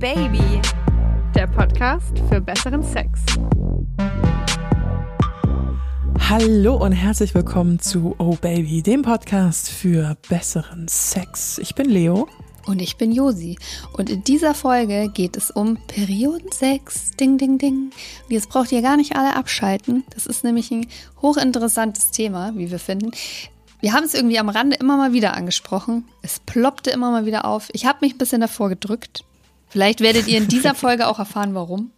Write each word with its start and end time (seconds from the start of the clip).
Baby, 0.00 0.62
der 1.34 1.46
Podcast 1.46 2.18
für 2.30 2.40
besseren 2.40 2.82
Sex. 2.82 3.20
Hallo 6.26 6.76
und 6.76 6.92
herzlich 6.92 7.34
willkommen 7.34 7.80
zu 7.80 8.16
Oh 8.18 8.34
Baby, 8.40 8.80
dem 8.80 9.02
Podcast 9.02 9.68
für 9.68 10.16
besseren 10.30 10.88
Sex. 10.88 11.58
Ich 11.58 11.74
bin 11.74 11.90
Leo. 11.90 12.30
Und 12.64 12.80
ich 12.80 12.96
bin 12.96 13.12
Josi. 13.12 13.58
Und 13.92 14.08
in 14.08 14.24
dieser 14.24 14.54
Folge 14.54 15.10
geht 15.12 15.36
es 15.36 15.50
um 15.50 15.76
Periodensex. 15.86 17.10
Ding, 17.20 17.36
ding, 17.36 17.58
ding. 17.58 17.90
Und 18.24 18.30
jetzt 18.30 18.48
braucht 18.48 18.72
ihr 18.72 18.80
gar 18.80 18.96
nicht 18.96 19.16
alle 19.16 19.36
abschalten. 19.36 20.04
Das 20.14 20.24
ist 20.24 20.44
nämlich 20.44 20.70
ein 20.70 20.86
hochinteressantes 21.20 22.10
Thema, 22.10 22.52
wie 22.56 22.70
wir 22.70 22.78
finden. 22.78 23.10
Wir 23.80 23.92
haben 23.92 24.04
es 24.04 24.14
irgendwie 24.14 24.38
am 24.38 24.48
Rande 24.48 24.76
immer 24.76 24.96
mal 24.96 25.12
wieder 25.12 25.34
angesprochen. 25.34 26.06
Es 26.22 26.40
ploppte 26.40 26.88
immer 26.88 27.10
mal 27.10 27.26
wieder 27.26 27.44
auf. 27.44 27.68
Ich 27.74 27.84
habe 27.84 27.98
mich 28.00 28.14
ein 28.14 28.18
bisschen 28.18 28.40
davor 28.40 28.70
gedrückt. 28.70 29.24
Vielleicht 29.70 30.00
werdet 30.00 30.28
ihr 30.28 30.38
in 30.38 30.48
dieser 30.48 30.74
Folge 30.76 31.08
auch 31.08 31.18
erfahren, 31.18 31.54
warum. 31.54 31.90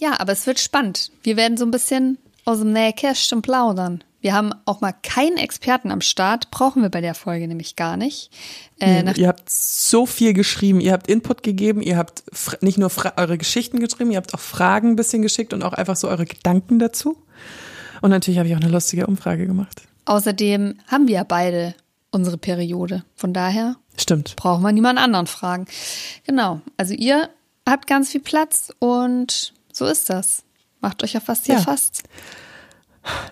Ja, 0.00 0.20
aber 0.20 0.32
es 0.32 0.46
wird 0.46 0.60
spannend. 0.60 1.10
Wir 1.22 1.36
werden 1.36 1.56
so 1.56 1.64
ein 1.64 1.70
bisschen 1.70 2.18
aus 2.44 2.58
dem 2.58 2.72
Nähkästchen 2.72 3.42
plaudern. 3.42 4.04
Wir 4.22 4.34
haben 4.34 4.52
auch 4.66 4.82
mal 4.82 4.92
keinen 4.92 5.38
Experten 5.38 5.90
am 5.90 6.02
Start, 6.02 6.50
brauchen 6.50 6.82
wir 6.82 6.90
bei 6.90 7.00
der 7.00 7.14
Folge 7.14 7.48
nämlich 7.48 7.74
gar 7.74 7.96
nicht. 7.96 8.30
Äh, 8.78 9.18
ihr 9.18 9.28
habt 9.28 9.48
so 9.48 10.04
viel 10.04 10.34
geschrieben, 10.34 10.80
ihr 10.80 10.92
habt 10.92 11.06
Input 11.08 11.42
gegeben, 11.42 11.80
ihr 11.80 11.96
habt 11.96 12.24
nicht 12.60 12.76
nur 12.76 12.90
eure 13.16 13.38
Geschichten 13.38 13.80
geschrieben, 13.80 14.10
ihr 14.10 14.18
habt 14.18 14.34
auch 14.34 14.40
Fragen 14.40 14.90
ein 14.90 14.96
bisschen 14.96 15.22
geschickt 15.22 15.54
und 15.54 15.62
auch 15.62 15.72
einfach 15.72 15.96
so 15.96 16.08
eure 16.08 16.26
Gedanken 16.26 16.78
dazu. 16.78 17.16
Und 18.02 18.10
natürlich 18.10 18.38
habe 18.38 18.48
ich 18.48 18.54
auch 18.54 18.60
eine 18.60 18.70
lustige 18.70 19.06
Umfrage 19.06 19.46
gemacht. 19.46 19.82
Außerdem 20.04 20.76
haben 20.86 21.08
wir 21.08 21.14
ja 21.14 21.24
beide 21.24 21.74
unsere 22.10 22.36
Periode. 22.36 23.04
Von 23.16 23.32
daher 23.32 23.76
Stimmt. 23.96 24.36
brauchen 24.36 24.62
wir 24.62 24.72
niemand 24.72 24.98
anderen 24.98 25.26
fragen. 25.26 25.66
Genau. 26.24 26.60
Also 26.76 26.94
ihr 26.94 27.28
habt 27.68 27.86
ganz 27.86 28.10
viel 28.10 28.20
Platz 28.20 28.72
und 28.78 29.52
so 29.72 29.86
ist 29.86 30.10
das. 30.10 30.42
Macht 30.80 31.02
euch 31.02 31.12
ja 31.12 31.20
fast 31.20 31.46
hier 31.46 31.56
ja. 31.56 31.60
fast. 31.60 32.02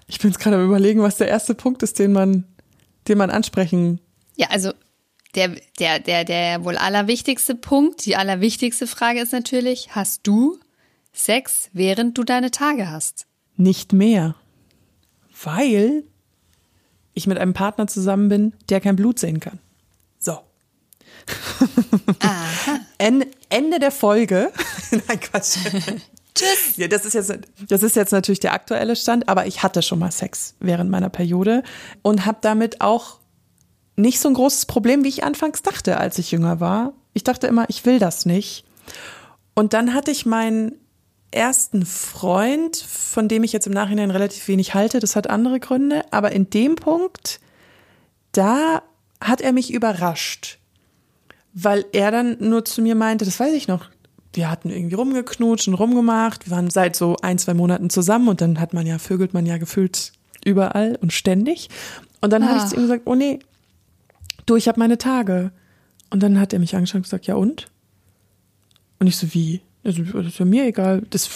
Ich 0.07 0.19
bin 0.19 0.31
jetzt 0.31 0.41
gerade 0.41 0.57
am 0.57 0.65
überlegen, 0.65 1.03
was 1.03 1.17
der 1.17 1.29
erste 1.29 1.55
Punkt 1.55 1.83
ist, 1.83 1.99
den 1.99 2.13
man, 2.13 2.45
den 3.07 3.19
man 3.19 3.31
ansprechen. 3.31 4.01
Ja, 4.37 4.49
also 4.51 4.73
der, 5.35 5.57
der, 5.79 6.01
der, 6.01 6.25
der 6.25 6.65
wohl 6.65 6.77
allerwichtigste 6.77 7.55
Punkt, 7.55 8.07
die 8.07 8.17
allerwichtigste 8.17 8.87
Frage 8.87 9.21
ist 9.21 9.33
natürlich, 9.33 9.95
hast 9.95 10.27
du 10.27 10.59
Sex, 11.13 11.71
während 11.73 12.17
du 12.17 12.25
deine 12.25 12.51
Tage 12.51 12.91
hast? 12.91 13.27
Nicht 13.57 13.93
mehr. 13.93 14.37
Weil 15.43 16.05
ich 17.15 17.27
mit 17.27 17.39
einem 17.39 17.55
Partner 17.55 17.87
zusammen 17.87 18.29
bin, 18.29 18.53
der 18.69 18.81
kein 18.81 18.97
Blut 18.97 19.19
sehen 19.19 19.41
kann. 19.41 19.59
Aha. 22.21 22.81
Ende 22.99 23.79
der 23.79 23.91
Folge. 23.91 24.53
Nein, 24.91 25.21
Quatsch. 25.21 25.59
Tschüss. 26.35 26.77
Ja, 26.77 26.89
das 26.89 27.05
ist 27.05 27.15
jetzt, 27.15 27.33
das 27.69 27.83
ist 27.83 27.97
jetzt 27.97 28.13
natürlich 28.13 28.41
der 28.41 28.53
aktuelle 28.53 28.95
Stand, 28.95 29.29
aber 29.29 29.47
ich 29.47 29.63
hatte 29.63 29.83
schon 29.83 29.99
mal 29.99 30.13
Sex 30.13 30.55
während 30.61 30.91
meiner 30.91 31.09
Periode 31.09 31.63
und 32.03 32.27
habe 32.27 32.39
damit 32.41 32.81
auch 32.81 33.19
nicht 33.97 34.21
so 34.21 34.29
ein 34.29 34.35
großes 34.35 34.67
Problem, 34.67 35.03
wie 35.03 35.09
ich 35.09 35.25
anfangs 35.25 35.63
dachte, 35.63 35.99
als 35.99 36.19
ich 36.19 36.31
jünger 36.31 36.61
war. 36.61 36.93
Ich 37.15 37.25
dachte 37.25 37.49
immer, 37.49 37.69
ich 37.69 37.85
will 37.85 37.99
das 37.99 38.27
nicht. 38.27 38.65
Und 39.55 39.73
dann 39.73 39.93
hatte 39.93 40.13
ich 40.13 40.25
meinen 40.25 40.73
ersten 41.33 41.85
Freund, 41.85 42.77
von 42.77 43.29
dem 43.29 43.43
ich 43.43 43.53
jetzt 43.53 43.67
im 43.67 43.73
Nachhinein 43.73 44.11
relativ 44.11 44.47
wenig 44.49 44.75
halte. 44.75 45.01
Das 45.01 45.17
hat 45.17 45.29
andere 45.29 45.59
Gründe, 45.61 46.05
aber 46.13 46.33
in 46.33 46.49
dem 46.49 46.77
Punkt, 46.77 47.41
da 48.33 48.83
hat 49.21 49.41
er 49.41 49.53
mich 49.53 49.73
überrascht, 49.73 50.58
weil 51.55 51.85
er 51.93 52.11
dann 52.11 52.37
nur 52.41 52.65
zu 52.65 52.83
mir 52.83 52.95
meinte, 52.95 53.25
das 53.25 53.39
weiß 53.39 53.55
ich 53.55 53.69
noch, 53.69 53.91
wir 54.33 54.51
hatten 54.51 54.71
irgendwie 54.71 54.95
rumgeknutscht 54.95 55.69
und 55.69 55.75
rumgemacht. 55.75 56.47
Wir 56.47 56.53
waren 56.55 56.71
seit 56.71 56.97
so 56.97 57.17
ein, 57.23 57.39
zwei 57.39 57.55
Monaten 57.55 57.91
zusammen 57.91 58.29
und 58.29 58.41
dann 58.41 58.61
hat 58.61 58.75
man 58.75 58.87
ja, 58.87 58.99
vögelt 58.99 59.35
man 59.35 59.47
ja 59.47 59.59
gefühlt 59.59 60.13
überall 60.45 60.99
und 61.01 61.13
ständig. 61.13 61.69
Und 62.21 62.33
dann 62.33 62.43
ah. 62.43 62.49
habe 62.49 62.59
ich 62.59 62.67
zu 62.67 62.77
ihm 62.77 62.83
gesagt, 62.83 63.03
oh 63.07 63.15
nee, 63.15 63.39
du, 64.47 64.57
ich 64.57 64.69
habe 64.69 64.79
meine 64.79 64.99
Tage. 64.99 65.51
Und 66.11 66.23
dann 66.23 66.41
hat 66.41 66.53
er 66.53 66.59
mich 66.59 66.75
angeschaut 66.75 66.97
und 66.97 67.03
gesagt, 67.03 67.27
ja 67.27 67.35
und? 67.35 67.67
Und 68.99 69.07
ich 69.07 69.17
so, 69.17 69.33
wie? 69.35 69.61
Also, 69.85 70.03
das 70.03 70.27
ist 70.27 70.39
ja 70.39 70.45
mir 70.45 70.67
egal. 70.67 71.03
Das, 71.11 71.29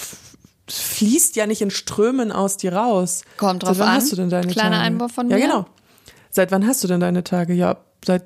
das 0.67 0.79
fließt 0.79 1.37
ja 1.37 1.47
nicht 1.47 1.63
in 1.63 1.71
Strömen 1.71 2.33
aus 2.33 2.57
dir 2.57 2.75
raus. 2.75 3.23
Kommt 3.37 3.63
drauf 3.63 3.77
seit 3.77 3.81
wann 3.81 3.89
an. 3.89 3.97
Hast 3.97 4.13
du 4.13 4.17
denn 4.17 4.31
deine 4.31 4.53
Kleiner 4.53 4.77
Tage? 4.77 4.83
Einwurf 4.83 5.13
von 5.13 5.27
mir. 5.29 5.39
Ja, 5.39 5.47
genau. 5.47 5.67
Seit 6.31 6.51
wann 6.51 6.67
hast 6.67 6.83
du 6.83 6.89
denn 6.89 7.01
deine 7.01 7.25
Tage? 7.25 7.53
Ja, 7.53 7.79
seit, 8.05 8.25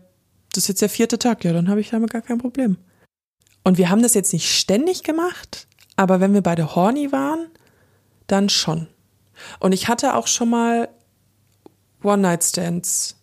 das 0.57 0.65
ist 0.65 0.69
jetzt 0.69 0.83
der 0.83 0.89
vierte 0.89 1.19
Tag. 1.19 1.45
Ja, 1.45 1.53
dann 1.53 1.69
habe 1.69 1.81
ich 1.81 1.91
damit 1.91 2.11
gar 2.11 2.23
kein 2.23 2.39
Problem. 2.39 2.79
Und 3.63 3.79
wir 3.79 3.91
haben 3.91 4.03
das 4.03 4.15
jetzt 4.15 4.33
nicht 4.33 4.51
ständig 4.51 5.03
gemacht, 5.03 5.67
aber 5.97 6.21
wenn 6.21 6.35
wir 6.35 6.41
beide 6.41 6.75
horny 6.75 7.13
waren, 7.13 7.49
dann 8.27 8.49
schon. 8.49 8.87
Und 9.61 9.73
ich 9.73 9.89
hatte 9.89 10.15
auch 10.15 10.27
schon 10.27 10.51
mal 10.51 10.89
One-Night-Stands, 12.03 13.17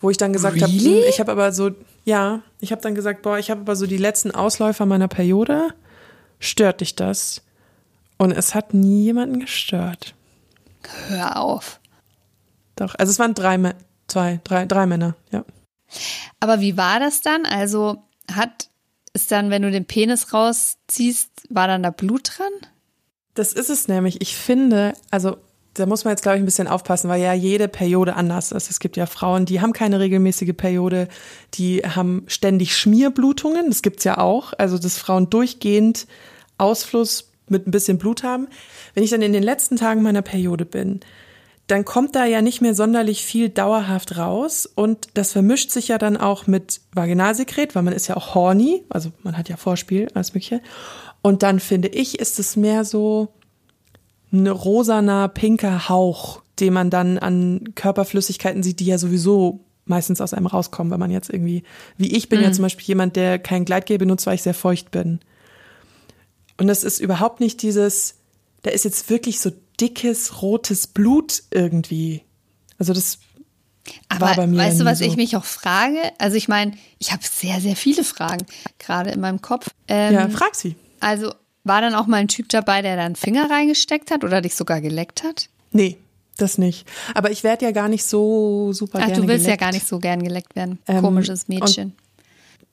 wo 0.00 0.10
ich 0.10 0.16
dann 0.16 0.32
gesagt 0.32 0.56
really? 0.56 0.78
habe, 0.78 1.02
hm, 1.02 1.08
ich 1.08 1.20
habe 1.20 1.32
aber 1.32 1.52
so, 1.52 1.70
ja, 2.04 2.42
ich 2.60 2.72
habe 2.72 2.82
dann 2.82 2.94
gesagt, 2.94 3.22
boah, 3.22 3.38
ich 3.38 3.50
habe 3.50 3.62
aber 3.62 3.74
so 3.74 3.86
die 3.86 3.96
letzten 3.96 4.30
Ausläufer 4.30 4.86
meiner 4.86 5.08
Periode. 5.08 5.68
Stört 6.38 6.80
dich 6.80 6.94
das? 6.94 7.42
Und 8.18 8.32
es 8.32 8.54
hat 8.54 8.74
nie 8.74 9.04
jemanden 9.04 9.40
gestört. 9.40 10.14
Hör 11.08 11.40
auf. 11.40 11.80
Doch, 12.76 12.94
also 12.96 13.10
es 13.10 13.18
waren 13.18 13.34
drei, 13.34 13.74
zwei, 14.08 14.40
drei, 14.44 14.66
drei 14.66 14.86
Männer, 14.86 15.16
ja. 15.30 15.44
Aber 16.40 16.60
wie 16.60 16.76
war 16.76 17.00
das 17.00 17.20
dann? 17.20 17.46
Also 17.46 18.02
hat 18.32 18.68
ist 19.14 19.30
dann, 19.30 19.50
wenn 19.50 19.62
du 19.62 19.70
den 19.70 19.84
Penis 19.84 20.32
rausziehst, 20.32 21.30
war 21.50 21.68
dann 21.68 21.82
da 21.82 21.90
Blut 21.90 22.38
dran? 22.38 22.52
Das 23.34 23.52
ist 23.52 23.70
es 23.70 23.88
nämlich. 23.88 24.20
Ich 24.20 24.36
finde, 24.36 24.94
also 25.10 25.36
da 25.74 25.86
muss 25.86 26.04
man 26.04 26.12
jetzt, 26.12 26.22
glaube 26.22 26.36
ich, 26.36 26.42
ein 26.42 26.46
bisschen 26.46 26.68
aufpassen, 26.68 27.08
weil 27.08 27.20
ja 27.20 27.32
jede 27.32 27.68
Periode 27.68 28.14
anders 28.14 28.52
ist. 28.52 28.70
Es 28.70 28.78
gibt 28.78 28.96
ja 28.96 29.06
Frauen, 29.06 29.46
die 29.46 29.60
haben 29.60 29.72
keine 29.72 30.00
regelmäßige 30.00 30.54
Periode, 30.56 31.08
die 31.54 31.80
haben 31.80 32.24
ständig 32.26 32.76
Schmierblutungen. 32.76 33.68
Das 33.68 33.82
gibt's 33.82 34.04
ja 34.04 34.18
auch. 34.18 34.52
Also, 34.58 34.78
dass 34.78 34.98
Frauen 34.98 35.30
durchgehend 35.30 36.06
Ausfluss 36.58 37.30
mit 37.48 37.66
ein 37.66 37.70
bisschen 37.70 37.98
Blut 37.98 38.22
haben. 38.22 38.48
Wenn 38.94 39.04
ich 39.04 39.10
dann 39.10 39.22
in 39.22 39.32
den 39.32 39.42
letzten 39.42 39.76
Tagen 39.76 40.02
meiner 40.02 40.22
Periode 40.22 40.64
bin, 40.64 41.00
dann 41.66 41.84
kommt 41.84 42.14
da 42.14 42.24
ja 42.24 42.42
nicht 42.42 42.60
mehr 42.60 42.74
sonderlich 42.74 43.24
viel 43.24 43.48
dauerhaft 43.48 44.16
raus 44.16 44.66
und 44.66 45.08
das 45.14 45.32
vermischt 45.32 45.70
sich 45.70 45.88
ja 45.88 45.98
dann 45.98 46.16
auch 46.16 46.46
mit 46.46 46.80
Vaginalsekret, 46.92 47.74
weil 47.74 47.82
man 47.82 47.94
ist 47.94 48.08
ja 48.08 48.16
auch 48.16 48.34
horny, 48.34 48.84
also 48.88 49.10
man 49.22 49.38
hat 49.38 49.48
ja 49.48 49.56
Vorspiel, 49.56 50.08
alles 50.14 50.34
mögliche. 50.34 50.60
Und 51.22 51.42
dann 51.42 51.60
finde 51.60 51.88
ich, 51.88 52.18
ist 52.18 52.38
es 52.38 52.56
mehr 52.56 52.84
so 52.84 53.32
ein 54.32 54.48
rosaner, 54.48 55.28
pinker 55.28 55.88
Hauch, 55.88 56.42
den 56.58 56.72
man 56.72 56.90
dann 56.90 57.18
an 57.18 57.72
Körperflüssigkeiten 57.74 58.62
sieht, 58.62 58.80
die 58.80 58.86
ja 58.86 58.98
sowieso 58.98 59.60
meistens 59.84 60.20
aus 60.20 60.34
einem 60.34 60.46
rauskommen, 60.46 60.90
wenn 60.90 61.00
man 61.00 61.10
jetzt 61.10 61.30
irgendwie, 61.30 61.62
wie 61.96 62.16
ich 62.16 62.28
bin 62.28 62.40
mhm. 62.40 62.46
ja 62.46 62.52
zum 62.52 62.62
Beispiel 62.62 62.86
jemand, 62.86 63.16
der 63.16 63.38
kein 63.38 63.64
Gleitgel 63.64 63.98
benutzt, 63.98 64.26
weil 64.26 64.34
ich 64.34 64.42
sehr 64.42 64.54
feucht 64.54 64.90
bin. 64.90 65.20
Und 66.56 66.66
das 66.66 66.84
ist 66.84 67.00
überhaupt 67.00 67.40
nicht 67.40 67.62
dieses, 67.62 68.16
da 68.62 68.70
ist 68.70 68.84
jetzt 68.84 69.10
wirklich 69.10 69.40
so 69.40 69.50
dickes 69.82 70.40
rotes 70.40 70.86
Blut 70.86 71.42
irgendwie. 71.50 72.22
Also 72.78 72.92
das 72.92 73.18
aber 74.08 74.26
war 74.26 74.36
bei 74.36 74.46
mir 74.46 74.58
weißt 74.58 74.80
du, 74.80 74.84
was 74.84 75.00
so. 75.00 75.04
ich 75.04 75.16
mich 75.16 75.36
auch 75.36 75.44
frage? 75.44 75.98
Also 76.18 76.36
ich 76.36 76.46
meine, 76.46 76.72
ich 76.98 77.12
habe 77.12 77.22
sehr, 77.24 77.60
sehr 77.60 77.74
viele 77.74 78.04
Fragen 78.04 78.46
gerade 78.78 79.10
in 79.10 79.20
meinem 79.20 79.42
Kopf. 79.42 79.68
Ähm, 79.88 80.14
ja, 80.14 80.28
frag 80.28 80.54
sie. 80.54 80.76
Also 81.00 81.34
war 81.64 81.80
dann 81.80 81.94
auch 81.94 82.06
mal 82.06 82.18
ein 82.18 82.28
Typ 82.28 82.48
dabei, 82.48 82.80
der 82.82 82.96
da 82.96 83.04
einen 83.04 83.16
Finger 83.16 83.50
reingesteckt 83.50 84.10
hat 84.12 84.22
oder 84.22 84.40
dich 84.40 84.54
sogar 84.54 84.80
geleckt 84.80 85.24
hat? 85.24 85.48
Nee, 85.72 85.98
das 86.36 86.58
nicht. 86.58 86.86
Aber 87.14 87.32
ich 87.32 87.42
werde 87.42 87.64
ja 87.64 87.72
gar 87.72 87.88
nicht 87.88 88.04
so 88.04 88.72
super 88.72 89.00
Ach, 89.02 89.06
gerne 89.06 89.20
du 89.20 89.28
willst 89.28 89.46
geleckt. 89.46 89.60
ja 89.60 89.66
gar 89.66 89.72
nicht 89.72 89.86
so 89.86 89.98
gern 89.98 90.22
geleckt 90.22 90.54
werden. 90.54 90.78
Ähm, 90.86 91.02
Komisches 91.02 91.48
Mädchen. 91.48 91.94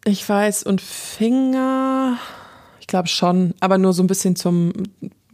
Ich 0.05 0.27
weiß, 0.27 0.63
und 0.63 0.79
Finger, 0.79 2.17
ich 2.79 2.87
glaube 2.87 3.07
schon, 3.07 3.53
aber 3.59 3.77
nur 3.77 3.93
so 3.93 4.03
ein 4.03 4.07
bisschen 4.07 4.35
zum 4.35 4.73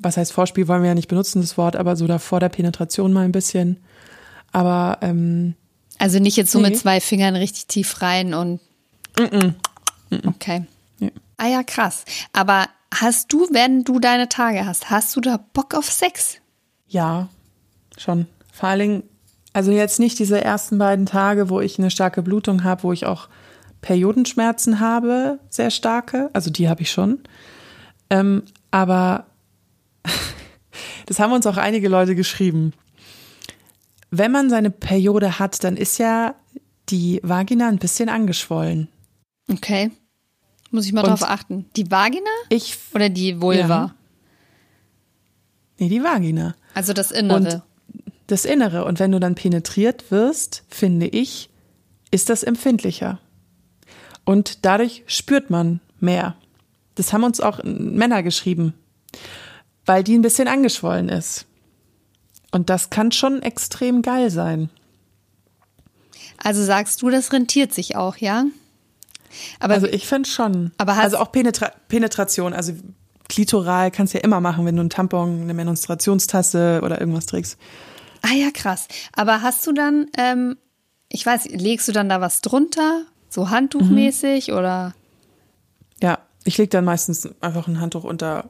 was 0.06 0.16
heißt 0.16 0.32
Vorspiel, 0.32 0.70
wollen 0.70 0.84
wir 0.84 0.90
ja 0.90 0.96
nicht 0.96 1.10
benutzen, 1.10 1.42
das 1.42 1.58
Wort, 1.58 1.76
aber 1.76 1.96
so 1.96 2.08
da 2.08 2.20
vor 2.20 2.40
der 2.40 2.50
Penetration 2.50 3.12
mal 3.12 3.26
ein 3.26 3.34
bisschen. 3.34 3.78
Aber 4.54 5.00
ähm, 5.02 5.56
also 5.98 6.20
nicht 6.20 6.38
jetzt 6.38 6.52
so 6.52 6.60
nee. 6.60 6.70
mit 6.70 6.78
zwei 6.78 7.02
Fingern 7.02 7.36
richtig 7.36 7.66
tief 7.68 8.02
rein 8.02 8.34
und 8.34 8.62
mm 9.18 9.24
-mm. 9.24 9.54
Mm 10.12 10.28
okay. 10.28 10.66
Ja. 11.00 11.10
Ah 11.38 11.48
ja, 11.48 11.64
krass. 11.64 12.06
Aber 12.32 12.68
hast 12.94 13.34
du, 13.34 13.48
wenn 13.52 13.84
du 13.84 14.00
deine 14.00 14.30
Tage 14.30 14.66
hast, 14.66 14.90
hast 14.90 15.16
du 15.16 15.22
da 15.22 15.38
Bock 15.54 15.74
auf 15.74 15.92
Sex? 15.92 16.38
Ja, 16.88 17.28
schon. 17.98 18.28
Vor 18.54 18.70
allen 18.70 18.80
Dingen, 18.80 19.04
also 19.52 19.72
jetzt 19.72 20.00
nicht 20.00 20.20
diese 20.20 20.42
ersten 20.42 20.78
beiden 20.78 21.06
Tage, 21.06 21.50
wo 21.50 21.60
ich 21.60 21.80
eine 21.80 21.92
starke 21.92 22.22
Blutung 22.22 22.64
habe, 22.64 22.84
wo 22.84 22.94
ich 22.94 23.06
auch 23.06 23.28
Periodenschmerzen 23.82 24.80
habe, 24.80 25.40
sehr 25.50 25.72
starke. 25.72 26.30
Also 26.34 26.50
die 26.50 26.70
habe 26.70 26.84
ich 26.84 26.92
schon. 26.92 27.20
Ähm, 28.10 28.44
aber 28.72 29.26
das 31.06 31.20
haben 31.20 31.34
uns 31.34 31.48
auch 31.48 31.58
einige 31.58 31.90
Leute 31.90 32.16
geschrieben. 32.16 32.74
Wenn 34.12 34.32
man 34.32 34.50
seine 34.50 34.70
Periode 34.72 35.40
hat, 35.40 35.64
dann 35.64 35.78
ist 35.78 35.98
ja 35.98 36.36
die 36.90 37.20
Vagina 37.24 37.68
ein 37.68 37.80
bisschen 37.80 38.10
angeschwollen. 38.10 38.88
Okay. 39.52 39.92
Muss 40.72 40.86
ich 40.86 40.94
mal 40.94 41.02
Und 41.02 41.10
drauf 41.10 41.24
achten. 41.24 41.66
Die 41.76 41.90
Vagina 41.90 42.30
Ich, 42.50 42.78
oder 42.94 43.10
die 43.10 43.42
Vulva? 43.42 43.68
Ja. 43.68 43.96
nee, 45.80 45.90
die 45.90 46.04
Vagina. 46.04 46.56
Also 46.74 46.94
das 46.94 47.12
Innere. 47.12 47.64
das 48.28 48.46
Innere. 48.46 48.86
Und 48.86 49.00
wenn 49.00 49.12
du 49.12 49.20
dann 49.20 49.36
penetriert 49.36 50.12
wirst, 50.12 50.64
finde 50.70 51.08
ich, 51.08 51.50
ist 52.12 52.30
das 52.30 52.44
empfindlicher. 52.44 53.20
Und 54.26 54.66
dadurch 54.66 55.04
spürt 55.08 55.50
man 55.50 55.80
mehr. 56.00 56.36
Das 56.96 57.14
haben 57.14 57.24
uns 57.24 57.40
auch 57.42 57.60
Männer 57.64 58.24
geschrieben, 58.24 58.74
weil 59.86 60.04
die 60.04 60.18
ein 60.18 60.22
bisschen 60.22 60.48
angeschwollen 60.48 61.10
ist. 61.10 61.46
Und 62.52 62.70
das 62.70 62.90
kann 62.90 63.12
schon 63.12 63.42
extrem 63.42 64.02
geil 64.02 64.30
sein. 64.30 64.70
also 66.38 66.64
sagst 66.64 67.02
du, 67.02 67.10
das 67.10 67.34
rentiert 67.34 67.74
sich 67.74 67.96
auch, 67.96 68.18
ja? 68.18 68.46
Aber 69.60 69.74
Also 69.74 69.88
ich 69.88 70.08
finde 70.08 70.30
schon. 70.30 70.72
Aber 70.78 70.94
also 70.94 71.18
auch 71.18 71.32
Penetra 71.32 71.72
Penetration, 71.90 72.54
also 72.54 72.74
klitoral 73.28 73.92
kannst 73.92 74.14
du 74.14 74.20
ja 74.20 74.24
immer 74.24 74.40
machen, 74.40 74.66
wenn 74.66 74.76
du 74.76 74.82
einen 74.82 74.90
Tampon, 74.90 75.42
eine 75.42 75.54
Menstruationstasse 75.54 76.82
oder 76.84 77.00
irgendwas 77.02 77.26
trägst. 77.26 77.58
Ah 78.22 78.34
ja, 78.34 78.50
krass. 78.52 78.88
Aber 79.14 79.42
hast 79.42 79.66
du 79.68 79.74
dann, 79.74 80.08
ähm, 80.18 80.58
ich 81.10 81.26
weiß, 81.26 81.46
legst 81.50 81.88
du 81.88 81.92
dann 81.92 82.08
da 82.10 82.22
was 82.22 82.42
drunter? 82.42 83.02
So 83.30 83.50
handtuchmäßig 83.50 84.48
Mhm. 84.50 84.54
oder? 84.56 84.94
Ja, 86.02 86.20
ich 86.46 86.58
lege 86.58 86.70
dann 86.70 86.86
meistens 86.86 87.28
einfach 87.42 87.68
ein 87.68 87.82
Handtuch 87.82 88.04
unter. 88.04 88.46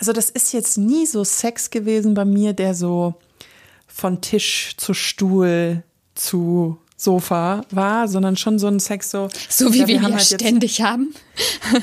Also 0.00 0.12
das 0.12 0.30
ist 0.30 0.52
jetzt 0.52 0.78
nie 0.78 1.06
so 1.06 1.22
Sex 1.24 1.70
gewesen 1.70 2.14
bei 2.14 2.24
mir, 2.24 2.52
der 2.54 2.74
so 2.74 3.14
von 3.86 4.20
Tisch 4.20 4.74
zu 4.78 4.94
Stuhl 4.94 5.82
zu 6.14 6.78
Sofa 6.96 7.62
war, 7.70 8.08
sondern 8.08 8.36
schon 8.36 8.58
so 8.58 8.66
ein 8.66 8.80
Sex 8.80 9.10
so. 9.10 9.28
So 9.48 9.72
wie 9.72 9.78
ja, 9.80 9.86
wir, 9.88 9.96
haben 10.02 10.06
hier 10.08 10.16
halt 10.16 10.30
jetzt- 10.30 10.40
ständig 10.40 10.82
haben. 10.82 11.14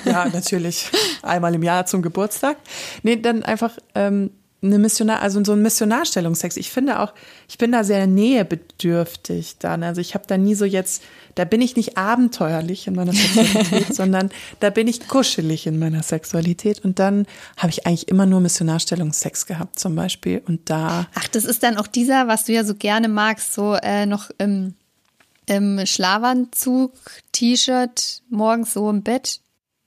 Ja, 0.06 0.28
natürlich. 0.30 0.86
Einmal 1.22 1.54
im 1.56 1.64
Jahr 1.64 1.86
zum 1.86 2.02
Geburtstag. 2.02 2.58
Nee, 3.04 3.18
dann 3.18 3.44
einfach 3.44 3.78
ähm, 3.96 4.32
eine 4.62 4.80
Missionar, 4.80 5.22
also 5.22 5.44
so 5.44 5.54
ein 5.54 5.62
Missionarstellungsex. 5.62 6.58
Ich 6.58 6.72
finde 6.72 7.00
auch, 7.00 7.14
ich 7.48 7.60
bin 7.60 7.72
da 7.72 7.84
sehr 7.84 8.08
nähebedürftig 8.08 9.58
dann. 9.60 9.84
Also 9.84 10.02
ich 10.02 10.16
habe 10.16 10.26
da 10.26 10.38
nie 10.38 10.56
so 10.56 10.66
jetzt, 10.66 11.04
da 11.36 11.46
bin 11.46 11.62
ich 11.62 11.76
nicht 11.76 11.98
abenteuerlich 11.98 12.88
in 12.88 12.96
meiner 12.96 13.14
Sexualität, 13.14 13.94
sondern 13.96 14.32
da 14.60 14.72
bin 14.72 14.88
ich 14.88 15.08
kuschelig 15.08 15.68
in 15.68 15.78
meiner 15.78 16.02
Sexualität. 16.02 16.84
Und 16.84 16.98
dann 16.98 17.28
habe 17.56 17.70
ich 17.70 17.86
eigentlich 17.86 18.08
immer 18.08 18.26
nur 18.26 18.40
Missionarstellungsex 18.40 19.46
gehabt 19.46 19.78
zum 19.78 19.96
Beispiel. 19.96 20.42
Und 20.48 20.70
da, 20.70 21.08
Ach, 21.14 21.28
das 21.28 21.46
ist 21.46 21.62
dann 21.62 21.78
auch 21.78 21.88
dieser, 21.88 22.28
was 22.28 22.46
du 22.46 22.54
ja 22.54 22.64
so 22.64 22.74
gerne 22.74 23.10
magst, 23.10 23.54
so 23.54 23.76
äh, 23.76 24.08
noch 24.08 24.32
im, 24.40 24.74
im 25.46 25.86
Schlafanzug, 25.86 26.94
T-Shirt, 27.32 28.24
morgens 28.30 28.74
so 28.74 28.90
im 28.90 29.04
Bett. 29.04 29.40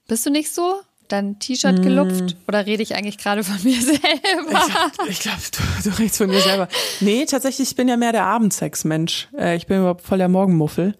Bist 0.06 0.26
du 0.26 0.30
nicht 0.30 0.54
so? 0.54 0.80
Dann 1.12 1.38
T-Shirt 1.38 1.82
gelupft? 1.82 2.36
Oder 2.48 2.66
rede 2.66 2.82
ich 2.82 2.94
eigentlich 2.94 3.18
gerade 3.18 3.42
von 3.44 3.56
mir 3.64 3.80
selber? 3.82 4.62
ich 5.08 5.20
glaube, 5.20 5.38
du, 5.82 5.90
du 5.90 5.98
redest 5.98 6.18
von 6.18 6.28
mir 6.28 6.40
selber. 6.40 6.68
Nee, 7.00 7.24
tatsächlich, 7.26 7.70
ich 7.70 7.76
bin 7.76 7.88
ja 7.88 7.96
mehr 7.96 8.12
der 8.12 8.24
Abendsex-Mensch. 8.26 9.28
Äh, 9.36 9.56
Ich 9.56 9.66
bin 9.66 9.78
überhaupt 9.80 10.02
voll 10.02 10.18
der 10.18 10.28
Morgenmuffel. 10.28 10.94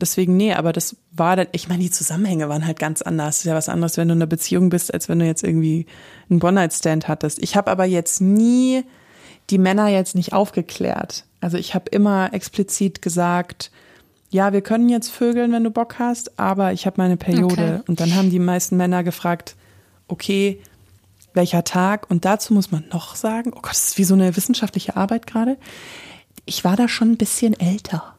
Deswegen, 0.00 0.36
nee, 0.36 0.52
aber 0.52 0.72
das 0.72 0.96
war 1.12 1.36
dann, 1.36 1.46
ich 1.52 1.68
meine, 1.68 1.82
die 1.82 1.90
Zusammenhänge 1.90 2.48
waren 2.48 2.66
halt 2.66 2.78
ganz 2.78 3.00
anders. 3.00 3.36
Das 3.36 3.38
ist 3.38 3.44
ja 3.44 3.54
was 3.54 3.68
anderes, 3.68 3.96
wenn 3.96 4.08
du 4.08 4.14
in 4.14 4.18
einer 4.18 4.26
Beziehung 4.26 4.68
bist, 4.68 4.92
als 4.92 5.08
wenn 5.08 5.20
du 5.20 5.24
jetzt 5.24 5.44
irgendwie 5.44 5.86
einen 6.28 6.42
One-Night-Stand 6.42 7.06
hattest. 7.08 7.38
Ich 7.42 7.56
habe 7.56 7.70
aber 7.70 7.84
jetzt 7.84 8.20
nie 8.20 8.82
die 9.50 9.58
Männer 9.58 9.88
jetzt 9.88 10.14
nicht 10.14 10.32
aufgeklärt. 10.32 11.24
Also 11.40 11.58
ich 11.58 11.74
habe 11.74 11.90
immer 11.90 12.32
explizit 12.34 13.02
gesagt, 13.02 13.70
ja, 14.34 14.52
wir 14.52 14.62
können 14.62 14.88
jetzt 14.88 15.10
vögeln, 15.10 15.52
wenn 15.52 15.62
du 15.62 15.70
Bock 15.70 16.00
hast, 16.00 16.40
aber 16.40 16.72
ich 16.72 16.86
habe 16.86 16.96
meine 16.98 17.16
Periode. 17.16 17.52
Okay. 17.52 17.82
Und 17.86 18.00
dann 18.00 18.16
haben 18.16 18.30
die 18.30 18.40
meisten 18.40 18.76
Männer 18.76 19.04
gefragt, 19.04 19.54
okay, 20.08 20.60
welcher 21.34 21.62
Tag? 21.62 22.10
Und 22.10 22.24
dazu 22.24 22.52
muss 22.52 22.72
man 22.72 22.82
noch 22.92 23.14
sagen, 23.14 23.52
oh 23.54 23.60
Gott, 23.62 23.70
das 23.70 23.90
ist 23.90 23.98
wie 23.98 24.02
so 24.02 24.14
eine 24.14 24.36
wissenschaftliche 24.36 24.96
Arbeit 24.96 25.28
gerade. 25.28 25.56
Ich 26.46 26.64
war 26.64 26.74
da 26.74 26.88
schon 26.88 27.12
ein 27.12 27.16
bisschen 27.16 27.54
älter. 27.60 28.16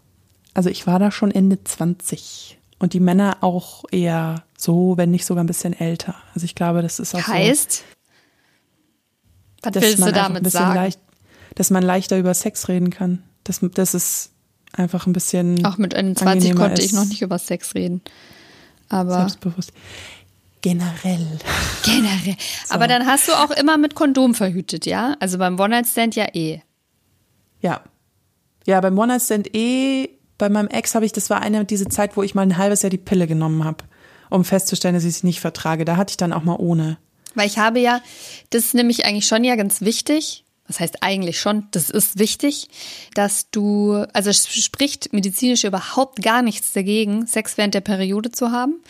Also 0.53 0.69
ich 0.69 0.88
war 0.88 1.00
da 1.00 1.12
schon 1.12 1.31
Ende 1.31 1.62
20. 1.62 2.59
Und 2.79 2.94
die 2.94 3.01
Männer 3.01 3.39
auch 3.41 3.83
eher 3.91 4.45
so, 4.57 4.95
wenn 4.95 5.12
nicht 5.12 5.25
sogar 5.25 5.44
ein 5.44 5.47
bisschen 5.47 5.77
älter. 5.77 6.15
Also 6.33 6.45
ich 6.45 6.56
glaube, 6.56 6.81
das 6.81 7.00
ist 7.00 7.13
auch 7.13 7.19
so, 7.19 7.27
Heißt? 7.27 7.83
Was 9.63 9.73
dass 9.73 9.83
willst 9.83 10.00
du 10.00 10.13
damit 10.13 10.50
sagen? 10.50 10.75
leicht, 10.75 11.00
dass 11.56 11.71
man 11.71 11.83
leichter 11.83 12.17
über 12.17 12.33
Sex 12.33 12.69
reden 12.69 12.89
kann. 12.89 13.21
Dass, 13.44 13.59
dass 13.59 13.94
es 13.94 14.31
einfach 14.75 15.07
ein 15.07 15.13
bisschen 15.13 15.66
Auch 15.66 15.77
mit 15.77 15.95
21 15.95 16.27
angenehmer 16.27 16.68
konnte 16.68 16.81
ich 16.81 16.94
noch 16.94 17.06
nicht 17.06 17.22
über 17.22 17.39
Sex 17.39 17.75
reden. 17.75 18.01
Aber 18.89 19.19
selbstbewusst. 19.19 19.72
Generell. 20.62 21.27
generell. 21.83 22.36
Aber 22.69 22.88
dann 22.88 23.06
hast 23.06 23.27
du 23.27 23.33
auch 23.33 23.51
immer 23.51 23.77
mit 23.77 23.95
Kondom 23.95 24.33
verhütet, 24.33 24.86
ja? 24.86 25.16
Also 25.19 25.38
beim 25.38 25.60
One-Night-Stand 25.60 26.16
ja 26.16 26.27
eh. 26.33 26.62
Ja. 27.62 27.81
Ja, 28.66 28.81
beim 28.81 28.98
One 28.98 29.13
Night 29.13 29.22
Stand 29.22 29.56
eh, 29.56 30.10
bei 30.38 30.50
meinem 30.50 30.68
Ex 30.68 30.95
habe 30.95 31.06
ich, 31.06 31.12
das 31.12 31.30
war 31.30 31.42
eine 31.42 31.66
diese 31.66 31.88
Zeit, 31.88 32.18
wo 32.18 32.24
ich 32.24 32.36
mal 32.36 32.42
ein 32.42 32.57
halbes 32.57 32.81
Jahr 32.81 32.89
die 32.89 32.98
Pille 32.98 33.27
genommen 33.27 33.63
habe, 33.63 33.83
um 34.30 34.44
festzustellen, 34.44 34.95
dass 34.95 35.04
ich 35.04 35.18
sie 35.18 35.27
nicht 35.27 35.39
vertrage. 35.39 35.86
Da 35.86 35.98
hatte 35.98 36.12
ich 36.12 36.18
dann 36.18 36.33
auch 36.33 36.44
mal 36.44 36.57
ohne. 36.57 36.98
Weil 37.36 37.48
ich 37.48 37.57
habe 37.57 37.80
ja, 37.80 38.01
das 38.50 38.66
ist 38.66 38.74
nämlich 38.74 39.06
eigentlich 39.06 39.27
schon 39.27 39.44
ja 39.44 39.56
ganz 39.56 39.81
wichtig. 39.81 40.44
Was 40.67 40.79
heißt 40.79 41.03
eigentlich 41.03 41.39
schon? 41.39 41.67
Das 41.71 41.89
ist 41.89 42.17
wichtig, 42.17 42.69
dass 43.13 43.51
du, 43.51 44.06
also 44.13 44.29
es 44.31 44.47
spricht 44.47 45.13
medizinisch 45.13 45.63
überhaupt 45.63 46.21
gar 46.23 46.41
nichts 46.41 46.73
dagegen, 46.73 47.27
Sex 47.27 47.57
während 47.57 47.75
der 47.75 47.81
Periode 47.81 48.31
zu 48.31 48.51
haben. 48.51 48.81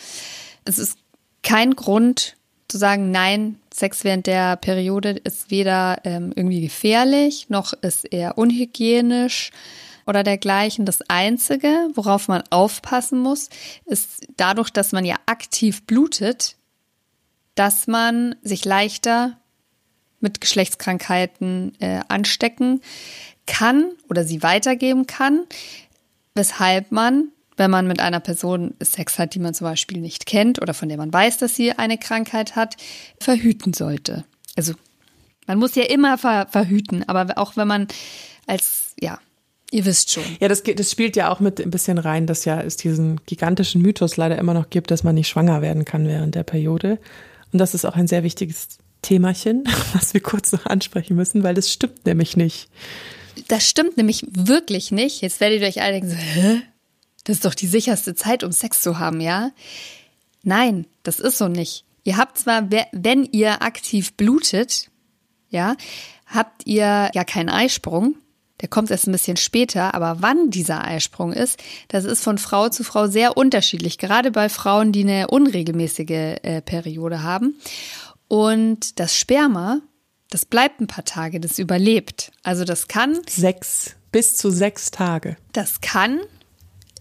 Es 0.64 0.80
ist 0.80 0.98
kein 1.44 1.76
Grund 1.76 2.38
zu 2.68 2.78
sagen, 2.78 3.12
nein, 3.12 3.60
Sex 3.74 4.04
während 4.04 4.26
der 4.26 4.56
Periode 4.56 5.12
ist 5.12 5.52
weder 5.52 6.00
ähm, 6.06 6.32
irgendwie 6.36 6.62
gefährlich, 6.62 7.50
noch 7.50 7.74
ist 7.74 8.06
er 8.06 8.38
unhygienisch 8.38 9.52
oder 10.08 10.24
dergleichen. 10.24 10.86
Das 10.86 11.02
Einzige, 11.10 11.90
worauf 11.94 12.28
man 12.28 12.44
aufpassen 12.50 13.20
muss, 13.20 13.50
ist 13.86 14.28
dadurch, 14.38 14.70
dass 14.70 14.94
man 14.94 15.06
ja 15.06 15.16
aktiv 15.26 15.84
blutet, 15.84 16.56
dass 17.56 17.88
man 17.88 18.36
sich 18.42 18.66
leichter 18.66 19.38
mit 20.26 20.42
Geschlechtskrankheiten 20.42 21.80
äh, 21.80 22.02
anstecken 22.08 22.82
kann 23.46 23.92
oder 24.10 24.24
sie 24.24 24.42
weitergeben 24.42 25.06
kann, 25.06 25.46
weshalb 26.34 26.92
man, 26.92 27.30
wenn 27.58 27.70
man 27.70 27.88
mit 27.88 28.00
einer 28.00 28.20
Person 28.20 28.74
Sex 28.82 29.20
hat, 29.20 29.36
die 29.36 29.40
man 29.40 29.54
zum 29.54 29.66
Beispiel 29.66 30.02
nicht 30.02 30.26
kennt 30.26 30.60
oder 30.62 30.74
von 30.74 30.90
der 30.90 30.98
man 30.98 31.14
weiß, 31.14 31.38
dass 31.38 31.56
sie 31.56 31.74
eine 31.74 32.00
Krankheit 32.00 32.56
hat, 32.56 32.76
verhüten 33.20 33.74
sollte. 33.74 34.26
Also 34.56 34.74
man 35.46 35.60
muss 35.60 35.76
ja 35.76 35.84
immer 35.84 36.18
ver 36.18 36.48
verhüten, 36.50 37.08
aber 37.08 37.38
auch 37.38 37.56
wenn 37.56 37.68
man 37.68 37.88
als, 38.48 38.96
ja, 39.00 39.20
ihr 39.70 39.86
wisst 39.86 40.12
schon. 40.12 40.24
Ja, 40.40 40.48
das, 40.48 40.64
das 40.64 40.90
spielt 40.92 41.16
ja 41.16 41.32
auch 41.32 41.40
mit 41.40 41.62
ein 41.62 41.70
bisschen 41.70 42.00
rein, 42.00 42.26
dass 42.26 42.46
ja 42.46 42.60
es 42.62 42.78
diesen 42.78 43.22
gigantischen 43.28 43.84
Mythos 43.84 44.18
leider 44.18 44.40
immer 44.40 44.56
noch 44.56 44.72
gibt, 44.72 44.90
dass 44.90 45.04
man 45.04 45.14
nicht 45.14 45.28
schwanger 45.28 45.62
werden 45.62 45.86
kann 45.86 46.08
während 46.08 46.34
der 46.34 46.44
Periode. 46.44 46.98
Und 47.54 47.60
das 47.60 47.76
ist 47.76 47.86
auch 47.86 47.96
ein 47.96 48.08
sehr 48.08 48.24
wichtiges 48.24 48.80
Themachen, 49.02 49.64
was 49.94 50.14
wir 50.14 50.22
kurz 50.22 50.52
noch 50.52 50.66
ansprechen 50.66 51.16
müssen, 51.16 51.44
weil 51.44 51.54
das 51.56 51.72
stimmt 51.72 52.06
nämlich 52.06 52.38
nicht. 52.38 52.70
Das 53.48 53.68
stimmt 53.68 53.98
nämlich 53.98 54.26
wirklich 54.30 54.92
nicht. 54.92 55.22
Jetzt 55.22 55.40
werdet 55.42 55.62
ihr 55.62 55.68
euch 55.68 55.82
alle 55.82 55.94
denken 55.94 56.10
so, 56.10 56.16
hä? 56.16 56.62
Das 57.26 57.38
ist 57.38 57.46
doch 57.46 57.56
die 57.56 57.68
sicherste 57.68 58.16
Zeit, 58.16 58.44
um 58.44 58.52
Sex 58.52 58.82
zu 58.82 59.00
haben, 59.00 59.20
ja? 59.20 59.52
Nein, 60.44 60.86
das 61.04 61.20
ist 61.20 61.38
so 61.38 61.48
nicht. 61.48 61.86
Ihr 62.04 62.18
habt 62.18 62.38
zwar, 62.38 62.72
we- 62.72 62.86
wenn 62.92 63.24
ihr 63.26 63.62
aktiv 63.64 64.14
blutet, 64.14 64.90
ja, 65.50 65.76
habt 66.28 66.66
ihr 66.68 67.10
ja 67.14 67.24
keinen 67.24 67.50
Eisprung. 67.50 68.16
Der 68.62 68.70
kommt 68.70 68.90
erst 68.90 69.08
ein 69.08 69.12
bisschen 69.12 69.36
später, 69.38 69.94
aber 69.96 70.18
wann 70.22 70.50
dieser 70.50 70.86
Eisprung 70.86 71.34
ist, 71.34 71.62
das 71.90 72.06
ist 72.06 72.24
von 72.24 72.38
Frau 72.38 72.70
zu 72.70 72.84
Frau 72.86 73.08
sehr 73.08 73.36
unterschiedlich. 73.38 73.98
Gerade 73.98 74.32
bei 74.32 74.48
Frauen, 74.48 74.92
die 74.94 75.02
eine 75.02 75.28
unregelmäßige 75.28 76.10
äh, 76.10 76.62
Periode 76.64 77.22
haben. 77.22 77.56
Und 78.28 79.00
das 79.00 79.16
Sperma, 79.16 79.82
das 80.30 80.46
bleibt 80.46 80.82
ein 80.82 80.88
paar 80.88 81.06
Tage, 81.06 81.40
das 81.40 81.60
überlebt. 81.60 82.32
Also 82.44 82.64
das 82.66 82.88
kann 82.88 83.20
Sechs, 83.30 83.96
bis 84.12 84.36
zu 84.36 84.50
sechs 84.50 84.92
Tage. 84.92 85.38
das 85.54 85.82
kann 85.82 86.20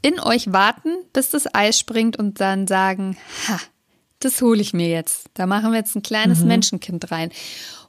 in 0.03 0.21
euch 0.21 0.53
warten, 0.53 0.91
bis 1.15 1.31
das 1.31 1.53
Eis 1.55 1.79
springt 1.79 2.19
und 2.19 2.41
dann 2.41 2.67
sagen, 2.67 3.17
ha, 3.49 3.59
das 4.21 4.43
hole 4.43 4.61
ich 4.61 4.75
mir 4.75 4.89
jetzt. 4.89 5.27
Da 5.35 5.47
machen 5.47 5.71
wir 5.73 5.79
jetzt 5.79 5.95
ein 5.97 6.03
kleines 6.03 6.41
Menschenkind 6.45 7.11
rein. 7.11 7.31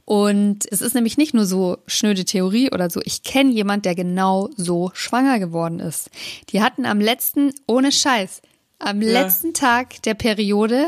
Und 0.05 0.65
es 0.71 0.81
ist 0.81 0.93
nämlich 0.93 1.17
nicht 1.17 1.33
nur 1.33 1.45
so 1.45 1.77
schnöde 1.87 2.25
Theorie 2.25 2.71
oder 2.71 2.89
so. 2.89 3.01
Ich 3.03 3.23
kenne 3.23 3.51
jemand, 3.51 3.85
der 3.85 3.95
genau 3.95 4.49
so 4.55 4.91
schwanger 4.93 5.39
geworden 5.39 5.79
ist. 5.79 6.09
Die 6.49 6.61
hatten 6.61 6.85
am 6.85 7.01
letzten, 7.01 7.51
ohne 7.67 7.91
Scheiß, 7.91 8.41
am 8.79 9.01
Ja. 9.01 9.11
letzten 9.11 9.53
Tag 9.53 10.01
der 10.03 10.13
Periode 10.13 10.85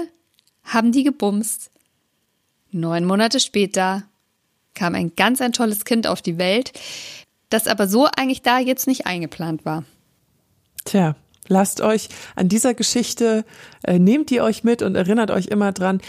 haben 0.63 0.92
die 0.92 1.04
gebumst. 1.04 1.72
Neun 2.72 3.06
Monate 3.06 3.40
später 3.40 4.04
kam 4.74 4.96
ein 4.96 5.14
ganz 5.16 5.42
ein 5.42 5.54
tolles 5.54 5.86
Kind 5.86 6.08
auf 6.08 6.22
die 6.22 6.38
Welt, 6.38 6.74
das 7.50 7.68
aber 7.68 7.88
so 7.88 8.06
eigentlich 8.06 8.42
da 8.42 8.60
jetzt 8.60 8.88
nicht 8.88 9.06
eingeplant 9.08 9.66
war. 9.66 9.84
Tja, 10.86 11.16
Lasst 11.48 11.82
euch 11.82 12.10
an 12.36 12.50
dieser 12.50 12.74
Geschichte, 12.74 13.46
äh, 13.84 14.00
nehmt 14.00 14.32
ihr 14.32 14.44
euch 14.44 14.64
mit 14.64 14.82
und 14.82 14.96
erinnert 14.96 15.32
euch 15.32 15.48
immer 15.48 15.72
dran, 15.72 16.02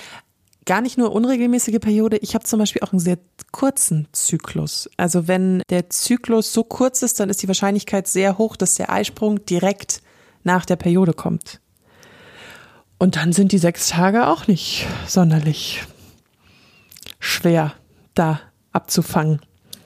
gar 0.65 0.81
nicht 0.83 0.99
nur 0.99 1.13
unregelmäßige 1.13 1.79
Periode, 1.81 2.19
ich 2.19 2.35
habe 2.35 2.45
zum 2.45 2.59
Beispiel 2.59 2.83
auch 2.83 2.93
einen 2.93 3.01
sehr 3.01 3.19
kurzen 3.53 4.07
Zyklus. 4.13 4.91
Also 4.97 5.27
wenn 5.27 5.63
der 5.71 5.89
Zyklus 5.89 6.53
so 6.53 6.63
kurz 6.63 7.03
ist, 7.03 7.21
dann 7.21 7.31
ist 7.31 7.43
die 7.43 7.49
Wahrscheinlichkeit 7.49 8.07
sehr 8.07 8.37
hoch, 8.37 8.57
dass 8.57 8.75
der 8.75 8.91
Eisprung 8.91 9.45
direkt 9.47 10.03
nach 10.45 10.67
der 10.67 10.77
Periode 10.77 11.15
kommt. 11.15 11.61
Und 12.99 13.17
dann 13.17 13.33
sind 13.33 13.53
die 13.53 13.59
sechs 13.59 13.89
Tage 13.89 14.27
auch 14.27 14.47
nicht 14.47 14.87
sonderlich 15.07 15.85
schwer 17.19 17.75
da 18.15 18.41
abzufangen. 18.73 19.41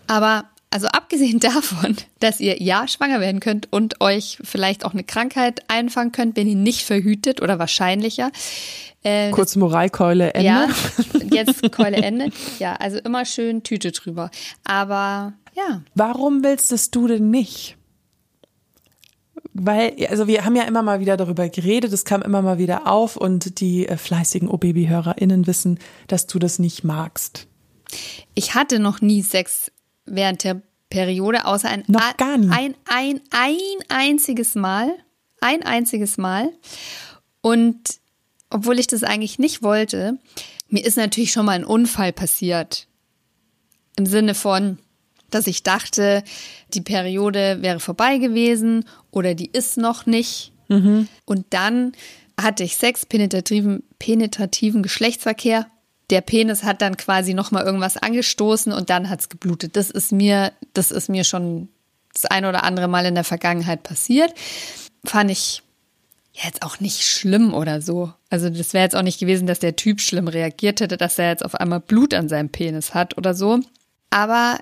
Aber 0.06 0.44
also 0.70 0.86
abgesehen 0.88 1.38
davon, 1.40 1.96
dass 2.20 2.40
ihr 2.40 2.60
ja 2.60 2.88
schwanger 2.88 3.20
werden 3.20 3.40
könnt 3.40 3.72
und 3.72 4.00
euch 4.00 4.38
vielleicht 4.42 4.84
auch 4.84 4.92
eine 4.92 5.04
Krankheit 5.04 5.62
einfangen 5.68 6.12
könnt, 6.12 6.36
wenn 6.36 6.48
ihr 6.48 6.56
nicht 6.56 6.82
verhütet 6.82 7.42
oder 7.42 7.58
wahrscheinlicher. 7.58 8.30
Äh, 9.04 9.30
Kurz 9.30 9.56
Moralkeule 9.56 10.32
Ende. 10.34 10.46
Ja, 10.46 10.68
jetzt 11.30 11.70
Keule 11.72 11.96
Ende. 11.96 12.30
Ja, 12.58 12.74
also 12.76 12.98
immer 12.98 13.24
schön 13.24 13.62
Tüte 13.62 13.92
drüber. 13.92 14.30
Aber 14.64 15.34
ja. 15.54 15.82
Warum 15.94 16.42
willst 16.42 16.94
du 16.94 17.08
denn 17.08 17.30
nicht? 17.30 17.76
Weil, 19.54 19.94
also 20.08 20.26
wir 20.26 20.44
haben 20.44 20.56
ja 20.56 20.62
immer 20.62 20.82
mal 20.82 21.00
wieder 21.00 21.16
darüber 21.16 21.48
geredet, 21.48 21.92
es 21.92 22.04
kam 22.04 22.22
immer 22.22 22.40
mal 22.40 22.58
wieder 22.58 22.86
auf 22.86 23.16
und 23.16 23.60
die 23.60 23.86
äh, 23.86 23.96
fleißigen 23.96 24.48
O-Baby-HörerInnen 24.48 25.46
wissen, 25.46 25.78
dass 26.08 26.26
du 26.26 26.38
das 26.38 26.58
nicht 26.58 26.84
magst. 26.84 27.46
Ich 28.34 28.54
hatte 28.54 28.78
noch 28.78 29.02
nie 29.02 29.22
Sex 29.22 29.70
während 30.06 30.44
der 30.44 30.62
Periode, 30.88 31.44
außer 31.44 31.68
ein, 31.68 31.84
Noch 31.86 32.16
gar 32.16 32.38
nie. 32.38 32.50
ein, 32.50 32.74
ein, 32.88 33.20
ein 33.30 33.56
einziges 33.88 34.54
Mal. 34.54 34.90
Ein 35.40 35.62
einziges 35.62 36.18
Mal. 36.18 36.50
Und 37.40 38.00
obwohl 38.48 38.78
ich 38.78 38.86
das 38.86 39.02
eigentlich 39.02 39.38
nicht 39.38 39.62
wollte, 39.62 40.18
mir 40.68 40.84
ist 40.84 40.96
natürlich 40.96 41.32
schon 41.32 41.46
mal 41.46 41.52
ein 41.52 41.64
Unfall 41.64 42.12
passiert. 42.12 42.86
Im 43.96 44.06
Sinne 44.06 44.34
von, 44.34 44.78
dass 45.34 45.46
ich 45.46 45.62
dachte, 45.62 46.22
die 46.74 46.80
Periode 46.80 47.58
wäre 47.60 47.80
vorbei 47.80 48.18
gewesen 48.18 48.84
oder 49.10 49.34
die 49.34 49.50
ist 49.52 49.76
noch 49.76 50.06
nicht. 50.06 50.52
Mhm. 50.68 51.08
Und 51.24 51.46
dann 51.50 51.92
hatte 52.40 52.64
ich 52.64 52.76
Sex, 52.76 53.06
penetrativen, 53.06 53.82
penetrativen 53.98 54.82
Geschlechtsverkehr 54.82 55.66
der 56.12 56.20
Penis 56.20 56.62
hat 56.62 56.82
dann 56.82 56.98
quasi 56.98 57.32
noch 57.32 57.52
mal 57.52 57.64
irgendwas 57.64 57.96
angestoßen 57.96 58.70
und 58.70 58.90
dann 58.90 59.08
hat 59.08 59.20
es 59.20 59.28
geblutet. 59.30 59.76
Das 59.76 59.90
ist 59.90 60.12
mir, 60.12 60.52
das 60.74 60.90
ist 60.90 61.08
mir 61.08 61.24
schon 61.24 61.70
das 62.12 62.26
ein 62.26 62.44
oder 62.44 62.64
andere 62.64 62.86
Mal 62.86 63.06
in 63.06 63.14
der 63.14 63.24
Vergangenheit 63.24 63.82
passiert. 63.82 64.34
Fand 65.06 65.30
ich 65.30 65.62
jetzt 66.34 66.62
auch 66.62 66.80
nicht 66.80 67.02
schlimm 67.02 67.54
oder 67.54 67.80
so. 67.80 68.12
Also 68.28 68.50
das 68.50 68.74
wäre 68.74 68.84
jetzt 68.84 68.94
auch 68.94 69.02
nicht 69.02 69.20
gewesen, 69.20 69.46
dass 69.46 69.58
der 69.58 69.74
Typ 69.74 70.02
schlimm 70.02 70.28
reagiert 70.28 70.82
hätte, 70.82 70.98
dass 70.98 71.18
er 71.18 71.30
jetzt 71.30 71.44
auf 71.44 71.54
einmal 71.54 71.80
Blut 71.80 72.12
an 72.12 72.28
seinem 72.28 72.50
Penis 72.50 72.92
hat 72.92 73.16
oder 73.16 73.32
so. 73.32 73.60
Aber 74.10 74.58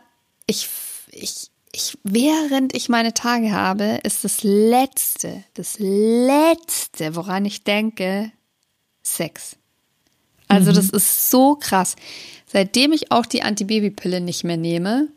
ich, 0.50 0.68
ich, 1.12 1.50
ich, 1.72 1.96
während 2.02 2.74
ich 2.74 2.88
meine 2.88 3.14
Tage 3.14 3.52
habe, 3.52 4.00
ist 4.02 4.24
das 4.24 4.42
Letzte, 4.42 5.44
das 5.54 5.76
Letzte, 5.78 7.14
woran 7.14 7.44
ich 7.44 7.62
denke, 7.62 8.32
Sex. 9.02 9.56
Also 10.48 10.72
mhm. 10.72 10.74
das 10.74 10.90
ist 10.90 11.30
so 11.30 11.54
krass. 11.54 11.94
Seitdem 12.46 12.92
ich 12.92 13.12
auch 13.12 13.26
die 13.26 13.42
Antibabypille 13.42 14.20
nicht 14.20 14.42
mehr 14.42 14.56
nehme, 14.56 15.08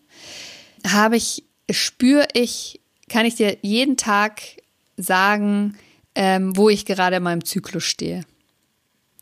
habe 0.87 1.17
ich, 1.17 1.43
spüre 1.71 2.27
ich, 2.33 2.79
kann 3.09 3.25
ich 3.25 3.35
dir 3.35 3.57
jeden 3.61 3.97
Tag 3.97 4.41
sagen, 4.95 5.75
ähm, 6.13 6.55
wo 6.55 6.69
ich 6.69 6.85
gerade 6.85 7.15
in 7.15 7.23
meinem 7.23 7.43
Zyklus 7.43 7.83
stehe. 7.83 8.23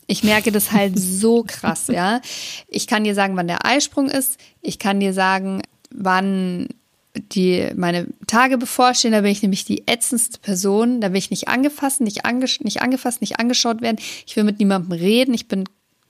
Ich 0.08 0.24
merke 0.24 0.52
das 0.52 0.74
halt 0.74 1.00
so 1.00 1.46
krass, 1.48 1.88
ja. 1.88 2.20
Ich 2.68 2.88
kann 2.88 3.06
dir 3.06 3.16
sagen, 3.16 3.38
wann 3.38 3.48
der 3.48 3.66
Eisprung 3.66 4.10
ist. 4.10 4.38
Ich 4.62 4.78
kann 4.78 5.00
dir 5.00 5.14
sagen, 5.14 5.62
wann 5.94 6.68
die 7.16 7.68
meine 7.76 8.08
Tage 8.28 8.58
bevorstehen. 8.58 9.12
Da 9.12 9.22
bin 9.22 9.32
ich 9.32 9.42
nämlich 9.42 9.66
die 9.66 9.88
ätzendste 9.88 10.40
Person. 10.40 11.02
Da 11.02 11.12
will 11.12 11.18
ich 11.18 11.30
nicht 11.30 11.48
angefasst, 11.48 12.02
nicht, 12.02 12.26
ange, 12.26 12.46
nicht 12.62 12.82
angefasst, 12.82 13.22
nicht 13.22 13.40
angeschaut 13.40 13.82
werden. 13.82 13.98
Ich 14.26 14.36
will 14.36 14.44
mit 14.44 14.60
niemandem 14.60 14.94
reden. 14.94 15.34
Ich 15.34 15.48
bin 15.48 15.66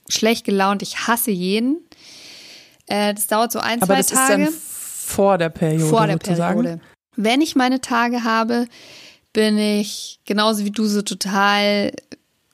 schlecht 0.08 0.44
gelaunt, 0.44 0.82
ich 0.82 1.06
hasse 1.06 1.30
jeden. 1.30 1.78
Äh, 2.86 3.14
das 3.14 3.26
dauert 3.26 3.52
so 3.52 3.58
ein, 3.58 3.82
Aber 3.82 3.94
zwei 3.94 3.96
das 3.96 4.06
Tage. 4.08 4.42
Ist 4.44 4.52
dann 4.52 4.60
vor 4.60 5.38
der 5.38 5.48
Periode. 5.48 5.86
Vor 5.86 6.06
der 6.06 6.14
sozusagen. 6.22 6.60
Periode. 6.62 6.80
Wenn 7.16 7.40
ich 7.40 7.56
meine 7.56 7.80
Tage 7.80 8.24
habe, 8.24 8.66
bin 9.32 9.58
ich 9.58 10.20
genauso 10.24 10.64
wie 10.64 10.70
du 10.70 10.86
so 10.86 11.02
total 11.02 11.92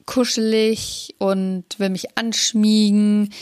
kuschelig 0.06 1.14
und 1.18 1.64
will 1.78 1.90
mich 1.90 2.16
anschmiegen. 2.16 3.32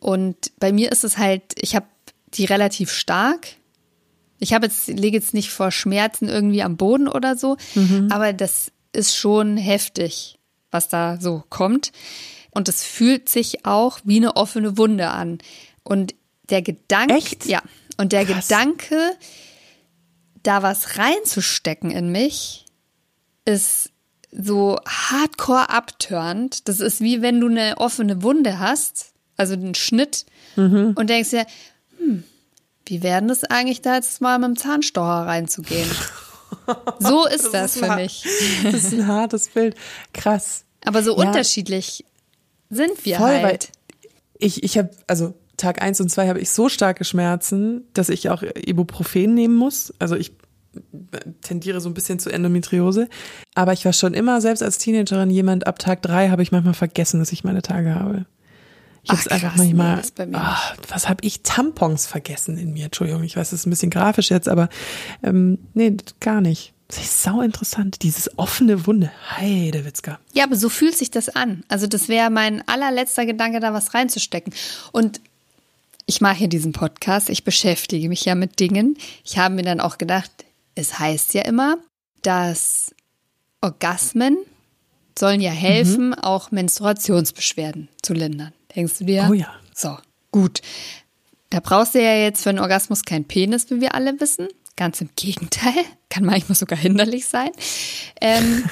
Und 0.00 0.36
bei 0.58 0.72
mir 0.72 0.90
ist 0.90 1.04
es 1.04 1.18
halt, 1.18 1.42
ich 1.60 1.76
habe 1.76 1.86
die 2.38 2.44
relativ 2.44 2.90
stark. 2.90 3.48
Ich 4.38 4.52
habe 4.52 4.66
jetzt, 4.66 4.88
lege 4.88 5.16
jetzt 5.16 5.34
nicht 5.34 5.50
vor 5.50 5.70
Schmerzen 5.70 6.28
irgendwie 6.28 6.62
am 6.62 6.76
Boden 6.76 7.08
oder 7.08 7.36
so, 7.36 7.56
mhm. 7.74 8.08
aber 8.10 8.32
das 8.32 8.70
ist 8.92 9.16
schon 9.16 9.56
heftig, 9.56 10.38
was 10.70 10.88
da 10.88 11.18
so 11.20 11.44
kommt. 11.48 11.92
Und 12.50 12.68
es 12.68 12.82
fühlt 12.82 13.28
sich 13.28 13.66
auch 13.66 13.98
wie 14.04 14.16
eine 14.16 14.36
offene 14.36 14.78
Wunde 14.78 15.08
an. 15.08 15.38
Und 15.82 16.14
der 16.48 16.62
Gedanke, 16.62 17.14
Echt? 17.14 17.46
ja, 17.46 17.62
und 17.96 18.12
der 18.12 18.24
Krass. 18.24 18.48
Gedanke, 18.48 18.98
da 20.42 20.62
was 20.62 20.98
reinzustecken 20.98 21.90
in 21.90 22.10
mich, 22.10 22.64
ist 23.44 23.90
so 24.32 24.78
hardcore 24.86 25.70
abtörend. 25.70 26.68
Das 26.68 26.80
ist 26.80 27.00
wie 27.00 27.22
wenn 27.22 27.40
du 27.40 27.48
eine 27.48 27.78
offene 27.78 28.22
Wunde 28.22 28.58
hast, 28.58 29.12
also 29.36 29.54
einen 29.54 29.74
Schnitt, 29.74 30.26
mhm. 30.56 30.94
und 30.96 31.10
denkst 31.10 31.30
dir, 31.30 31.46
wie 32.86 33.02
werden 33.02 33.28
das 33.28 33.44
eigentlich 33.44 33.82
da 33.82 33.96
jetzt 33.96 34.20
mal 34.20 34.38
mit 34.38 34.48
dem 34.48 34.56
Zahnstocher 34.56 35.26
reinzugehen? 35.26 35.90
So 36.98 37.26
ist 37.34 37.46
das, 37.46 37.52
das 37.52 37.76
ist 37.76 37.84
für 37.84 37.96
mich. 37.96 38.24
Das 38.64 38.74
ist 38.74 38.94
ein 38.94 39.06
hartes 39.06 39.48
Bild. 39.48 39.74
Krass. 40.12 40.64
Aber 40.84 41.02
so 41.02 41.16
ja. 41.16 41.26
unterschiedlich 41.26 42.04
sind 42.70 43.04
wir 43.04 43.18
Voll, 43.18 43.42
halt. 43.42 43.70
ich, 44.38 44.62
ich 44.62 44.78
habe, 44.78 44.90
also 45.06 45.34
Tag 45.56 45.82
eins 45.82 46.00
und 46.00 46.10
zwei 46.10 46.28
habe 46.28 46.40
ich 46.40 46.50
so 46.50 46.68
starke 46.68 47.04
Schmerzen, 47.04 47.84
dass 47.94 48.08
ich 48.08 48.28
auch 48.30 48.42
Ibuprofen 48.42 49.34
nehmen 49.34 49.56
muss. 49.56 49.92
Also 49.98 50.16
ich 50.16 50.32
tendiere 51.42 51.80
so 51.80 51.88
ein 51.88 51.94
bisschen 51.94 52.18
zu 52.18 52.30
Endometriose. 52.30 53.08
Aber 53.54 53.72
ich 53.72 53.84
war 53.84 53.92
schon 53.92 54.14
immer, 54.14 54.40
selbst 54.40 54.62
als 54.62 54.78
Teenagerin, 54.78 55.30
jemand, 55.30 55.66
ab 55.66 55.78
Tag 55.78 56.02
drei 56.02 56.28
habe 56.28 56.42
ich 56.42 56.52
manchmal 56.52 56.74
vergessen, 56.74 57.20
dass 57.20 57.32
ich 57.32 57.44
meine 57.44 57.62
Tage 57.62 57.94
habe. 57.94 58.26
Ich 59.06 59.12
habe 59.12 59.30
einfach 59.30 59.56
manchmal, 59.56 60.02
nee, 60.18 60.36
oh, 60.36 60.82
was 60.88 61.08
habe 61.08 61.24
ich, 61.24 61.42
Tampons 61.42 62.06
vergessen 62.06 62.58
in 62.58 62.72
mir. 62.72 62.86
Entschuldigung, 62.86 63.22
ich 63.22 63.36
weiß, 63.36 63.50
das 63.50 63.60
ist 63.60 63.66
ein 63.66 63.70
bisschen 63.70 63.90
grafisch 63.90 64.30
jetzt, 64.30 64.48
aber 64.48 64.68
ähm, 65.22 65.58
nee, 65.74 65.96
gar 66.20 66.40
nicht. 66.40 66.72
Das 66.88 66.98
ist 66.98 67.22
sau 67.22 67.40
interessant, 67.40 68.02
dieses 68.02 68.38
offene 68.38 68.86
Wunde. 68.86 69.10
Heidewitzka. 69.36 70.18
Ja, 70.32 70.44
aber 70.44 70.56
so 70.56 70.68
fühlt 70.68 70.96
sich 70.96 71.10
das 71.10 71.28
an. 71.28 71.64
Also 71.68 71.86
das 71.86 72.08
wäre 72.08 72.30
mein 72.30 72.66
allerletzter 72.68 73.26
Gedanke, 73.26 73.60
da 73.60 73.72
was 73.72 73.94
reinzustecken. 73.94 74.52
Und 74.92 75.20
ich 76.06 76.20
mache 76.20 76.36
hier 76.36 76.48
diesen 76.48 76.72
Podcast, 76.72 77.28
ich 77.28 77.44
beschäftige 77.44 78.08
mich 78.08 78.24
ja 78.24 78.34
mit 78.34 78.60
Dingen. 78.60 78.96
Ich 79.24 79.38
habe 79.38 79.54
mir 79.54 79.62
dann 79.62 79.80
auch 79.80 79.98
gedacht, 79.98 80.30
es 80.76 80.98
heißt 80.98 81.34
ja 81.34 81.42
immer, 81.42 81.78
dass 82.22 82.94
Orgasmen 83.60 84.36
sollen 85.18 85.40
ja 85.40 85.50
helfen, 85.50 86.08
mhm. 86.08 86.14
auch 86.14 86.50
Menstruationsbeschwerden 86.50 87.88
zu 88.02 88.14
lindern. 88.14 88.52
Denkst 88.76 88.98
du 88.98 89.04
dir? 89.04 89.26
Oh 89.30 89.32
ja. 89.32 89.52
So, 89.74 89.96
gut. 90.30 90.60
Da 91.50 91.60
brauchst 91.60 91.94
du 91.94 92.02
ja 92.02 92.14
jetzt 92.14 92.42
für 92.42 92.50
einen 92.50 92.58
Orgasmus 92.58 93.04
keinen 93.04 93.24
Penis, 93.24 93.70
wie 93.70 93.80
wir 93.80 93.94
alle 93.94 94.20
wissen. 94.20 94.48
Ganz 94.76 95.00
im 95.00 95.08
Gegenteil, 95.16 95.72
kann 96.10 96.24
manchmal 96.24 96.56
sogar 96.56 96.78
hinderlich 96.78 97.26
sein. 97.26 97.50
Ähm, 98.20 98.64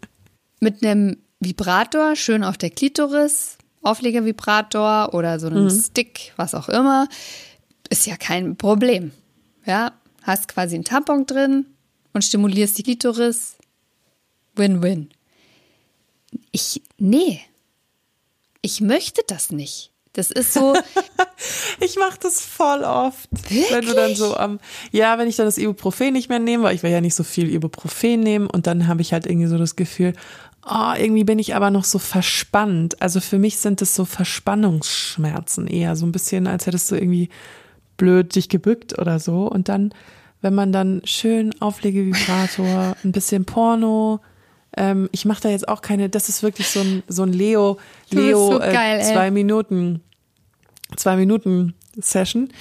mit 0.60 0.84
einem 0.84 1.18
Vibrator, 1.38 2.16
schön 2.16 2.42
auf 2.42 2.58
der 2.58 2.70
Klitoris, 2.70 3.58
Auflegervibrator 3.82 5.14
oder 5.14 5.38
so 5.38 5.46
einem 5.46 5.64
mhm. 5.64 5.70
Stick, 5.70 6.32
was 6.36 6.54
auch 6.54 6.68
immer, 6.68 7.08
ist 7.90 8.06
ja 8.06 8.16
kein 8.16 8.56
Problem. 8.56 9.12
Ja, 9.66 9.92
hast 10.22 10.48
quasi 10.48 10.74
einen 10.74 10.84
Tampon 10.84 11.26
drin 11.26 11.66
und 12.12 12.24
stimulierst 12.24 12.78
die 12.78 12.82
Klitoris. 12.82 13.56
Win-win. 14.56 15.10
Ich, 16.52 16.82
nee. 16.98 17.40
Ich 18.64 18.80
möchte 18.80 19.20
das 19.26 19.50
nicht. 19.50 19.92
Das 20.14 20.30
ist 20.30 20.54
so. 20.54 20.72
ich 21.80 21.96
mache 21.96 22.18
das 22.18 22.40
voll 22.40 22.82
oft. 22.82 23.28
Wirklich? 23.30 23.70
Wenn 23.70 23.84
du 23.84 23.92
dann 23.92 24.14
so 24.14 24.34
am, 24.34 24.58
ja, 24.90 25.18
wenn 25.18 25.28
ich 25.28 25.36
dann 25.36 25.44
das 25.44 25.58
Ibuprofen 25.58 26.14
nicht 26.14 26.30
mehr 26.30 26.38
nehme, 26.38 26.62
weil 26.62 26.74
ich 26.74 26.82
will 26.82 26.90
ja 26.90 27.02
nicht 27.02 27.14
so 27.14 27.24
viel 27.24 27.52
Ibuprofen 27.52 28.20
nehmen 28.20 28.46
und 28.46 28.66
dann 28.66 28.88
habe 28.88 29.02
ich 29.02 29.12
halt 29.12 29.26
irgendwie 29.26 29.48
so 29.48 29.58
das 29.58 29.76
Gefühl, 29.76 30.14
oh, 30.64 30.94
irgendwie 30.96 31.24
bin 31.24 31.38
ich 31.38 31.54
aber 31.54 31.70
noch 31.70 31.84
so 31.84 31.98
verspannt. 31.98 33.02
Also 33.02 33.20
für 33.20 33.38
mich 33.38 33.58
sind 33.58 33.82
es 33.82 33.94
so 33.94 34.06
Verspannungsschmerzen 34.06 35.66
eher, 35.66 35.94
so 35.94 36.06
ein 36.06 36.12
bisschen, 36.12 36.46
als 36.46 36.64
hättest 36.64 36.90
du 36.90 36.94
irgendwie 36.94 37.28
blöd 37.98 38.34
dich 38.34 38.48
gebückt 38.48 38.98
oder 38.98 39.20
so. 39.20 39.46
Und 39.46 39.68
dann, 39.68 39.92
wenn 40.40 40.54
man 40.54 40.72
dann 40.72 41.02
schön 41.04 41.54
Auflegevibrator, 41.60 42.96
ein 43.04 43.12
bisschen 43.12 43.44
Porno, 43.44 44.20
Ähm, 44.76 45.08
ich 45.12 45.24
mache 45.24 45.42
da 45.42 45.48
jetzt 45.50 45.68
auch 45.68 45.82
keine, 45.82 46.08
das 46.08 46.28
ist 46.28 46.42
wirklich 46.42 46.68
so 46.68 46.80
ein, 46.80 47.02
so 47.08 47.22
ein 47.22 47.32
Leo, 47.32 47.78
Leo 48.10 48.52
so 48.52 48.58
geil, 48.58 49.00
äh, 49.00 49.04
zwei 49.04 49.30
Minuten, 49.30 50.02
zwei 50.96 51.16
Minuten 51.16 51.74
Session. 51.96 52.52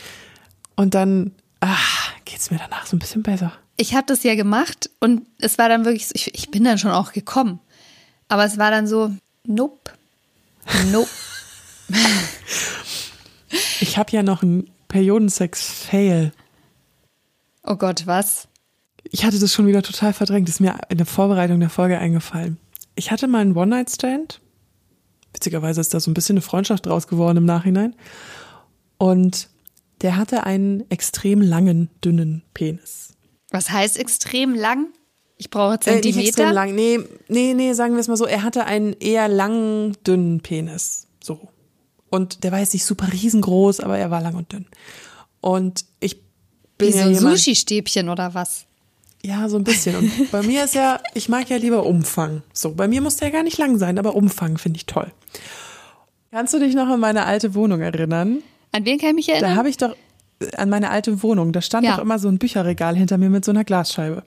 Und 0.76 0.94
dann 0.94 1.32
ach, 1.60 2.12
geht's 2.26 2.52
mir 2.52 2.58
danach 2.58 2.86
so 2.86 2.96
ein 2.96 3.00
bisschen 3.00 3.24
besser. 3.24 3.54
Ich 3.78 3.96
habe 3.96 4.06
das 4.06 4.24
ja 4.24 4.36
gemacht 4.36 4.90
und 5.00 5.24
es 5.40 5.58
war 5.58 5.70
dann 5.70 5.86
wirklich 5.86 6.08
so, 6.08 6.12
ich, 6.16 6.34
ich 6.36 6.52
bin 6.52 6.64
dann 6.64 6.78
schon 6.78 6.92
auch 6.92 7.12
gekommen. 7.12 7.60
Aber 8.28 8.46
es 8.46 8.58
war 8.58 8.72
dann 8.72 8.88
so, 8.88 9.12
nope, 9.46 9.92
nope. 10.92 11.10
ich 13.80 13.98
habe 13.98 14.12
ja 14.12 14.24
noch 14.24 14.44
einen 14.44 14.70
Periodensex-Fail. 14.88 16.32
Oh 17.64 17.76
Gott, 17.76 18.06
was? 18.06 18.48
Ich 19.14 19.24
hatte 19.24 19.38
das 19.38 19.54
schon 19.54 19.68
wieder 19.68 19.84
total 19.84 20.12
verdrängt. 20.12 20.48
Das 20.48 20.56
ist 20.56 20.60
mir 20.60 20.76
in 20.90 20.98
der 20.98 21.06
Vorbereitung 21.06 21.60
der 21.60 21.70
Folge 21.70 22.00
eingefallen. 22.00 22.58
Ich 22.96 23.12
hatte 23.12 23.28
mal 23.28 23.42
einen 23.42 23.56
One-Night-Stand. 23.56 24.42
Witzigerweise 25.34 25.82
ist 25.82 25.94
da 25.94 26.00
so 26.00 26.10
ein 26.10 26.16
bisschen 26.16 26.34
eine 26.34 26.42
Freundschaft 26.42 26.88
draus 26.88 27.08
geworden 27.08 27.38
im 27.38 27.46
Nachhinein. 27.46 27.96
Und 28.98 29.50
der 30.02 30.18
hatte 30.18 30.46
einen 30.48 30.90
extrem 30.90 31.42
langen, 31.42 31.92
dünnen 32.04 32.42
Penis. 32.56 33.14
Was 33.52 33.70
heißt 33.70 34.00
extrem 34.00 34.56
lang? 34.56 34.88
Ich 35.38 35.52
brauche 35.52 35.80
Zentimeter. 35.80 36.20
Äh, 36.20 36.28
extrem 36.28 36.52
lang. 36.52 36.74
Nee, 36.74 37.00
nee, 37.28 37.54
nee, 37.54 37.74
sagen 37.74 37.94
wir 37.94 38.00
es 38.00 38.08
mal 38.08 38.18
so. 38.18 38.26
Er 38.26 38.42
hatte 38.42 38.66
einen 38.66 38.94
eher 38.94 39.28
langen, 39.28 39.96
dünnen 40.08 40.42
Penis. 40.42 41.06
So. 41.24 41.50
Und 42.10 42.44
der 42.44 42.52
war 42.52 42.60
jetzt 42.60 42.74
nicht 42.74 42.86
super 42.86 43.14
riesengroß, 43.14 43.80
aber 43.80 44.00
er 44.00 44.10
war 44.10 44.22
lang 44.22 44.34
und 44.34 44.52
dünn. 44.52 44.66
Und 45.40 45.86
ich 46.00 46.20
bin 46.80 46.88
Wie 46.88 46.98
ja 46.98 47.04
so 47.04 47.10
ein 47.10 47.14
jemand, 47.14 47.38
Sushi-Stäbchen 47.38 48.10
oder 48.10 48.34
was? 48.34 48.66
Ja, 49.26 49.48
so 49.48 49.58
ein 49.58 49.64
bisschen. 49.64 49.96
Und 49.96 50.32
bei 50.32 50.42
mir 50.44 50.64
ist 50.66 50.76
ja, 50.76 51.00
ich 51.14 51.30
mag 51.30 51.50
ja 51.50 51.58
lieber 51.58 51.86
Umfang. 51.86 52.42
So, 52.54 52.74
bei 52.74 52.88
mir 52.88 53.02
muss 53.02 53.16
der 53.16 53.32
gar 53.32 53.44
nicht 53.44 53.58
lang 53.58 53.78
sein, 53.78 53.98
aber 53.98 54.16
Umfang 54.16 54.58
finde 54.58 54.78
ich 54.78 54.86
toll. 54.86 55.12
Kannst 56.32 56.54
du 56.54 56.60
dich 56.60 56.76
noch 56.76 56.88
an 56.88 57.00
meine 57.00 57.26
alte 57.26 57.56
Wohnung 57.56 57.80
erinnern? 57.82 58.44
An 58.72 58.86
wen 58.86 58.98
kann 59.00 59.10
ich 59.12 59.16
mich 59.16 59.30
erinnern? 59.30 59.52
Da 59.52 59.56
habe 59.56 59.70
ich 59.70 59.78
doch 59.78 59.96
an 60.58 60.70
meine 60.70 60.90
alte 60.90 61.24
Wohnung, 61.24 61.54
da 61.54 61.62
stand 61.62 61.86
Ja. 61.86 61.96
doch 61.96 62.02
immer 62.04 62.20
so 62.20 62.28
ein 62.28 62.38
Bücherregal 62.38 62.98
hinter 62.98 63.18
mir 63.18 63.30
mit 63.30 63.46
so 63.46 63.52
einer 63.52 63.64
Glasscheibe. 63.64 64.24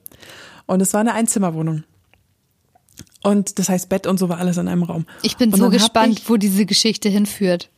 Und 0.64 0.80
es 0.80 0.94
war 0.94 1.00
eine 1.00 1.12
Einzimmerwohnung. 1.12 1.84
Und 3.22 3.58
das 3.58 3.68
heißt, 3.68 3.88
Bett 3.90 4.06
und 4.06 4.18
so 4.18 4.28
war 4.28 4.38
alles 4.38 4.56
in 4.56 4.66
einem 4.68 4.84
Raum. 4.84 5.04
ich 5.22 5.36
bin 5.36 5.52
und 5.52 5.58
so 5.58 5.68
gespannt, 5.68 6.20
Ich, 6.20 6.30
wo 6.30 6.36
diese 6.36 6.64
Geschichte 6.64 7.08
hinführt. 7.10 7.70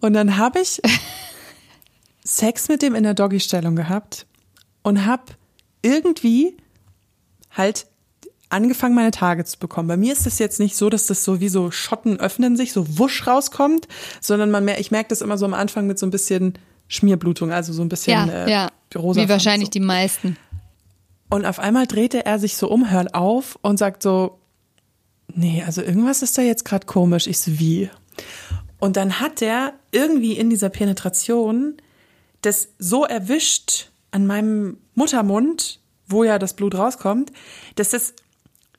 und 0.00 0.12
dann 0.12 0.36
habe 0.36 0.60
ich 0.60 0.80
Sex 2.24 2.68
mit 2.68 2.82
dem 2.82 2.94
in 2.94 3.02
der 3.02 3.14
Doggy-Stellung 3.14 3.74
gehabt 3.74 4.26
und 4.82 5.06
habe 5.06 5.22
irgendwie 5.84 6.56
halt 7.50 7.86
angefangen, 8.48 8.94
meine 8.94 9.10
Tage 9.10 9.44
zu 9.44 9.58
bekommen. 9.58 9.88
Bei 9.88 9.96
mir 9.96 10.12
ist 10.12 10.26
das 10.26 10.38
jetzt 10.38 10.60
nicht 10.60 10.76
so, 10.76 10.88
dass 10.90 11.06
das 11.06 11.24
so 11.24 11.40
wie 11.40 11.48
so 11.48 11.70
Schotten 11.70 12.18
öffnen 12.20 12.56
sich, 12.56 12.72
so 12.72 12.98
wusch 12.98 13.26
rauskommt, 13.26 13.88
sondern 14.20 14.50
man 14.50 14.64
mer 14.64 14.78
ich 14.80 14.90
merke 14.90 15.08
das 15.08 15.22
immer 15.22 15.38
so 15.38 15.44
am 15.44 15.54
Anfang 15.54 15.86
mit 15.86 15.98
so 15.98 16.06
ein 16.06 16.10
bisschen 16.10 16.54
Schmierblutung, 16.88 17.52
also 17.52 17.72
so 17.72 17.82
ein 17.82 17.88
bisschen 17.88 18.28
Ja, 18.28 18.44
äh, 18.44 18.50
ja. 18.50 18.70
rosa. 18.94 19.20
Wie 19.20 19.28
wahrscheinlich 19.28 19.68
so. 19.68 19.72
die 19.72 19.80
meisten. 19.80 20.36
Und 21.30 21.46
auf 21.46 21.58
einmal 21.58 21.86
drehte 21.86 22.24
er 22.24 22.38
sich 22.38 22.56
so 22.56 22.68
um, 22.68 22.90
hört 22.90 23.14
auf 23.14 23.58
und 23.62 23.78
sagt 23.78 24.02
so, 24.02 24.38
nee, 25.34 25.62
also 25.66 25.82
irgendwas 25.82 26.22
ist 26.22 26.38
da 26.38 26.42
jetzt 26.42 26.64
gerade 26.64 26.86
komisch. 26.86 27.26
Ich 27.26 27.40
so, 27.40 27.58
wie? 27.58 27.90
Und 28.78 28.96
dann 28.96 29.18
hat 29.20 29.42
er 29.42 29.72
irgendwie 29.90 30.34
in 30.34 30.50
dieser 30.50 30.68
Penetration 30.68 31.78
das 32.42 32.68
so 32.78 33.04
erwischt 33.04 33.90
an 34.10 34.26
meinem 34.26 34.76
Muttermund, 34.94 35.80
wo 36.06 36.24
ja 36.24 36.38
das 36.38 36.54
Blut 36.54 36.74
rauskommt, 36.74 37.32
dass 37.76 37.90
das 37.90 38.14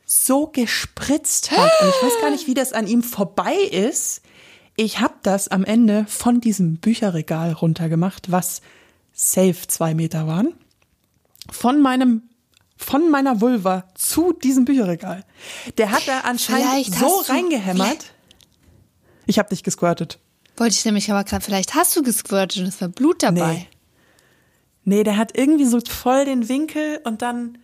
so 0.05 0.47
gespritzt 0.47 1.51
hat. 1.51 1.71
Und 1.81 1.89
ich 1.89 2.03
weiß 2.03 2.21
gar 2.21 2.29
nicht, 2.29 2.47
wie 2.47 2.53
das 2.53 2.73
an 2.73 2.87
ihm 2.87 3.01
vorbei 3.03 3.55
ist. 3.55 4.21
Ich 4.75 4.99
habe 4.99 5.15
das 5.23 5.47
am 5.47 5.63
Ende 5.63 6.05
von 6.07 6.41
diesem 6.41 6.77
Bücherregal 6.77 7.53
runtergemacht, 7.53 8.31
was 8.31 8.61
safe 9.13 9.67
zwei 9.67 9.95
Meter 9.95 10.27
waren 10.27 10.53
von 11.51 11.81
meinem 11.81 12.23
von 12.77 13.09
meiner 13.09 13.39
Vulva 13.39 13.85
zu 13.95 14.33
diesem 14.33 14.65
Bücherregal. 14.65 15.23
Der 15.77 15.91
hat 15.91 16.07
da 16.07 16.19
anscheinend 16.21 16.67
Vielleicht 16.67 16.95
so 16.95 17.21
reingehämmert. 17.27 18.13
Ich 19.27 19.39
habe 19.39 19.47
nicht 19.51 19.63
gesquirtet. 19.63 20.19
Wollte 20.57 20.75
ich 20.75 20.83
nämlich 20.83 21.09
aber 21.09 21.23
gerade, 21.23 21.43
vielleicht 21.43 21.73
hast 21.73 21.95
du 21.95 22.03
gesquirtet 22.03 22.61
und 22.61 22.67
es 22.67 22.81
war 22.81 22.89
Blut 22.89 23.23
dabei. 23.23 23.53
Nee. 23.53 23.67
Nee, 24.85 25.03
der 25.03 25.17
hat 25.17 25.37
irgendwie 25.37 25.65
so 25.65 25.79
voll 25.81 26.25
den 26.25 26.47
Winkel 26.47 26.99
und 27.03 27.21
dann 27.21 27.57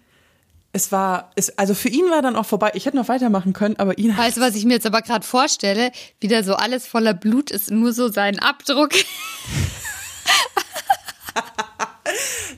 es 0.73 0.91
war 0.91 1.31
es 1.36 1.57
also 1.57 1.73
für 1.73 1.89
ihn 1.89 2.10
war 2.10 2.21
dann 2.21 2.36
auch 2.36 2.45
vorbei. 2.45 2.71
Ich 2.75 2.86
hätte 2.86 2.97
noch 2.97 3.10
weitermachen 3.10 3.53
können, 3.53 3.75
aber 3.77 3.97
ihn 3.97 4.17
Weißt 4.17 4.38
du, 4.38 4.41
was 4.41 4.55
ich 4.55 4.65
mir 4.65 4.73
jetzt 4.73 4.86
aber 4.86 5.01
gerade 5.01 5.25
vorstelle? 5.25 5.91
Wieder 6.19 6.43
so 6.43 6.55
alles 6.55 6.88
voller 6.88 7.13
Blut 7.13 7.51
ist, 7.51 7.71
nur 7.71 7.93
so 7.93 8.10
sein 8.10 8.39
Abdruck. 8.39 8.91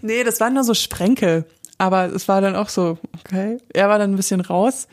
Nee, 0.03 0.25
das 0.25 0.41
waren 0.41 0.53
nur 0.53 0.65
so 0.65 0.73
Sprenkel, 0.73 1.45
aber 1.77 2.13
es 2.13 2.27
war 2.27 2.41
dann 2.41 2.57
auch 2.57 2.67
so, 2.67 2.97
okay. 3.23 3.57
Er 3.73 3.87
war 3.87 3.97
dann 3.97 4.11
ein 4.11 4.15
bisschen 4.17 4.41
raus. 4.41 4.87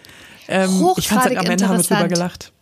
Ähm, 0.46 0.70
ich 0.96 1.08
fand's 1.08 1.24
halt 1.24 1.36
am 1.36 1.46
Ende 1.46 1.68
haben 1.68 1.78
wir 1.78 1.84
drüber 1.84 2.08
gelacht. 2.08 2.52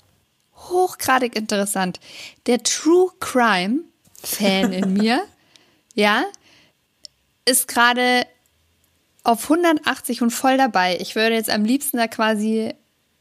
Hochgradig 0.55 1.37
interessant. 1.37 2.01
Der 2.47 2.63
True 2.63 3.11
Crime 3.21 3.81
Fan 4.23 4.73
in 4.73 4.95
mir, 4.95 5.21
ja, 5.95 6.25
ist 7.49 7.69
gerade 7.69 8.27
auf 9.25 9.45
180 9.45 10.23
und 10.23 10.31
voll 10.31 10.57
dabei. 10.57 10.99
Ich 11.01 11.15
würde 11.15 11.35
jetzt 11.35 11.51
am 11.51 11.65
liebsten 11.65 11.97
da 11.97 12.07
quasi 12.07 12.75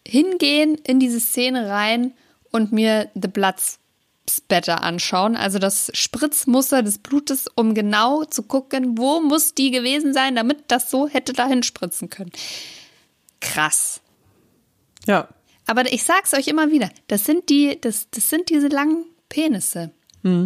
hingehen 0.07 0.75
in 0.75 0.99
diese 0.99 1.19
Szene 1.19 1.69
rein 1.69 2.13
und 2.51 2.71
mir 2.71 3.09
The 3.13 3.27
Blood 3.27 3.55
Spatter 4.29 4.83
anschauen, 4.83 5.37
also 5.37 5.57
das 5.57 5.89
Spritzmuster 5.93 6.83
des 6.83 6.97
Blutes, 6.97 7.47
um 7.55 7.73
genau 7.73 8.25
zu 8.25 8.43
gucken, 8.43 8.97
wo 8.97 9.21
muss 9.21 9.53
die 9.53 9.71
gewesen 9.71 10.13
sein, 10.13 10.35
damit 10.35 10.65
das 10.67 10.91
so 10.91 11.07
hätte 11.07 11.33
dahin 11.33 11.63
spritzen 11.63 12.09
können. 12.09 12.31
Krass. 13.39 14.01
Ja. 15.05 15.29
Aber 15.65 15.91
ich 15.91 16.03
sag's 16.03 16.33
euch 16.33 16.47
immer 16.47 16.71
wieder, 16.71 16.89
das 17.07 17.25
sind 17.25 17.49
die, 17.49 17.79
das, 17.79 18.09
das 18.11 18.29
sind 18.29 18.49
diese 18.49 18.67
langen 18.67 19.05
Penisse. 19.29 19.91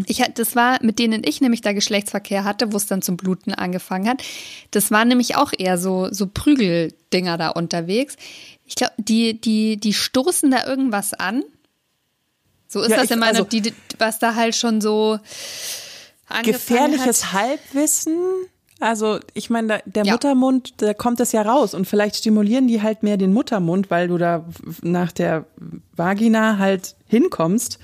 Ich, 0.07 0.21
hat- 0.21 0.37
das 0.39 0.55
war, 0.55 0.77
mit 0.83 0.99
denen 0.99 1.23
ich 1.25 1.41
nämlich 1.41 1.61
da 1.61 1.73
Geschlechtsverkehr 1.73 2.43
hatte, 2.43 2.71
wo 2.73 2.77
es 2.77 2.85
dann 2.87 3.01
zum 3.01 3.17
Bluten 3.17 3.53
angefangen 3.53 4.07
hat. 4.09 4.23
Das 4.71 4.91
waren 4.91 5.07
nämlich 5.07 5.35
auch 5.35 5.51
eher 5.57 5.77
so, 5.77 6.07
so 6.11 6.27
Prügeldinger 6.27 7.37
da 7.37 7.49
unterwegs. 7.49 8.15
Ich 8.65 8.75
glaube, 8.75 8.93
die, 8.97 9.39
die, 9.39 9.77
die 9.77 9.93
stoßen 9.93 10.49
da 10.51 10.65
irgendwas 10.65 11.13
an. 11.13 11.43
So 12.67 12.81
ist 12.81 12.89
Ja, 12.91 12.95
das 12.97 13.05
ich- 13.05 13.11
in 13.11 13.19
meiner, 13.19 13.39
also- 13.39 13.43
die, 13.49 13.73
was 13.97 14.19
da 14.19 14.35
halt 14.35 14.55
schon 14.55 14.79
so 14.81 15.19
angefangen 16.27 16.53
gefährliches 16.53 17.25
hat. 17.33 17.33
Halbwissen. 17.41 18.17
Also 18.79 19.19
ich 19.35 19.49
meine, 19.51 19.67
da- 19.67 19.81
der 19.85 20.05
Ja. 20.05 20.13
Muttermund, 20.13 20.73
da 20.81 20.93
kommt 20.95 21.19
es 21.19 21.33
ja 21.33 21.41
raus 21.43 21.73
und 21.75 21.85
vielleicht 21.85 22.15
stimulieren 22.15 22.67
die 22.67 22.81
halt 22.81 23.03
mehr 23.03 23.17
den 23.17 23.31
Muttermund, 23.33 23.91
weil 23.91 24.07
du 24.07 24.17
da 24.17 24.45
nach 24.81 25.11
der 25.11 25.45
Vagina 25.95 26.57
halt 26.57 26.95
hinkommst 27.05 27.77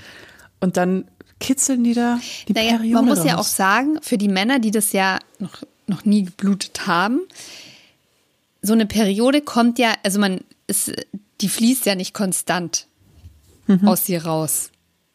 und 0.59 0.75
dann 0.77 1.05
kitzeln 1.39 1.83
die 1.83 1.93
da 1.93 2.19
die 2.47 2.53
Naja, 2.53 2.77
Periode 2.77 2.93
man 2.93 3.05
muss 3.05 3.19
raus. 3.19 3.25
ja 3.25 3.37
auch 3.37 3.43
sagen, 3.43 3.99
für 4.01 4.17
die 4.17 4.27
Männer, 4.27 4.59
die 4.59 4.71
das 4.71 4.91
ja 4.91 5.19
noch, 5.39 5.63
noch 5.87 6.05
nie 6.05 6.23
geblutet 6.23 6.87
haben, 6.87 7.21
so 8.61 8.73
eine 8.73 8.85
Periode 8.85 9.41
kommt 9.41 9.79
ja, 9.79 9.93
also 10.03 10.19
man, 10.19 10.41
ist, 10.67 10.91
die 11.41 11.49
fließt 11.49 11.85
ja 11.85 11.95
nicht 11.95 12.13
konstant 12.13 12.87
aus 13.85 14.05
dir 14.05 14.25
raus. 14.25 14.71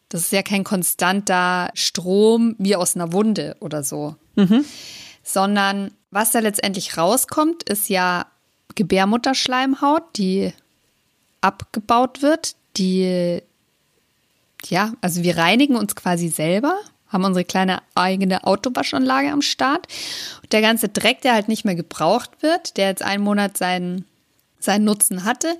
Das 0.09 0.21
ist 0.21 0.31
ja 0.31 0.43
kein 0.43 0.63
konstanter 0.63 1.71
Strom 1.73 2.55
wie 2.59 2.75
aus 2.75 2.95
einer 2.95 3.11
Wunde 3.13 3.57
oder 3.59 3.83
so. 3.83 4.15
Sondern 5.23 5.91
was 6.11 6.29
da 6.31 6.39
letztendlich 6.39 6.97
rauskommt, 6.97 7.63
ist 7.63 7.89
ja 7.89 8.27
Gebärmutterschleimhaut, 8.75 10.03
die 10.17 10.53
abgebaut 11.41 12.21
wird, 12.21 12.55
die 12.77 13.41
ja, 14.67 14.93
also 15.01 15.23
wir 15.23 15.37
reinigen 15.37 15.75
uns 15.75 15.95
quasi 15.95 16.29
selber, 16.29 16.75
haben 17.07 17.25
unsere 17.25 17.45
kleine 17.45 17.81
eigene 17.95 18.43
Autowaschanlage 18.45 19.31
am 19.31 19.41
Start. 19.41 19.87
Und 20.41 20.51
der 20.51 20.61
ganze 20.61 20.89
Dreck, 20.89 21.21
der 21.21 21.33
halt 21.33 21.47
nicht 21.47 21.63
mehr 21.65 21.75
gebraucht 21.75 22.31
wird, 22.41 22.77
der 22.77 22.87
jetzt 22.87 23.03
einen 23.03 23.23
Monat 23.23 23.57
seinen, 23.57 24.05
seinen 24.59 24.85
Nutzen 24.85 25.23
hatte, 25.23 25.55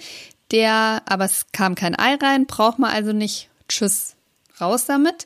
der, 0.51 1.01
aber 1.05 1.25
es 1.25 1.45
kam 1.51 1.75
kein 1.75 1.97
Ei 1.97 2.15
rein, 2.15 2.45
braucht 2.47 2.79
man 2.79 2.91
also 2.91 3.13
nicht. 3.13 3.49
Tschüss, 3.67 4.15
raus 4.59 4.85
damit. 4.85 5.25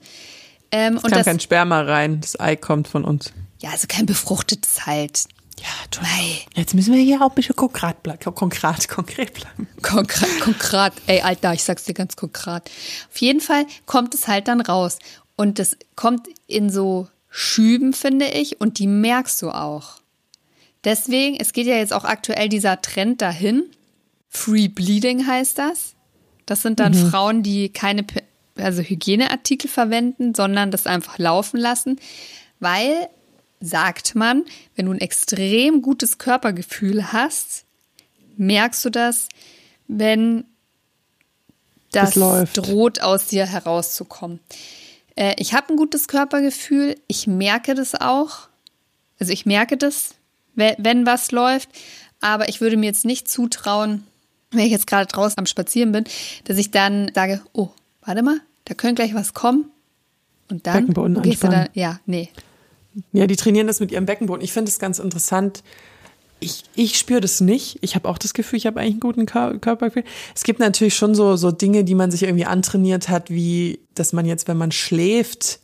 Ähm, 0.72 0.96
Es 0.98 1.04
und 1.04 1.12
kam 1.12 1.20
das, 1.20 1.26
kein 1.26 1.40
Sperma 1.40 1.82
rein, 1.82 2.20
das 2.22 2.40
Ei 2.40 2.56
kommt 2.56 2.88
von 2.88 3.04
uns. 3.06 3.32
ja, 3.62 3.70
also 3.72 3.88
kein 3.88 4.06
befruchtetes 4.06 4.86
halt. 4.86 5.24
Ja. 5.60 6.02
Mei. 6.02 6.46
Jetzt 6.56 6.74
müssen 6.76 6.94
wir 6.94 7.02
hier 7.02 7.22
auch 7.22 7.30
ein 7.30 7.36
bisschen 7.36 7.56
konkret 7.56 8.04
bleiben. 8.04 8.20
Konkret, 8.36 8.88
konkret 8.90 9.34
bleiben. 9.34 9.68
Konkret, 9.82 10.40
konkret. 10.42 10.94
Ey, 11.08 11.22
Alter, 11.22 11.54
ich 11.54 11.64
sag's 11.64 11.86
dir 11.86 11.94
ganz 11.94 12.16
konkret. 12.16 12.70
Auf 13.10 13.18
jeden 13.18 13.42
Fall 13.42 13.66
kommt 13.86 14.14
es 14.14 14.28
halt 14.28 14.48
dann 14.48 14.62
raus. 14.62 15.00
Und 15.36 15.60
das 15.60 15.78
kommt 15.96 16.28
in 16.46 16.70
so 16.70 17.08
Schüben, 17.30 17.94
finde 17.94 18.28
ich, 18.28 18.62
und 18.62 18.80
die 18.80 18.88
merkst 18.88 19.42
du 19.42 19.50
auch. 19.50 20.02
Deswegen, 20.84 21.38
es 21.40 21.54
geht 21.54 21.68
ja 21.68 21.76
jetzt 21.76 21.94
auch 21.94 22.06
aktuell 22.06 22.50
dieser 22.50 22.82
Trend 22.82 23.22
dahin, 23.22 23.64
Free 24.30 24.68
Bleeding 24.68 25.26
heißt 25.26 25.58
das. 25.58 25.96
Das 26.46 26.62
sind 26.62 26.80
dann 26.80 26.94
mhm. 26.94 27.10
Frauen, 27.10 27.44
die 27.44 27.70
keine 27.70 28.06
also 28.56 28.82
Hygieneartikel 28.82 29.70
verwenden, 29.70 30.34
sondern 30.34 30.72
das 30.72 30.88
einfach 30.88 31.18
laufen 31.18 31.58
lassen, 31.58 32.00
weil 32.60 33.10
sagt 33.60 34.16
man, 34.16 34.46
wenn 34.76 34.86
du 34.86 34.92
ein 34.94 35.02
extrem 35.02 35.82
gutes 35.82 36.18
Körpergefühl 36.18 37.12
hast, 37.12 37.66
merkst 38.38 38.86
du 38.86 38.90
das, 38.90 39.30
wenn 39.88 40.46
das, 41.92 42.14
das 42.14 42.54
droht 42.54 43.02
aus 43.02 43.28
dir 43.28 43.46
herauszukommen. 43.46 44.40
Äh, 45.16 45.36
ich 45.38 45.54
habe 45.54 45.74
ein 45.74 45.78
gutes 45.78 46.08
Körpergefühl, 46.08 46.96
ich 47.08 47.28
merke 47.28 47.74
das 47.76 47.96
auch. 47.96 48.50
Also 49.20 49.34
ich 49.34 49.46
merke 49.46 49.78
das, 49.78 50.16
wenn, 50.56 50.76
wenn 50.78 51.06
was 51.06 51.32
läuft, 51.32 51.70
aber 52.22 52.50
ich 52.50 52.62
würde 52.62 52.78
mir 52.78 52.88
jetzt 52.88 53.06
nicht 53.06 53.28
zutrauen, 53.28 54.06
wenn 54.52 54.66
ich 54.66 54.72
jetzt 54.72 54.88
gerade 54.88 55.08
draußen 55.08 55.38
am 55.40 55.46
Spazieren 55.46 55.92
bin, 55.92 56.06
dass 56.46 56.58
ich 56.58 56.72
dann 56.72 57.12
sage, 57.14 57.42
oh, 57.54 57.70
warte 58.02 58.22
mal, 58.22 58.40
da 58.66 58.74
könnte 58.74 59.02
gleich 59.02 59.16
was 59.16 59.34
kommen. 59.34 59.72
Und 60.50 60.68
dann 60.68 60.94
gehst 61.22 61.44
du 61.44 61.50
dann, 61.50 61.70
ja, 61.74 62.00
nee. 62.06 62.30
Ja, 63.12 63.28
die 63.28 63.36
trainieren 63.36 63.68
das 63.68 63.80
mit 63.80 63.92
ihrem 63.92 64.06
Beckenboden. 64.06 64.44
Ich 64.44 64.54
finde 64.54 64.70
es 64.70 64.80
ganz 64.80 65.00
interessant. 65.00 65.64
Ich, 66.40 66.64
ich 66.76 66.98
spüre 66.98 67.22
das 67.22 67.42
nicht. 67.42 67.80
Ich 67.82 67.96
habe 67.96 68.08
auch 68.08 68.18
das 68.18 68.34
Gefühl, 68.34 68.58
ich 68.58 68.68
habe 68.68 68.80
eigentlich 68.80 68.94
einen 68.94 69.00
guten 69.00 69.26
Körpergefühl. 69.26 70.04
Es 70.36 70.44
gibt 70.44 70.60
natürlich 70.60 70.96
schon 70.96 71.16
so, 71.16 71.36
so 71.36 71.52
Dinge, 71.52 71.84
die 71.84 71.96
man 71.96 72.12
sich 72.12 72.24
irgendwie 72.24 72.46
antrainiert 72.46 73.10
hat, 73.10 73.30
wie, 73.30 73.80
dass 73.96 74.14
man 74.14 74.26
jetzt, 74.26 74.48
wenn 74.48 74.58
man 74.58 74.72
schläft, 74.72 75.60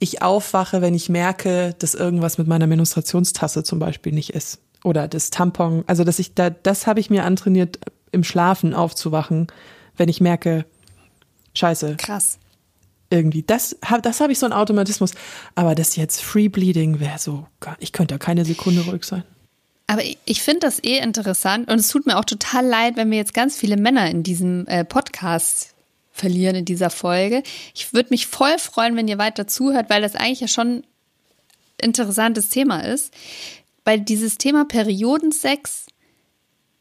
ich 0.00 0.22
aufwache, 0.22 0.80
wenn 0.80 0.94
ich 0.94 1.08
merke, 1.08 1.74
dass 1.78 1.94
irgendwas 1.94 2.38
mit 2.38 2.48
meiner 2.48 2.66
Menstruationstasse 2.66 3.62
zum 3.62 3.78
Beispiel 3.78 4.12
nicht 4.12 4.30
ist. 4.30 4.58
Oder 4.82 5.08
das 5.08 5.30
Tampon. 5.30 5.84
Also, 5.86 6.04
dass 6.04 6.18
ich 6.18 6.34
da, 6.34 6.50
das 6.50 6.86
habe 6.86 7.00
ich 7.00 7.10
mir 7.10 7.24
antrainiert, 7.24 7.78
im 8.12 8.24
Schlafen 8.24 8.74
aufzuwachen, 8.74 9.46
wenn 9.96 10.08
ich 10.08 10.20
merke, 10.20 10.64
scheiße. 11.54 11.96
Krass 11.96 12.38
irgendwie. 13.10 13.42
Das, 13.42 13.76
das 14.02 14.20
habe 14.20 14.32
ich 14.32 14.38
so 14.38 14.46
ein 14.46 14.52
Automatismus. 14.52 15.12
Aber 15.54 15.74
das 15.74 15.96
jetzt 15.96 16.22
Free 16.22 16.48
Bleeding 16.48 17.00
wäre 17.00 17.18
so, 17.18 17.46
ich 17.78 17.92
könnte 17.92 18.14
da 18.14 18.18
keine 18.18 18.44
Sekunde 18.44 18.82
ruhig 18.82 19.04
sein. 19.04 19.24
Aber 19.86 20.02
ich 20.24 20.40
finde 20.40 20.60
das 20.60 20.82
eh 20.84 20.98
interessant 20.98 21.68
und 21.68 21.80
es 21.80 21.88
tut 21.88 22.06
mir 22.06 22.16
auch 22.16 22.24
total 22.24 22.64
leid, 22.64 22.96
wenn 22.96 23.10
wir 23.10 23.18
jetzt 23.18 23.34
ganz 23.34 23.56
viele 23.56 23.76
Männer 23.76 24.08
in 24.08 24.22
diesem 24.22 24.64
äh, 24.68 24.84
Podcast 24.84 25.74
verlieren 26.12 26.54
in 26.54 26.64
dieser 26.64 26.90
Folge. 26.90 27.42
Ich 27.74 27.92
würde 27.92 28.10
mich 28.10 28.28
voll 28.28 28.58
freuen, 28.58 28.94
wenn 28.94 29.08
ihr 29.08 29.18
weiter 29.18 29.48
zuhört, 29.48 29.90
weil 29.90 30.02
das 30.02 30.14
eigentlich 30.14 30.40
ja 30.40 30.48
schon 30.48 30.68
ein 30.68 30.84
interessantes 31.82 32.50
Thema 32.50 32.80
ist. 32.80 33.12
Weil 33.84 34.00
dieses 34.00 34.38
Thema 34.38 34.64
Periodensex 34.64 35.86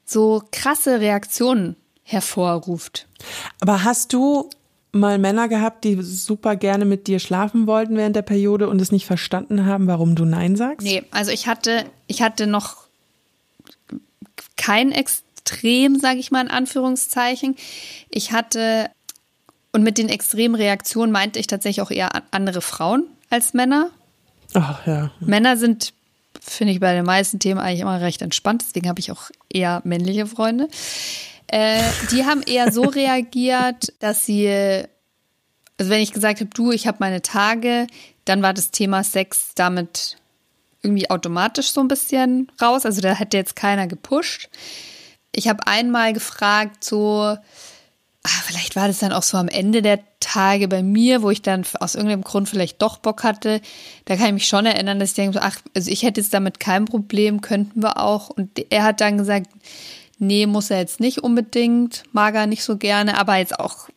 so 0.06 0.44
krasse 0.52 1.00
Reaktionen 1.00 1.78
hervorruft. 2.04 3.08
Aber 3.62 3.84
hast 3.84 4.14
du 4.14 4.50
mal 4.92 5.18
Männer 5.18 5.48
gehabt, 5.48 5.84
die 5.84 6.02
super 6.02 6.56
gerne 6.56 6.86
mit 6.86 7.08
dir 7.08 7.20
schlafen 7.20 7.68
wollten 7.68 7.96
während 7.96 8.16
der 8.16 8.22
Periode 8.22 8.70
und 8.70 8.82
es 8.82 8.92
nicht 8.92 9.06
verstanden 9.06 9.66
haben, 9.66 9.88
warum 9.88 10.16
du 10.16 10.26
Nein 10.26 10.56
sagst? 10.56 10.86
Nee, 10.86 11.04
also 11.12 11.32
ich 11.32 11.48
hatte, 11.48 11.86
ich 12.08 12.22
hatte 12.22 12.48
noch 12.48 12.78
kein 14.58 14.92
Extrem, 14.92 16.00
sage 16.00 16.20
ich 16.20 16.32
mal 16.32 16.42
in 16.42 16.52
Anführungszeichen. 16.52 17.56
Ich 18.10 18.32
hatte, 18.32 18.90
und 19.72 19.84
mit 19.84 19.98
den 19.98 20.10
extremen 20.10 20.56
Reaktionen 20.56 21.12
meinte 21.12 21.40
ich 21.40 21.48
tatsächlich 21.48 21.82
auch 21.82 21.92
eher 21.92 22.10
andere 22.32 22.62
Frauen 22.62 23.06
als 23.30 23.54
Männer. 23.54 23.90
Ach 24.54 24.86
ja. 24.88 25.12
Männer 25.20 25.58
sind, 25.58 25.94
finde 26.42 26.74
ich, 26.74 26.80
bei 26.80 26.94
den 26.94 27.06
meisten 27.06 27.40
Themen 27.40 27.60
eigentlich 27.60 27.82
immer 27.82 28.02
recht 28.02 28.22
entspannt. 28.22 28.64
Deswegen 28.68 28.90
habe 28.90 29.00
ich 29.00 29.12
auch 29.12 29.30
eher 29.50 29.82
männliche 29.84 30.26
Freunde. 30.26 30.68
Äh, 31.52 31.82
die 32.12 32.26
haben 32.26 32.44
eher 32.44 32.72
so 32.72 32.84
reagiert, 32.84 33.92
dass 34.00 34.26
sie, 34.26 34.48
also 35.78 35.92
wenn 35.92 36.02
ich 36.02 36.14
gesagt 36.14 36.42
habe, 36.42 36.52
du, 36.54 36.72
ich 36.72 36.88
habe 36.88 36.98
meine 37.00 37.22
Tage, 37.22 37.88
dann 38.26 38.44
war 38.44 38.54
das 38.54 38.70
Thema 38.70 39.04
Sex 39.04 39.54
damit 39.56 40.18
irgendwie 40.84 41.10
automatisch 41.10 41.72
so 41.72 41.82
ein 41.82 41.88
bisschen 41.88 42.52
raus. 42.62 42.86
Also 42.86 43.02
da 43.02 43.14
hätte 43.14 43.38
jetzt 43.38 43.56
keiner 43.56 43.88
gepusht. 43.88 44.50
Ich 45.32 45.48
habe 45.48 45.66
einmal 45.66 46.14
gefragt, 46.14 46.84
so, 46.84 47.36
ach, 48.24 48.44
vielleicht 48.44 48.76
war 48.76 48.88
das 48.88 49.00
dann 49.00 49.12
auch 49.12 49.24
so 49.24 49.38
am 49.38 49.48
Ende 49.48 49.82
der 49.82 50.00
Tage 50.20 50.68
bei 50.68 50.84
mir, 50.84 51.24
wo 51.24 51.32
ich 51.32 51.42
dann 51.42 51.66
aus 51.80 51.96
irgendeinem 51.96 52.24
Grund 52.24 52.48
vielleicht 52.48 52.82
doch 52.82 52.98
Bock 52.98 53.24
hatte. 53.24 53.62
Da 54.06 54.16
kann 54.16 54.28
ich 54.28 54.34
mich 54.34 54.48
schon 54.48 54.68
erinnern, 54.68 55.00
dass 55.00 55.10
ich 55.10 55.16
denke, 55.16 55.42
ach, 55.42 55.58
also 55.76 55.90
ich 55.90 56.04
hätte 56.04 56.22
jetzt 56.22 56.34
damit 56.34 56.60
kein 56.60 56.86
Problem, 56.86 57.42
könnten 57.42 57.82
wir 57.82 57.98
auch. 57.98 58.30
Und 58.30 58.52
er 58.72 58.84
hat 58.84 59.02
dann 59.02 59.18
gesagt, 59.18 59.48
nee, 60.20 60.46
muss 60.46 60.70
er 60.70 60.80
jetzt 60.80 61.00
nicht 61.00 61.20
unbedingt, 61.20 62.04
mag 62.12 62.36
er 62.36 62.48
nicht 62.48 62.64
so 62.64 62.78
gerne, 62.78 63.18
aber 63.18 63.38
jetzt 63.38 63.60
auch, 63.60 63.90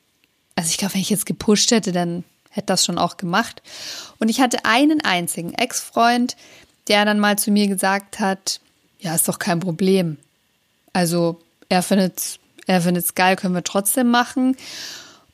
also 0.57 0.71
ich 0.71 0.79
glaube, 0.79 0.95
wenn 0.95 1.01
ich 1.01 1.11
jetzt 1.11 1.27
gepusht 1.27 1.71
hätte, 1.71 1.93
dann 1.93 2.25
hätte 2.51 2.67
das 2.67 2.85
schon 2.85 2.99
auch 2.99 3.17
gemacht. 3.17 3.63
Und 4.19 4.29
ich 4.29 4.41
hatte 4.41 4.65
einen 4.65 5.01
einzigen 5.03 5.53
Ex-Freund, 5.55 6.37
der 6.89 7.05
dann 7.05 7.21
mal 7.21 7.39
zu 7.39 7.51
mir 7.51 7.67
gesagt 7.67 8.21
hat, 8.21 8.61
ja, 8.99 9.15
ist 9.15 9.29
doch 9.29 9.39
kein 9.39 9.61
Problem. 9.61 10.17
Also 10.93 11.41
er 11.69 11.83
findet 11.83 12.39
er 12.67 12.81
findet's 12.81 13.15
geil, 13.15 13.37
können 13.37 13.55
wir 13.55 13.65
trotzdem 13.65 14.11
machen. 14.11 14.57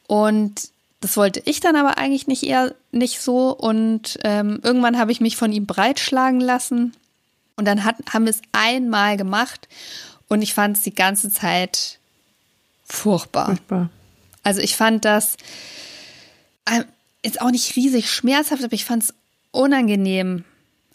Und 0.07 0.71
das 1.01 1.17
wollte 1.17 1.43
ich 1.45 1.61
dann 1.61 1.77
aber 1.77 1.99
eigentlich 1.99 2.27
nicht 2.27 2.43
eher 2.43 2.75
nicht 2.91 3.21
so. 3.21 3.51
Und 3.51 4.19
ähm, 4.25 4.61
irgendwann 4.63 4.99
habe 4.99 5.13
ich 5.13 5.21
mich 5.21 5.37
von 5.37 5.53
ihm 5.53 5.67
breitschlagen 5.67 6.41
lassen. 6.41 6.95
Und 7.57 7.67
dann 7.67 7.85
hat, 7.85 7.97
haben 8.13 8.25
wir 8.25 8.31
es 8.31 8.43
einmal 8.53 9.17
gemacht. 9.17 9.69
Und 10.29 10.43
ich 10.43 10.55
fand 10.55 10.77
es 10.77 10.83
die 10.83 10.95
ganze 10.95 11.31
Zeit 11.31 11.99
furchtbar. 12.85 13.47
furchtbar. 13.47 13.91
Also 14.43 14.61
ich 14.61 14.77
fand 14.77 15.05
das 15.05 15.37
äh, 16.67 16.85
jetzt 17.25 17.41
auch 17.41 17.51
nicht 17.51 17.75
riesig 17.77 18.11
schmerzhaft, 18.11 18.63
aber 18.63 18.75
ich 18.75 18.85
fand 18.85 19.05
es 19.05 19.15
unangenehm. 19.51 20.45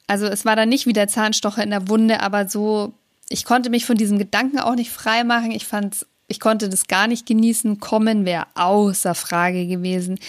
Also 0.07 0.25
es 0.25 0.45
war 0.45 0.55
dann 0.55 0.69
nicht 0.69 0.85
wie 0.85 0.93
der 0.93 1.07
Zahnstocher 1.07 1.63
in 1.63 1.71
der 1.71 1.87
Wunde, 1.87 2.21
aber 2.21 2.47
so, 2.47 2.93
ich 3.29 3.45
konnte 3.45 3.69
mich 3.69 3.85
von 3.85 3.97
diesem 3.97 4.17
Gedanken 4.17 4.59
auch 4.59 4.75
nicht 4.75 4.91
frei 4.91 5.23
machen. 5.23 5.51
Ich 5.51 5.65
fand 5.65 6.05
ich 6.27 6.39
konnte 6.39 6.69
das 6.69 6.87
gar 6.87 7.07
nicht 7.07 7.25
genießen. 7.25 7.79
Kommen 7.79 8.25
wäre 8.25 8.47
außer 8.55 9.13
Frage 9.13 9.67
gewesen. 9.67 10.19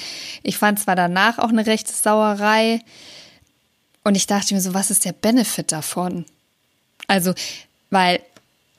Ich 0.43 0.59
fand 0.59 0.79
zwar 0.79 0.97
danach 0.97 1.39
auch 1.39 1.49
eine 1.49 1.67
rechte 1.67 1.93
Sauerei. 1.93 2.81
Und 4.03 4.17
ich 4.17 4.27
dachte 4.27 4.55
mir 4.55 4.61
so, 4.61 4.75
was 4.75 4.91
ist 4.91 5.05
der 5.05 5.13
Benefit 5.13 5.73
davon? 5.73 6.27
Also, 7.07 7.33
weil 7.91 8.21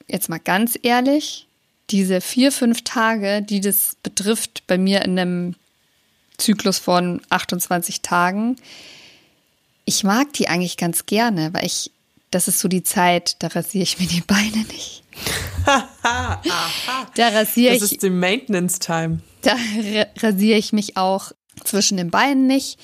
jetzt 0.07 0.29
mal 0.29 0.39
ganz 0.39 0.77
ehrlich, 0.81 1.47
diese 1.89 2.21
vier, 2.21 2.51
fünf 2.51 2.83
Tage, 2.83 3.41
die 3.41 3.61
das 3.61 3.97
betrifft, 4.01 4.63
bei 4.67 4.77
mir 4.77 5.03
in 5.03 5.19
einem 5.19 5.55
Zyklus 6.37 6.79
von 6.79 7.21
28 7.29 8.01
Tagen, 8.01 8.57
ich 9.85 10.03
mag 10.03 10.33
die 10.33 10.47
eigentlich 10.47 10.77
ganz 10.77 11.05
gerne, 11.05 11.53
weil 11.53 11.65
ich, 11.65 11.91
das 12.31 12.47
ist 12.47 12.59
so 12.59 12.67
die 12.67 12.83
Zeit, 12.83 13.41
da 13.43 13.47
rasiere 13.47 13.83
ich 13.83 13.99
mir 13.99 14.07
die 14.07 14.21
Beine 14.27 14.65
nicht. 14.71 15.03
da 17.15 17.27
rasiere 17.29 17.75
ich. 17.75 17.79
Das 17.79 17.91
ist 17.91 18.03
die 18.03 18.09
Maintenance 18.09 18.79
Time. 18.79 19.19
Da 19.41 19.55
rasiere 20.21 20.57
ich 20.57 20.73
mich 20.73 20.97
auch 20.97 21.31
zwischen 21.63 21.97
den 21.97 22.09
Beinen 22.09 22.47
nicht. 22.47 22.79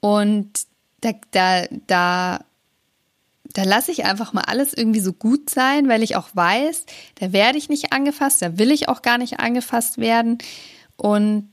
Und 0.00 0.50
da, 1.00 1.12
da, 1.32 1.66
da 1.86 2.44
da 3.52 3.64
lasse 3.64 3.90
ich 3.90 4.04
einfach 4.04 4.32
mal 4.32 4.44
alles 4.46 4.72
irgendwie 4.72 5.00
so 5.00 5.12
gut 5.12 5.50
sein, 5.50 5.88
weil 5.88 6.02
ich 6.02 6.16
auch 6.16 6.28
weiß, 6.34 6.84
da 7.16 7.32
werde 7.32 7.58
ich 7.58 7.68
nicht 7.68 7.92
angefasst, 7.92 8.42
da 8.42 8.58
will 8.58 8.70
ich 8.70 8.88
auch 8.88 9.02
gar 9.02 9.18
nicht 9.18 9.40
angefasst 9.40 9.98
werden 9.98 10.38
und 10.96 11.48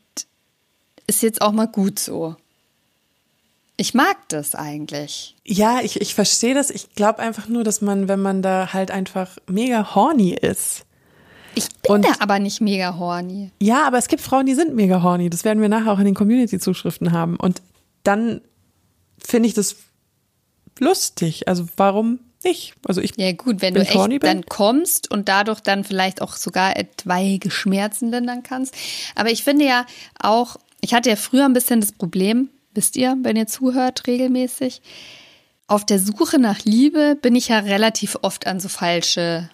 ist 1.08 1.24
jetzt 1.24 1.42
auch 1.42 1.52
mal 1.52 1.68
gut 1.68 2.00
so. 2.00 2.36
Ich 3.78 3.94
mag 3.94 4.18
das 4.30 4.56
eigentlich. 4.56 5.36
Ja, 5.46 5.82
ich, 5.82 6.02
ich 6.02 6.16
verstehe 6.16 6.56
das. 6.56 6.72
Ich 6.72 6.96
glaube 6.96 7.20
einfach 7.20 7.48
nur, 7.48 7.64
dass 7.64 7.82
man, 7.82 8.08
wenn 8.08 8.20
man 8.20 8.42
da 8.42 8.74
halt 8.74 8.90
einfach 8.90 9.38
mega 9.48 9.94
horny 9.94 10.34
ist. 10.34 10.84
Ich 11.54 11.70
bin 11.84 11.92
und, 11.92 12.06
da 12.06 12.14
aber 12.20 12.40
nicht 12.40 12.60
mega 12.60 12.98
horny. 12.98 13.52
Ja, 13.62 13.86
aber 13.86 14.00
es 14.00 14.08
gibt 14.08 14.22
Frauen, 14.22 14.48
die 14.48 14.56
sind 14.56 14.76
mega 14.76 15.04
horny. 15.04 15.30
Das 15.30 15.44
werden 15.44 15.62
wir 15.62 15.70
nachher 15.70 15.92
auch 15.92 16.00
in 16.00 16.06
den 16.06 16.16
Community-Zuschriften 16.16 17.12
haben. 17.12 17.36
Und 17.36 17.62
dann 18.04 18.42
finde 19.24 19.48
ich 19.48 19.54
das 19.54 19.76
lustig. 20.80 21.48
Also 21.48 21.68
warum 21.78 22.20
nicht? 22.44 22.74
Also 22.86 23.02
ich 23.02 23.13
ja 23.18 23.32
gut, 23.34 23.62
wenn 23.62 23.74
du 23.74 23.82
echt 23.82 23.94
bin. 23.94 24.20
dann 24.20 24.46
kommst 24.46 25.10
und 25.12 25.28
dadurch 25.28 25.60
dann 25.60 25.84
vielleicht 25.84 26.22
auch 26.22 26.36
sogar 26.36 26.78
etwaige 26.78 27.52
Schmerzen 27.52 28.12
lindern 28.12 28.44
kannst. 28.44 28.76
Aber 29.16 29.32
ich 29.32 29.44
finde 29.44 29.66
ja 29.66 29.86
auch, 30.20 30.58
ich 30.82 30.94
hatte 30.94 31.10
ja 31.10 31.16
früher 31.16 31.46
ein 31.46 31.54
bisschen 31.54 31.82
das 31.82 31.92
Problem, 31.92 32.50
wisst 32.74 32.96
ihr, 32.96 33.18
wenn 33.24 33.36
ihr 33.36 33.48
zuhört 33.48 34.08
regelmäßig, 34.08 34.82
auf 35.68 35.86
der 35.86 36.00
Suche 36.00 36.40
nach 36.40 36.63
Liebe 36.63 37.18
bin 37.22 37.36
ich 37.36 37.50
ja 37.50 37.60
relativ 37.60 38.18
oft 38.22 38.48
an 38.48 38.60
so 38.60 38.70
falsche 38.70 39.50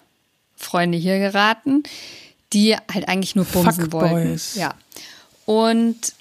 Freunde 0.56 0.96
hier 0.96 1.18
geraten, 1.18 1.82
die 2.52 2.76
halt 2.76 3.08
eigentlich 3.08 3.34
nur 3.34 3.44
bumsen 3.46 3.92
wollten. 3.92 4.40
Ja. 4.54 4.74
Und 5.44 6.12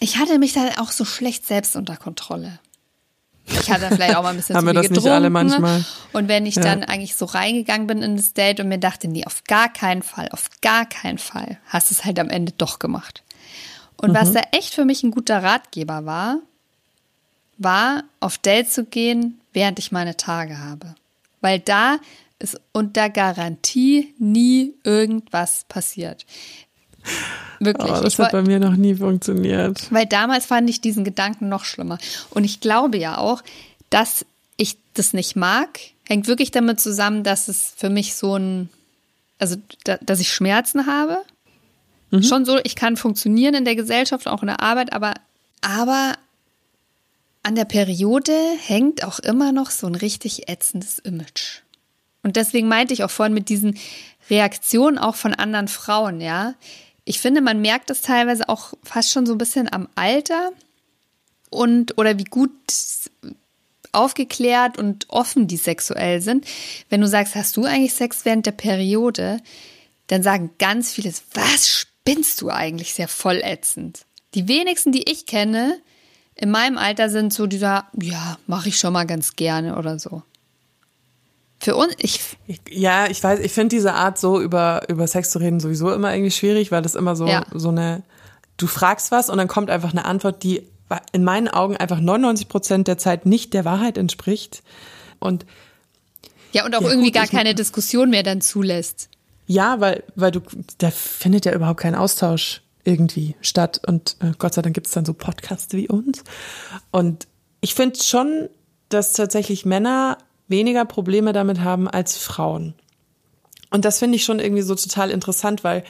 ich 0.00 0.18
hatte 0.18 0.38
mich 0.38 0.52
dann 0.52 0.68
auch 0.76 0.92
so 0.92 1.04
schlecht 1.04 1.46
selbst 1.46 1.76
unter 1.76 1.96
Kontrolle. 1.96 2.58
Ich 3.50 3.70
hatte 3.70 3.88
vielleicht 3.94 4.14
auch 4.16 4.22
mal 4.22 4.30
ein 4.30 4.36
bisschen 4.36 4.56
Haben 4.56 4.66
zu 4.66 4.74
wir 4.74 4.80
viel 4.80 4.82
das 4.82 4.90
nicht 4.90 4.96
getrunken. 4.98 5.14
alle 5.16 5.30
manchmal? 5.30 5.84
Und 6.12 6.28
wenn 6.28 6.46
ich 6.46 6.56
Ja. 6.56 6.62
dann 6.62 6.84
eigentlich 6.84 7.16
so 7.16 7.24
reingegangen 7.24 7.86
bin 7.86 8.02
in 8.02 8.16
das 8.16 8.34
Date 8.34 8.60
und 8.60 8.68
mir 8.68 8.78
dachte, 8.78 9.08
nee, 9.08 9.24
auf 9.24 9.44
gar 9.44 9.72
keinen 9.72 10.02
Fall, 10.02 10.28
auf 10.32 10.48
gar 10.60 10.86
keinen 10.86 11.18
Fall, 11.18 11.58
hast 11.66 11.90
du 11.90 11.94
es 11.94 12.04
halt 12.04 12.18
am 12.18 12.30
Ende 12.30 12.52
doch 12.56 12.78
gemacht. 12.78 13.22
Und 13.96 14.10
Mhm. 14.10 14.14
was 14.14 14.32
da 14.32 14.40
echt 14.52 14.74
für 14.74 14.84
mich 14.84 15.02
ein 15.02 15.10
guter 15.10 15.42
Ratgeber 15.42 16.04
war, 16.06 16.38
war, 17.56 18.04
auf 18.20 18.38
Date 18.38 18.70
zu 18.70 18.84
gehen, 18.84 19.40
während 19.52 19.78
ich 19.78 19.90
meine 19.92 20.16
Tage 20.16 20.58
habe. 20.58 20.94
Weil 21.40 21.58
da 21.58 21.98
ist 22.38 22.60
unter 22.72 23.10
Garantie 23.10 24.14
nie 24.18 24.74
irgendwas 24.84 25.64
passiert. 25.68 26.24
Wirklich. 27.60 27.90
Oh, 27.90 28.00
das 28.00 28.18
hat 28.18 28.30
bei 28.30 28.42
mir 28.42 28.60
noch 28.60 28.76
nie 28.76 28.94
funktioniert. 28.94 29.90
weil 29.90 30.06
damals 30.06 30.46
fand 30.46 30.70
ich 30.70 30.80
diesen 30.80 31.04
Gedanken 31.04 31.48
noch 31.48 31.64
schlimmer. 31.64 31.98
Und 32.30 32.44
ich 32.44 32.60
glaube 32.60 32.98
ja 32.98 33.18
auch, 33.18 33.42
dass 33.90 34.24
ich 34.56 34.76
das 34.94 35.12
nicht 35.12 35.34
mag, 35.34 35.80
hängt 36.06 36.28
wirklich 36.28 36.50
damit 36.50 36.80
zusammen, 36.80 37.24
dass 37.24 37.48
es 37.48 37.74
für 37.76 37.90
mich 37.90 38.14
so 38.14 38.36
ein, 38.36 38.68
also 39.38 39.56
da, 39.84 39.98
dass 40.00 40.20
ich 40.20 40.32
Schmerzen 40.32 40.86
habe. 40.86 41.18
Schon 42.22 42.46
so, 42.46 42.58
ich 42.64 42.74
kann 42.74 42.96
funktionieren 42.96 43.54
in 43.54 43.66
der 43.66 43.76
Gesellschaft, 43.76 44.28
auch 44.28 44.40
in 44.42 44.46
der 44.46 44.62
Arbeit, 44.62 44.94
aber, 44.94 45.12
aber 45.60 46.14
an 47.42 47.54
der 47.54 47.66
Periode 47.66 48.32
hängt 48.66 49.04
auch 49.04 49.18
immer 49.18 49.52
noch 49.52 49.70
so 49.70 49.86
ein 49.86 49.94
richtig 49.94 50.48
ätzendes 50.48 50.98
Image. 50.98 51.60
Und 52.22 52.36
deswegen 52.36 52.68
meinte 52.68 52.94
ich 52.94 53.04
auch 53.04 53.10
vorhin 53.10 53.34
mit 53.34 53.50
diesen 53.50 53.78
Reaktionen 54.30 54.98
auch 54.98 55.16
von 55.16 55.34
anderen 55.34 55.68
Frauen, 55.68 56.20
ja. 56.20 56.54
Ich 57.08 57.20
finde, 57.20 57.40
man 57.40 57.62
merkt 57.62 57.88
es 57.88 58.02
teilweise 58.02 58.50
auch 58.50 58.74
fast 58.82 59.10
schon 59.10 59.24
so 59.24 59.32
ein 59.32 59.38
bisschen 59.38 59.72
am 59.72 59.88
Alter 59.94 60.50
und 61.48 61.96
oder 61.96 62.18
wie 62.18 62.24
gut 62.24 62.50
aufgeklärt 63.92 64.76
und 64.76 65.06
offen 65.08 65.46
die 65.46 65.56
sexuell 65.56 66.20
sind. 66.20 66.44
Wenn 66.90 67.00
du 67.00 67.08
sagst, 67.08 67.34
hast 67.34 67.56
du 67.56 67.64
eigentlich 67.64 67.94
Sex 67.94 68.26
während 68.26 68.44
der 68.44 68.52
Periode, 68.52 69.40
dann 70.08 70.22
sagen 70.22 70.50
ganz 70.58 70.92
viele, 70.92 71.10
was 71.32 71.70
spinnst 71.70 72.42
du 72.42 72.50
eigentlich? 72.50 72.98
Ja 72.98 73.06
voll 73.06 73.40
ätzend. 73.42 74.04
Die 74.34 74.46
wenigsten, 74.46 74.92
die 74.92 75.10
ich 75.10 75.24
kenne, 75.24 75.80
in 76.34 76.50
meinem 76.50 76.76
Alter 76.76 77.08
sind 77.08 77.32
so 77.32 77.46
dieser, 77.46 77.88
ja, 77.98 78.36
mache 78.46 78.68
ich 78.68 78.78
schon 78.78 78.92
mal 78.92 79.06
ganz 79.06 79.34
gerne 79.34 79.78
oder 79.78 79.98
so. 79.98 80.22
Für 81.60 81.74
uns, 81.76 81.92
ich, 81.98 82.20
Ich, 82.46 82.60
ja, 82.70 83.06
ich 83.08 83.22
weiß, 83.22 83.40
ich 83.40 83.52
finde 83.52 83.74
diese 83.76 83.94
Art 83.94 84.18
so 84.18 84.40
über, 84.40 84.82
über 84.88 85.06
Sex 85.06 85.30
zu 85.30 85.38
reden 85.40 85.58
sowieso 85.60 85.92
immer 85.92 86.12
irgendwie 86.14 86.30
schwierig, 86.30 86.70
weil 86.70 86.82
das 86.82 86.94
immer 86.94 87.16
so, 87.16 87.26
Ja. 87.26 87.44
so 87.52 87.68
eine, 87.70 88.02
du 88.56 88.66
fragst 88.66 89.10
was 89.10 89.28
und 89.28 89.38
dann 89.38 89.48
kommt 89.48 89.68
einfach 89.70 89.90
eine 89.92 90.04
Antwort, 90.04 90.42
die 90.44 90.62
in 91.12 91.24
meinen 91.24 91.48
Augen 91.48 91.76
einfach 91.76 92.00
99 92.00 92.48
Prozent 92.48 92.88
der 92.88 92.96
Zeit 92.96 93.26
nicht 93.26 93.52
der 93.54 93.64
Wahrheit 93.64 93.98
entspricht. 93.98 94.62
Und 95.18 95.44
ja, 96.52 96.64
und 96.64 96.74
auch 96.74 96.80
Ja, 96.80 96.88
irgendwie 96.88 97.08
gut, 97.08 97.14
gar 97.16 97.24
ich- 97.24 97.30
keine 97.30 97.54
Diskussion 97.54 98.08
mehr 98.10 98.22
dann 98.22 98.40
zulässt. 98.40 99.08
ja, 99.46 99.80
weil, 99.80 100.04
weil 100.14 100.30
du, 100.30 100.40
da 100.78 100.90
findet 100.90 101.44
ja 101.44 101.52
überhaupt 101.52 101.80
kein 101.80 101.94
Austausch 101.94 102.62
irgendwie 102.84 103.34
statt. 103.40 103.80
Und 103.86 104.16
äh, 104.20 104.32
Gott 104.38 104.54
sei 104.54 104.62
Dank 104.62 104.74
gibt 104.74 104.86
es 104.86 104.92
dann 104.94 105.04
so 105.04 105.12
Podcasts 105.12 105.74
wie 105.74 105.88
uns. 105.88 106.22
Und 106.90 107.26
ich 107.60 107.74
finde 107.74 108.02
schon, 108.02 108.48
dass 108.88 109.12
tatsächlich 109.12 109.66
Männer 109.66 110.16
weniger 110.48 110.84
Probleme 110.84 111.32
damit 111.32 111.60
haben 111.60 111.88
als 111.88 112.16
Frauen. 112.16 112.74
Und 113.70 113.84
das 113.84 113.98
finde 113.98 114.16
ich 114.16 114.24
schon 114.24 114.40
irgendwie 114.40 114.62
so 114.62 114.74
total 114.74 115.10
interessant, 115.10 115.62
weil 115.62 115.84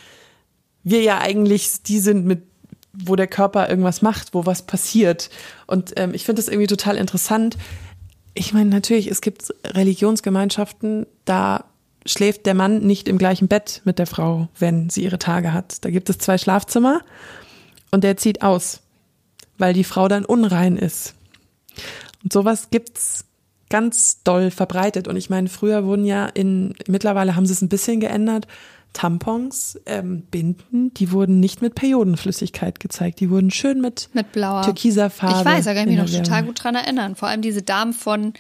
wir 0.83 1.03
ja 1.03 1.19
eigentlich 1.19 1.83
die 1.83 2.01
sind, 2.01 2.27
mit 2.27 2.43
wo 2.93 3.17
der 3.17 3.27
Körper 3.27 3.69
irgendwas 3.69 4.03
macht, 4.03 4.35
wo 4.35 4.47
was 4.47 4.63
passiert. 4.63 5.31
Und 5.67 5.93
ähm, 5.97 6.15
ich 6.15 6.25
finde 6.25 6.43
das 6.43 6.49
irgendwie 6.49 6.67
total 6.67 6.97
interessant. 6.97 7.57
Ich 8.35 8.53
meine, 8.53 8.71
natürlich, 8.71 9.09
es 9.09 9.21
gibt 9.21 9.55
Religionsgemeinschaften, 9.65 11.07
da 11.25 11.65
schläft 12.07 12.47
der 12.47 12.55
Mann 12.55 12.81
nicht 12.81 13.09
im 13.09 13.19
gleichen 13.19 13.49
Bett 13.49 13.83
mit 13.85 13.99
der 13.99 14.07
Frau, 14.07 14.49
wenn 14.59 14.91
sie 14.91 15.05
ihre 15.05 15.19
Tage 15.19 15.53
hat. 15.53 15.85
Da 15.85 15.91
gibt 15.91 16.09
es 16.11 16.19
zwei 16.19 16.39
Schlafzimmer 16.39 17.03
und 17.91 18.03
der 18.03 18.17
zieht 18.17 18.43
aus, 18.43 18.81
weil 19.59 19.75
die 19.75 19.85
Frau 19.85 20.09
dann 20.09 20.25
unrein 20.25 20.77
ist. 20.77 21.15
Und 22.23 22.33
sowas 22.33 22.71
gibt's 22.71 23.27
ganz 23.71 24.23
doll 24.23 24.51
verbreitet. 24.51 25.09
Und 25.09 25.17
ich 25.17 25.31
meine, 25.31 25.49
früher 25.49 25.85
wurden 25.85 26.05
ja 26.05 26.27
in, 26.27 26.75
mittlerweile 26.87 27.37
haben 27.37 27.47
sie 27.47 27.53
es 27.53 27.63
ein 27.63 27.69
bisschen 27.69 28.01
geändert. 28.01 28.47
Tampons, 28.95 29.79
ähm, 29.87 30.23
Binden, 30.23 30.93
die 30.95 31.13
wurden 31.13 31.41
nicht 31.41 31.61
mit 31.61 31.75
Periodenflüssigkeit 31.75 32.81
gezeigt. 32.81 33.21
Die 33.21 33.31
wurden 33.31 33.51
schön 33.51 33.81
mit, 33.81 34.09
Mit 34.15 34.33
blauer. 34.33 34.63
türkiser 34.63 35.11
Farbe. 35.11 35.41
Ich 35.41 35.45
weiß, 35.45 35.65
da 35.67 35.75
kann 35.75 35.89
ich 35.89 35.99
mich 35.99 36.13
noch 36.13 36.25
total 36.25 36.45
gut 36.45 36.65
dran 36.65 36.75
erinnern. 36.75 37.15
Vor 37.15 37.29
allem 37.29 37.43
diese 37.43 37.63
Dame 37.63 37.93
von, 37.93 38.33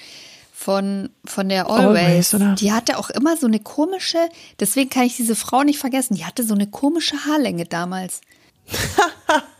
von, 0.52 1.10
von 1.24 1.48
der 1.48 1.70
Always, 1.70 2.34
Always. 2.34 2.60
Die 2.60 2.72
hatte 2.72 2.98
auch 2.98 3.10
immer 3.10 3.36
so 3.36 3.46
eine 3.46 3.60
komische, 3.60 4.18
deswegen 4.58 4.90
kann 4.90 5.04
ich 5.04 5.16
diese 5.16 5.36
Frau 5.36 5.62
nicht 5.62 5.78
vergessen, 5.78 6.14
die 6.16 6.24
hatte 6.24 6.42
so 6.42 6.54
eine 6.54 6.66
komische 6.66 7.16
Haarlänge 7.26 7.66
damals. 7.66 8.22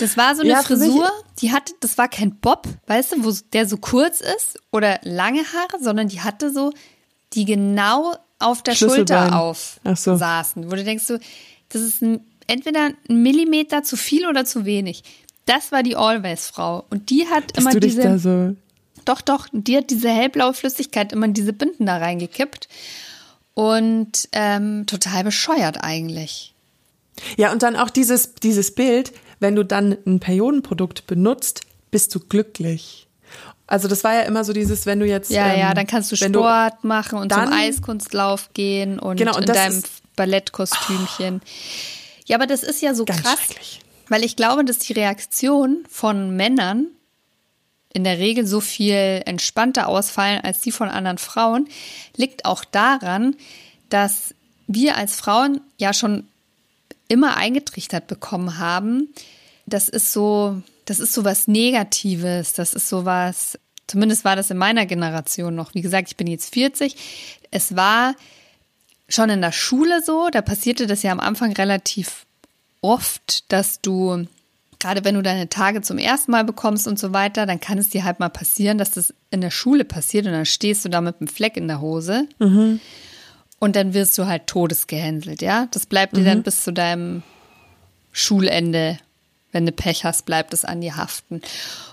Das 0.00 0.16
war 0.16 0.34
so 0.36 0.42
eine 0.42 0.50
Ja, 0.50 0.62
Frisur, 0.62 1.10
die 1.40 1.52
hatte, 1.52 1.72
das 1.80 1.98
war 1.98 2.08
kein 2.08 2.36
Bob, 2.36 2.68
weißt 2.86 3.12
du, 3.12 3.24
wo 3.24 3.32
der 3.52 3.66
so 3.66 3.76
kurz 3.76 4.20
ist 4.20 4.60
oder 4.70 5.00
lange 5.02 5.40
Haare, 5.40 5.82
sondern 5.82 6.08
die 6.08 6.20
hatte 6.20 6.52
so, 6.52 6.72
die 7.32 7.44
genau 7.44 8.14
auf 8.38 8.62
der. 8.62 8.74
Schulter 8.74 9.40
auf 9.40 9.80
so. 9.94 10.16
saßen. 10.16 10.70
Wo 10.70 10.76
du 10.76 10.84
denkst 10.84 11.04
so, 11.04 11.18
das 11.68 11.82
ist 11.82 12.02
ein, 12.02 12.20
entweder 12.46 12.92
ein 13.08 13.22
Millimeter 13.22 13.82
zu 13.82 13.96
viel 13.96 14.26
oder 14.26 14.44
zu 14.44 14.64
wenig. 14.64 15.02
Das 15.46 15.72
war 15.72 15.82
die 15.82 15.96
Always-Frau. 15.96 16.84
Und 16.90 17.10
die 17.10 17.26
hat 17.26 17.56
Dass 17.56 17.64
immer 17.64 17.72
du 17.72 17.80
dich 17.80 17.94
diese. 17.94 18.02
da 18.02 18.18
so 18.18 18.56
Doch, 19.04 19.20
doch, 19.20 19.48
die 19.52 19.76
hat 19.76 19.90
diese 19.90 20.10
hellblaue 20.10 20.54
Flüssigkeit 20.54 21.12
immer 21.12 21.26
in 21.26 21.34
diese 21.34 21.52
Binden 21.52 21.86
da 21.86 21.96
reingekippt. 21.96 22.68
Und 23.54 24.28
ähm, 24.32 24.86
total 24.86 25.24
bescheuert 25.24 25.82
eigentlich. 25.82 26.54
Ja, 27.36 27.52
und 27.52 27.62
dann 27.62 27.76
auch 27.76 27.90
dieses, 27.90 28.34
dieses 28.34 28.74
Bild, 28.74 29.12
wenn 29.40 29.54
du 29.54 29.64
dann 29.64 29.96
ein 30.06 30.20
Periodenprodukt 30.20 31.06
benutzt, 31.06 31.62
bist 31.90 32.14
du 32.14 32.20
glücklich. 32.20 33.06
Also 33.66 33.86
das 33.88 34.02
war 34.04 34.14
ja 34.14 34.20
immer 34.22 34.44
so 34.44 34.52
dieses, 34.52 34.86
wenn 34.86 34.98
du 35.00 35.06
jetzt. 35.06 35.30
Ja, 35.30 35.52
ähm, 35.52 35.58
ja, 35.60 35.74
dann 35.74 35.86
kannst 35.86 36.10
du 36.10 36.16
Sport 36.16 36.84
machen 36.84 37.18
und 37.18 37.30
dann- 37.30 37.48
zum 37.48 37.52
Eiskunstlauf 37.58 38.50
gehen 38.54 38.98
und, 38.98 39.16
Genau, 39.18 39.36
und 39.36 39.46
in 39.48 39.52
deinem 39.54 39.78
ist- 39.78 40.02
Ballettkostümchen. 40.16 41.40
Ja, 42.26 42.36
aber 42.36 42.46
das 42.46 42.62
ist 42.62 42.82
ja 42.82 42.94
so 42.94 43.04
krass, 43.04 43.38
weil 44.08 44.24
ich 44.24 44.36
glaube, 44.36 44.64
dass 44.64 44.78
die 44.78 44.92
Reaktion 44.94 45.84
von 45.88 46.34
Männern 46.36 46.86
in 47.92 48.04
der 48.04 48.18
Regel 48.18 48.46
so 48.46 48.60
viel 48.60 49.22
entspannter 49.24 49.86
ausfallen 49.88 50.40
als 50.42 50.60
die 50.60 50.72
von 50.72 50.88
anderen 50.88 51.18
Frauen, 51.18 51.68
liegt 52.16 52.44
auch 52.44 52.64
daran, 52.64 53.36
dass 53.88 54.34
wir 54.66 54.96
als 54.96 55.14
Frauen 55.16 55.60
ja 55.78 55.92
schon 55.94 56.26
immer 57.08 57.36
eingetrichtert 57.36 58.06
bekommen 58.06 58.58
haben. 58.58 59.08
Das 59.66 59.88
ist 59.88 60.12
so, 60.12 60.62
das 60.84 61.00
ist 61.00 61.12
so 61.12 61.24
was 61.24 61.48
Negatives, 61.48 62.52
das 62.52 62.74
ist 62.74 62.88
so 62.88 63.04
was, 63.04 63.58
zumindest 63.86 64.24
war 64.24 64.36
das 64.36 64.50
in 64.50 64.58
meiner 64.58 64.86
Generation 64.86 65.54
noch. 65.54 65.74
Wie 65.74 65.82
gesagt, 65.82 66.08
ich 66.08 66.16
bin 66.16 66.26
jetzt 66.26 66.54
40. 66.54 66.96
Es 67.50 67.74
war 67.76 68.14
schon 69.08 69.30
in 69.30 69.40
der 69.40 69.52
Schule 69.52 70.02
so, 70.04 70.28
da 70.30 70.42
passierte 70.42 70.86
das 70.86 71.02
ja 71.02 71.12
am 71.12 71.20
Anfang 71.20 71.52
relativ 71.52 72.26
oft, 72.82 73.50
dass 73.50 73.80
du, 73.80 74.26
gerade 74.78 75.04
wenn 75.04 75.14
du 75.14 75.22
deine 75.22 75.48
Tage 75.48 75.82
zum 75.82 75.98
ersten 75.98 76.30
Mal 76.30 76.44
bekommst 76.44 76.86
und 76.86 76.98
so 76.98 77.12
weiter, 77.12 77.46
dann 77.46 77.58
kann 77.60 77.78
es 77.78 77.88
dir 77.88 78.04
halt 78.04 78.20
mal 78.20 78.28
passieren, 78.28 78.78
dass 78.78 78.90
das 78.90 79.14
in 79.30 79.40
der 79.40 79.50
Schule 79.50 79.84
passiert 79.84 80.26
und 80.26 80.32
dann 80.32 80.46
stehst 80.46 80.84
du 80.84 80.88
da 80.88 81.00
mit 81.00 81.16
einem 81.20 81.28
Fleck 81.28 81.56
in 81.56 81.68
der 81.68 81.80
Hose 81.80 82.28
und 83.58 83.76
dann 83.76 83.94
wirst 83.94 84.16
du 84.18 84.26
halt 84.26 84.46
todesgehänselt, 84.46 85.42
ja. 85.42 85.68
Das 85.70 85.86
bleibt 85.86 86.16
dir 86.16 86.24
dann 86.24 86.42
bis 86.42 86.62
zu 86.62 86.72
deinem 86.72 87.22
Schulende, 88.12 88.98
wenn 89.52 89.66
du 89.66 89.72
Pech 89.72 90.04
hast, 90.04 90.26
bleibt 90.26 90.52
es 90.54 90.64
an 90.64 90.80
dir 90.80 90.96
haften. 90.96 91.42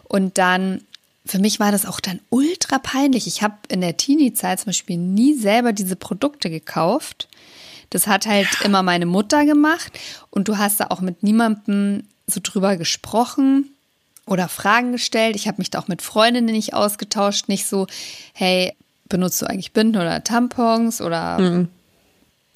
Und 0.04 0.38
dann, 0.38 0.82
für 1.26 1.40
mich 1.40 1.60
war 1.60 1.72
das 1.72 1.86
auch 1.86 2.00
dann 2.00 2.20
ultra 2.30 2.80
peinlich. 2.80 3.28
Ich 3.28 3.42
habe 3.42 3.56
in 3.70 3.82
der 3.82 3.98
Teenie-Zeit 3.98 4.60
zum 4.60 4.68
Beispiel 4.68 4.98
nie 4.98 5.34
selber 5.34 5.74
diese 5.74 5.96
Produkte 5.96 6.50
gekauft. 6.50 7.28
Das 7.90 8.08
hat 8.08 8.26
halt 8.26 8.48
immer 8.64 8.84
meine 8.84 9.06
Mutter 9.06 9.46
gemacht 9.46 9.92
und 10.30 10.48
du 10.48 10.58
hast 10.58 10.80
da 10.80 10.88
auch 10.90 11.02
mit 11.02 11.24
niemandem 11.24 12.04
so 12.28 12.40
drüber 12.42 12.78
gesprochen 12.78 13.70
oder 14.26 14.50
Fragen 14.50 14.92
gestellt. 14.92 15.36
Ich 15.36 15.48
habe 15.48 15.60
mich 15.60 15.70
da 15.70 15.80
auch 15.80 15.88
mit 15.88 16.02
Freundinnen 16.02 16.54
nicht 16.54 16.74
ausgetauscht, 16.74 17.48
nicht 17.48 17.68
so, 17.68 17.88
hey, 18.34 18.74
benutzt 19.10 19.42
du 19.42 19.46
eigentlich 19.46 19.72
Binden 19.72 19.98
oder 19.98 20.24
Tampons 20.24 21.02
oder 21.02 21.68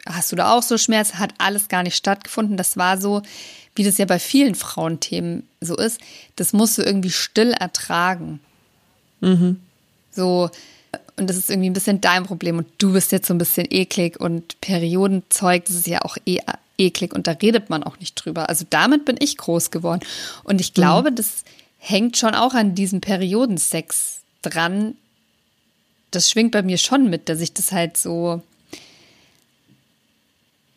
hast 0.05 0.31
du 0.31 0.35
da 0.35 0.53
auch 0.53 0.63
so 0.63 0.77
Schmerz? 0.77 1.15
Hat 1.15 1.33
alles 1.37 1.67
gar 1.67 1.83
nicht 1.83 1.95
stattgefunden. 1.95 2.57
Das 2.57 2.77
war 2.77 2.99
so, 2.99 3.21
wie 3.75 3.83
das 3.83 3.97
ja 3.97 4.05
bei 4.05 4.19
vielen 4.19 4.55
Frauenthemen 4.55 5.47
so 5.61 5.75
ist. 5.77 5.99
Das 6.35 6.53
musst 6.53 6.77
du 6.77 6.81
irgendwie 6.81 7.11
still 7.11 7.51
ertragen. 7.51 8.39
So, 10.11 10.49
und 11.17 11.29
das 11.29 11.37
ist 11.37 11.49
irgendwie 11.49 11.69
ein 11.69 11.73
bisschen 11.73 11.99
dein 12.01 12.23
Problem 12.23 12.57
und 12.57 12.67
du 12.77 12.93
bist 12.93 13.11
jetzt 13.11 13.27
so 13.27 13.33
ein 13.33 13.37
bisschen 13.37 13.67
eklig 13.69 14.19
und 14.19 14.59
Periodenzeug, 14.61 15.65
das 15.65 15.75
ist 15.75 15.87
ja 15.87 16.03
auch 16.03 16.17
eh 16.25 16.39
eklig 16.77 17.13
und 17.13 17.27
da 17.27 17.33
redet 17.33 17.69
man 17.69 17.83
auch 17.83 17.99
nicht 17.99 18.15
drüber. 18.15 18.47
Also 18.47 18.65
damit 18.69 19.03
bin 19.03 19.17
ich 19.19 19.37
groß 19.37 19.69
geworden 19.69 19.99
und 20.45 20.61
ich 20.61 20.73
glaube, 20.73 21.11
das 21.11 21.43
hängt 21.77 22.17
schon 22.17 22.33
auch 22.35 22.53
an 22.53 22.73
diesem 22.73 23.01
Periodensex 23.01 24.21
dran, 24.41 24.95
das 26.11 26.29
schwingt 26.29 26.51
bei 26.51 26.63
mir 26.63 26.77
schon 26.77 27.09
mit, 27.09 27.29
dass 27.29 27.41
ich 27.41 27.53
das 27.53 27.71
halt 27.71 27.97
so, 27.97 28.41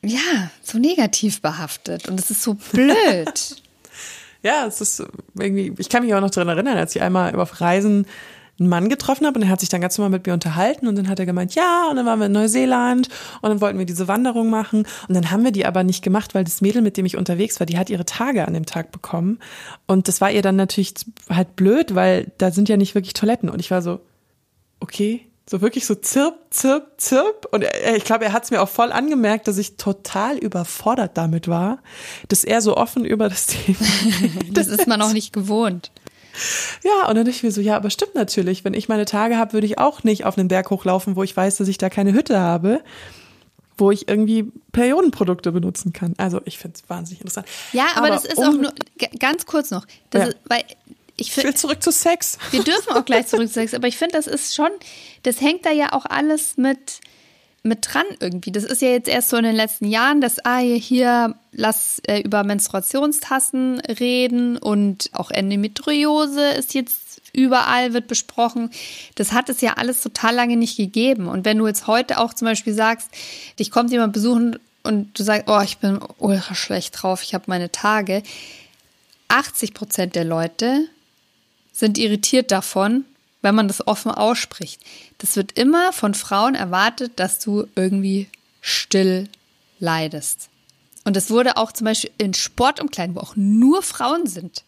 ja, 0.03 0.51
so 0.62 0.79
negativ 0.79 1.40
behaftet. 1.40 2.09
Und 2.09 2.18
es 2.21 2.31
ist 2.31 2.42
so 2.42 2.55
blöd. 2.55 3.62
ja, 4.42 4.66
es 4.66 4.81
ist 4.81 5.03
irgendwie, 5.38 5.75
ich 5.79 5.88
kann 5.88 6.05
mich 6.05 6.14
auch 6.14 6.21
noch 6.21 6.31
daran 6.31 6.49
erinnern, 6.49 6.77
als 6.77 6.95
ich 6.95 7.03
einmal 7.03 7.35
auf 7.37 7.61
Reisen 7.61 8.07
einen 8.61 8.68
Mann 8.68 8.88
getroffen 8.88 9.27
habe 9.27 9.38
und 9.38 9.47
er 9.47 9.49
hat 9.49 9.61
sich 9.61 9.71
dann 9.71 9.81
ganz 9.81 9.97
normal 9.99 10.11
mit 10.11 10.27
mir 10.27 10.35
unterhalten 10.35 10.87
und 10.87 10.97
dann 10.97 11.09
hat 11.09 11.18
er 11.18 11.27
gemeint, 11.27 11.55
ja, 11.55 11.88
und 11.90 11.97
dann 11.97 12.07
waren 12.07 12.18
wir 12.18 12.27
in 12.27 12.33
Neuseeland 12.33 13.09
und 13.40 13.49
dann 13.49 13.61
wollten 13.61 13.79
wir 13.79 13.87
diese 13.87 14.09
Wanderung 14.09 14.51
machen 14.51 14.87
und 15.09 15.14
dann 15.14 15.31
haben 15.31 15.42
wir 15.42 15.53
die 15.53 15.64
aber 15.64 15.85
nicht 15.85 16.05
gemacht, 16.05 16.35
weil 16.35 16.45
das 16.45 16.61
Mädel, 16.61 16.83
mit 16.83 16.97
dem 16.97 17.07
ich 17.07 17.16
unterwegs 17.16 17.59
war, 17.61 17.66
die 17.66 17.79
hat 17.79 17.88
ihre 17.88 18.05
Tage 18.05 18.47
an 18.47 18.55
dem 18.55 18.66
Tag 18.66 18.92
bekommen 18.92 19.38
und 19.87 20.07
das 20.07 20.21
war 20.21 20.31
ihr 20.31 20.42
dann 20.42 20.57
natürlich 20.57 20.95
halt 21.31 21.57
blöd, 21.57 21.95
weil 21.95 22.31
da 22.38 22.51
sind 22.51 22.68
ja 22.68 22.77
nicht 22.77 22.95
wirklich 22.95 23.14
Toiletten 23.14 23.49
und 23.49 23.59
ich 23.59 23.71
war 23.71 23.81
so, 23.81 24.01
okay, 24.83 25.27
so 25.49 25.61
wirklich 25.61 25.87
so 25.87 25.95
zirp, 25.95 26.37
zirp, 26.51 27.01
zirp. 27.01 27.47
Und 27.51 27.62
er, 27.62 27.97
ich 27.97 28.05
glaube, 28.05 28.25
er 28.25 28.33
hat 28.33 28.45
es 28.45 28.51
mir 28.51 28.62
auch 28.62 28.68
voll 28.68 28.92
angemerkt, 28.92 29.49
dass 29.49 29.59
ich 29.59 29.77
total 29.77 30.38
überfordert 30.38 31.16
damit 31.16 31.49
war, 31.49 31.79
dass 32.29 32.45
er 32.45 32.61
so 32.61 32.77
offen 32.77 33.05
über 33.05 33.29
das 33.29 33.47
Thema. 33.49 33.79
das 34.53 34.68
ist 34.68 34.87
man 34.87 35.03
auch 35.03 35.12
nicht 35.12 35.33
gewohnt. 35.33 35.90
Ja, 36.83 37.09
und 37.09 37.16
dann 37.16 37.27
dachte 37.27 37.31
ich 37.31 37.42
mir 37.42 37.53
so, 37.53 37.61
ja, 37.61 37.77
aber 37.77 37.90
stimmt 37.90 38.14
natürlich. 38.14 38.64
Wenn 38.64 38.73
ich 38.73 38.88
meine 38.88 39.05
Tage 39.05 39.37
habe, 39.37 39.53
würde 39.53 39.66
ich 39.66 39.79
auch 39.79 40.03
nicht 40.03 40.25
auf 40.25 40.38
einen 40.38 40.49
Berg 40.49 40.71
hochlaufen, 40.71 41.16
wo 41.16 41.23
ich 41.23 41.37
weiß, 41.37 41.57
dass 41.57 41.68
ich 41.68 41.77
da 41.77 41.90
keine 41.90 42.14
Hütte 42.14 42.40
habe, 42.40 42.83
wo 43.77 43.90
ich 43.90 44.09
irgendwie 44.09 44.51
Periodenprodukte 44.73 45.53
benutzen 45.53 45.92
kann. 45.92 46.14
Also 46.16 46.40
ich 46.47 46.57
finde 46.57 46.79
es 46.83 46.88
wahnsinnig 46.88 47.21
interessant. 47.21 47.47
Ja, 47.73 47.88
aber, 47.97 48.07
aber 48.07 48.09
das 48.09 48.25
ist 48.25 48.38
um, 48.38 48.45
auch 48.45 48.53
nur, 48.53 48.73
ganz 49.18 49.45
kurz 49.45 49.71
noch, 49.71 49.87
das 50.09 50.23
ja. 50.23 50.29
ist, 50.29 50.37
weil 50.49 50.62
ich, 51.16 51.37
ich 51.37 51.44
will 51.44 51.55
zurück 51.55 51.83
zu 51.83 51.92
Sex. 51.92 52.38
Wir 52.51 52.62
dürfen 52.62 52.92
auch 52.92 53.05
gleich 53.05 53.27
zurück 53.27 53.48
zu 53.48 53.55
Sex, 53.55 53.75
aber 53.75 53.88
ich 53.88 53.96
finde, 53.96 54.16
das 54.16 54.27
ist 54.27 54.55
schon, 54.55 54.70
das 55.22 55.40
hängt 55.40 55.66
da 55.66 55.70
ja 55.70 55.92
auch 55.92 56.07
alles 56.07 56.57
mit, 56.57 57.01
mit 57.62 57.87
dran 57.92 58.07
irgendwie. 58.20 58.53
Das 58.53 58.64
ist 58.64 58.83
ja 58.83 58.88
jetzt 58.88 59.09
erst 59.09 59.29
so 59.29 59.37
in 59.37 59.44
den 59.44 59.55
letzten 59.55 59.87
Jahren, 59.87 60.20
dass, 60.20 60.44
ah, 60.44 60.59
hier, 60.59 61.37
lass 61.53 62.01
äh, 62.07 62.20
über 62.20 62.44
Menstruationstassen 62.44 63.81
reden 63.81 64.57
und 64.57 65.11
auch 65.12 65.31
Endometriose 65.31 66.51
ist 66.51 66.75
jetzt 66.75 67.20
überall, 67.33 67.94
wird 67.94 68.09
besprochen. 68.09 68.70
Das 69.14 69.33
hat 69.33 69.48
es 69.48 69.61
ja 69.61 69.75
alles 69.75 70.03
total 70.03 70.35
lange 70.35 70.57
nicht 70.57 70.77
gegeben. 70.77 71.29
Und 71.29 71.44
wenn 71.44 71.59
du 71.59 71.66
jetzt 71.66 71.87
heute 71.87 72.18
auch 72.18 72.35
zum 72.35 72.46
Beispiel 72.46 72.75
sagst, 72.75 73.09
dich 73.59 73.70
kommt 73.70 73.90
jemand 73.90 74.12
besuchen 74.12 74.59
und 74.83 75.18
du 75.18 75.22
sagst, 75.22 75.44
oh, 75.48 75.61
ich 75.61 75.79
bin 75.79 76.01
ultra 76.18 76.55
schlecht 76.55 77.03
drauf, 77.03 77.22
ich 77.22 77.35
habe 77.35 77.44
meine 77.46 77.70
Tage. 77.70 78.22
80 79.29 79.72
Prozent 79.72 80.14
der 80.14 80.25
Leute 80.25 80.88
sind 81.72 81.98
irritiert 81.98 82.50
davon, 82.50 83.04
wenn 83.40 83.54
man 83.54 83.68
das 83.68 83.87
offen 83.87 84.11
ausspricht. 84.12 84.80
Das 85.18 85.37
wird 85.37 85.58
immer 85.58 85.92
von 85.92 86.14
Frauen 86.14 86.54
erwartet, 86.54 87.12
dass 87.16 87.38
du 87.38 87.66
irgendwie 87.74 88.28
still 88.61 89.28
leidest. 89.80 90.48
Und 91.04 91.16
es 91.16 91.30
wurde 91.30 91.56
auch 91.56 91.72
zum 91.72 91.87
Beispiel 91.87 92.11
in 92.18 92.35
Sportumkleiden, 92.35 93.16
wo 93.16 93.20
auch 93.20 93.35
nur 93.35 93.82
Frauen 93.82 94.26
sind, 94.26 94.62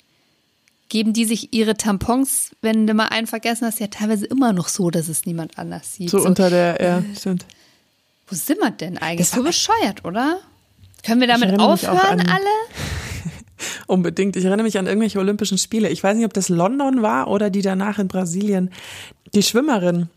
geben 0.89 1.13
die 1.13 1.25
sich 1.25 1.53
ihre 1.53 1.77
Tampons, 1.77 2.51
wenn 2.61 2.87
du 2.87 2.95
mal 2.95 3.07
einen 3.07 3.27
vergessen 3.27 3.67
hast, 3.67 3.81
ja 3.81 3.87
teilweise 3.87 4.27
immer 4.27 4.53
noch 4.53 4.69
so, 4.69 4.91
dass 4.91 5.09
es 5.09 5.27
niemand 5.27 5.59
anders 5.59 5.95
sieht. 5.95 6.11
So, 6.11 6.19
so 6.19 6.27
unter 6.27 6.51
der, 6.51 6.81
ja, 6.81 6.99
äh, 6.99 7.17
stimmt. 7.17 7.47
Wo 8.29 8.35
sind 8.35 8.59
wir 8.59 8.71
denn 8.71 8.99
eigentlich? 8.99 9.29
Das 9.29 9.37
so 9.37 9.43
bescheuert, 9.43 10.05
oder? 10.05 10.41
Können 11.05 11.21
wir 11.21 11.29
damit 11.29 11.59
aufhören, 11.61 12.21
alle? 12.21 12.47
Unbedingt. 13.87 14.37
Ich 14.37 14.45
erinnere 14.45 14.65
mich 14.65 14.79
an 14.79 14.87
irgendwelche 14.87 15.19
Olympischen 15.19 15.59
Spiele. 15.59 15.89
Ich 15.89 16.03
weiß 16.03 16.17
nicht, 16.17 16.27
ob 16.27 16.35
das 16.35 16.49
London 16.49 17.03
war 17.03 17.29
oder 17.29 17.51
die 17.51 17.63
danach 17.63 17.99
in 17.99 18.09
Brasilien. 18.09 18.71
Die 19.35 19.43
Schwimmerin, 19.43 20.09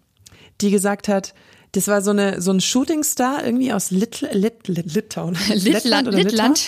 die 0.61 0.71
gesagt 0.71 1.07
hat, 1.07 1.33
das 1.73 1.87
war 1.87 2.01
so 2.01 2.11
eine 2.11 2.41
so 2.41 2.51
ein 2.51 2.61
Shootingstar 2.61 3.45
irgendwie 3.45 3.73
aus 3.73 3.91
Lit, 3.91 4.21
Lit, 4.31 4.67
Lit, 4.67 4.93
Litauen. 4.93 5.37
Littland, 5.53 6.13
Littland. 6.13 6.67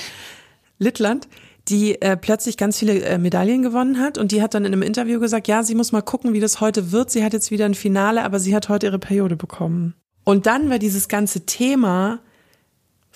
Littland, 0.77 1.27
die 1.67 2.01
äh, 2.01 2.17
plötzlich 2.17 2.57
ganz 2.57 2.79
viele 2.79 3.01
äh, 3.01 3.17
Medaillen 3.17 3.61
gewonnen 3.61 3.99
hat 3.99 4.17
und 4.17 4.31
die 4.31 4.41
hat 4.41 4.53
dann 4.53 4.65
in 4.65 4.73
einem 4.73 4.81
Interview 4.81 5.19
gesagt, 5.19 5.47
ja, 5.47 5.63
sie 5.63 5.75
muss 5.75 5.91
mal 5.91 6.01
gucken, 6.01 6.33
wie 6.33 6.39
das 6.39 6.61
heute 6.61 6.91
wird. 6.91 7.11
Sie 7.11 7.23
hat 7.23 7.33
jetzt 7.33 7.51
wieder 7.51 7.65
ein 7.65 7.75
Finale, 7.75 8.23
aber 8.23 8.39
sie 8.39 8.55
hat 8.55 8.69
heute 8.69 8.87
ihre 8.87 8.99
Periode 8.99 9.35
bekommen. 9.35 9.93
Und 10.23 10.45
dann 10.45 10.69
war 10.69 10.79
dieses 10.79 11.07
ganze 11.07 11.45
Thema 11.45 12.19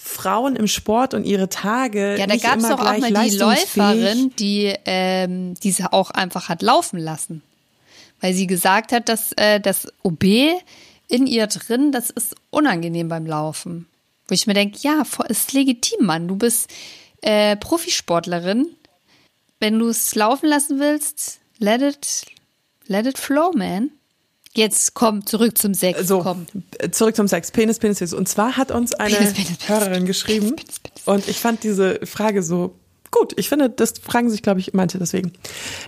Frauen 0.05 0.57
im 0.57 0.67
Sport 0.67 1.13
und 1.13 1.23
ihre 1.23 1.47
Tage. 1.47 2.17
Ja, 2.19 2.27
da 2.27 2.35
gab 2.35 2.57
es 2.57 2.67
doch 2.67 2.79
auch 2.79 2.97
mal 2.97 3.13
die 3.25 3.37
Läuferin, 3.37 4.33
die 4.37 4.75
ähm, 4.83 5.53
diese 5.63 5.93
auch 5.93 6.11
einfach 6.11 6.49
hat 6.49 6.61
laufen 6.61 6.99
lassen. 6.99 7.41
Weil 8.19 8.33
sie 8.33 8.45
gesagt 8.45 8.91
hat, 8.91 9.07
dass 9.07 9.31
äh, 9.37 9.61
das 9.61 9.87
OB 10.03 10.25
in 11.07 11.25
ihr 11.25 11.47
drin, 11.47 11.93
das 11.93 12.09
ist 12.09 12.35
unangenehm 12.49 13.07
beim 13.07 13.25
Laufen. 13.25 13.87
Wo 14.27 14.33
ich 14.33 14.45
mir 14.45 14.53
denke, 14.53 14.77
ja, 14.81 15.03
ist 15.29 15.53
legitim, 15.53 16.05
Mann. 16.05 16.27
Du 16.27 16.35
bist 16.35 16.69
äh, 17.21 17.55
Profisportlerin. 17.55 18.67
Wenn 19.61 19.79
du 19.79 19.87
es 19.87 20.13
laufen 20.15 20.49
lassen 20.49 20.79
willst, 20.79 21.39
let 21.59 21.81
it, 21.81 22.25
let 22.87 23.05
it 23.05 23.17
flow, 23.17 23.53
man. 23.55 23.89
Jetzt 24.55 24.93
komm, 24.93 25.25
zurück 25.25 25.57
zum 25.57 25.73
Sex. 25.73 26.07
So, 26.07 26.19
komm. 26.19 26.45
zurück 26.91 27.15
zum 27.15 27.27
Sex. 27.27 27.51
Penis, 27.51 27.79
Penis, 27.79 27.97
Penis. 27.97 28.13
Und 28.13 28.29
zwar 28.29 28.55
hat 28.55 28.71
uns 28.71 28.93
eine 28.93 29.15
Penis, 29.15 29.33
Penis, 29.33 29.69
Hörerin 29.69 30.05
geschrieben 30.05 30.55
und 31.05 31.27
ich 31.27 31.39
fand 31.39 31.63
diese 31.63 31.99
Frage 32.05 32.43
so 32.43 32.75
gut. 33.09 33.33
Ich 33.37 33.49
finde, 33.49 33.69
das 33.69 33.93
fragen 33.99 34.29
sich, 34.29 34.43
glaube 34.43 34.59
ich, 34.59 34.73
manche 34.73 34.99
deswegen. 34.99 35.33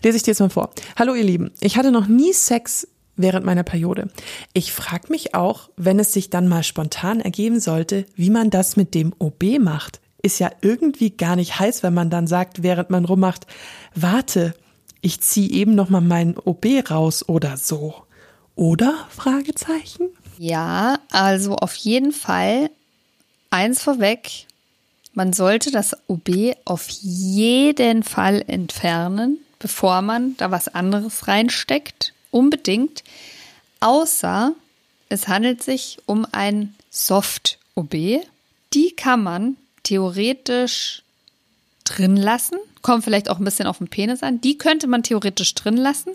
Lese 0.04 0.18
ich 0.18 0.24
dir 0.24 0.32
jetzt 0.32 0.40
mal 0.40 0.50
vor. 0.50 0.72
Hallo 0.98 1.14
ihr 1.14 1.24
Lieben, 1.24 1.52
ich 1.60 1.78
hatte 1.78 1.92
noch 1.92 2.08
nie 2.08 2.34
Sex 2.34 2.88
während 3.16 3.46
meiner 3.46 3.64
Periode. 3.64 4.10
Ich 4.54 4.74
frage 4.74 5.10
mich 5.10 5.36
auch, 5.36 5.70
wenn 5.78 6.00
es 6.00 6.12
sich 6.12 6.32
dann 6.32 6.48
mal 6.48 6.64
spontan 6.64 7.20
ergeben 7.20 7.60
sollte, 7.60 8.06
wie 8.16 8.32
man 8.32 8.50
das 8.50 8.78
mit 8.78 8.94
dem 8.96 9.14
OB 9.20 9.60
macht. 9.60 10.02
Ist 10.24 10.40
ja 10.40 10.50
irgendwie 10.62 11.12
gar 11.12 11.36
nicht 11.36 11.60
heiß, 11.60 11.84
wenn 11.84 11.94
man 11.94 12.10
dann 12.10 12.26
sagt, 12.26 12.64
während 12.64 12.90
man 12.90 13.06
rummacht, 13.06 13.46
warte, 13.94 14.56
ich 15.02 15.22
ziehe 15.22 15.52
eben 15.52 15.76
noch 15.76 15.90
mal 15.90 16.02
meinen 16.02 16.36
OB 16.36 16.66
raus 16.90 17.30
oder 17.30 17.58
so. 17.58 18.05
Oder? 18.56 19.06
Fragezeichen. 19.10 20.10
Ja, 20.38 21.00
also 21.12 21.56
auf 21.56 21.76
jeden 21.76 22.12
Fall 22.12 22.70
eins 23.50 23.82
vorweg. 23.82 24.48
Man 25.14 25.34
sollte 25.34 25.72
das 25.72 25.96
OB 26.08 26.56
auf 26.66 26.88
jeden 26.90 28.04
Fall 28.04 28.44
entfernen, 28.48 29.40
bevor 29.60 30.02
man 30.02 30.36
da 30.38 30.52
was 30.52 30.68
anderes 30.68 31.28
reinsteckt. 31.28 32.14
Unbedingt. 32.32 33.04
Außer 33.80 34.54
es 35.10 35.28
handelt 35.28 35.64
sich 35.64 36.00
um 36.06 36.26
ein 36.32 36.76
Soft-OB. 36.90 37.94
Die 38.74 38.92
kann 38.96 39.24
man 39.24 39.58
theoretisch 39.84 41.04
drin 41.86 42.18
lassen. 42.18 42.58
Kommt 42.82 43.04
vielleicht 43.04 43.30
auch 43.30 43.40
ein 43.40 43.46
bisschen 43.46 43.68
auf 43.68 43.78
den 43.78 43.88
Penis 43.88 44.24
an. 44.24 44.42
Die 44.42 44.58
könnte 44.58 44.88
man 44.88 45.04
theoretisch 45.04 45.54
drin 45.56 45.78
lassen 45.78 46.12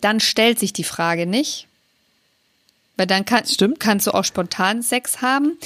dann 0.00 0.20
stellt 0.20 0.58
sich 0.58 0.72
die 0.72 0.84
Frage 0.84 1.26
nicht. 1.26 1.66
Weil 2.96 3.06
dann 3.06 3.24
kann, 3.24 3.44
kannst 3.78 4.06
du 4.06 4.14
auch 4.14 4.24
spontan 4.24 4.82
Sex 4.82 5.22
haben. 5.22 5.58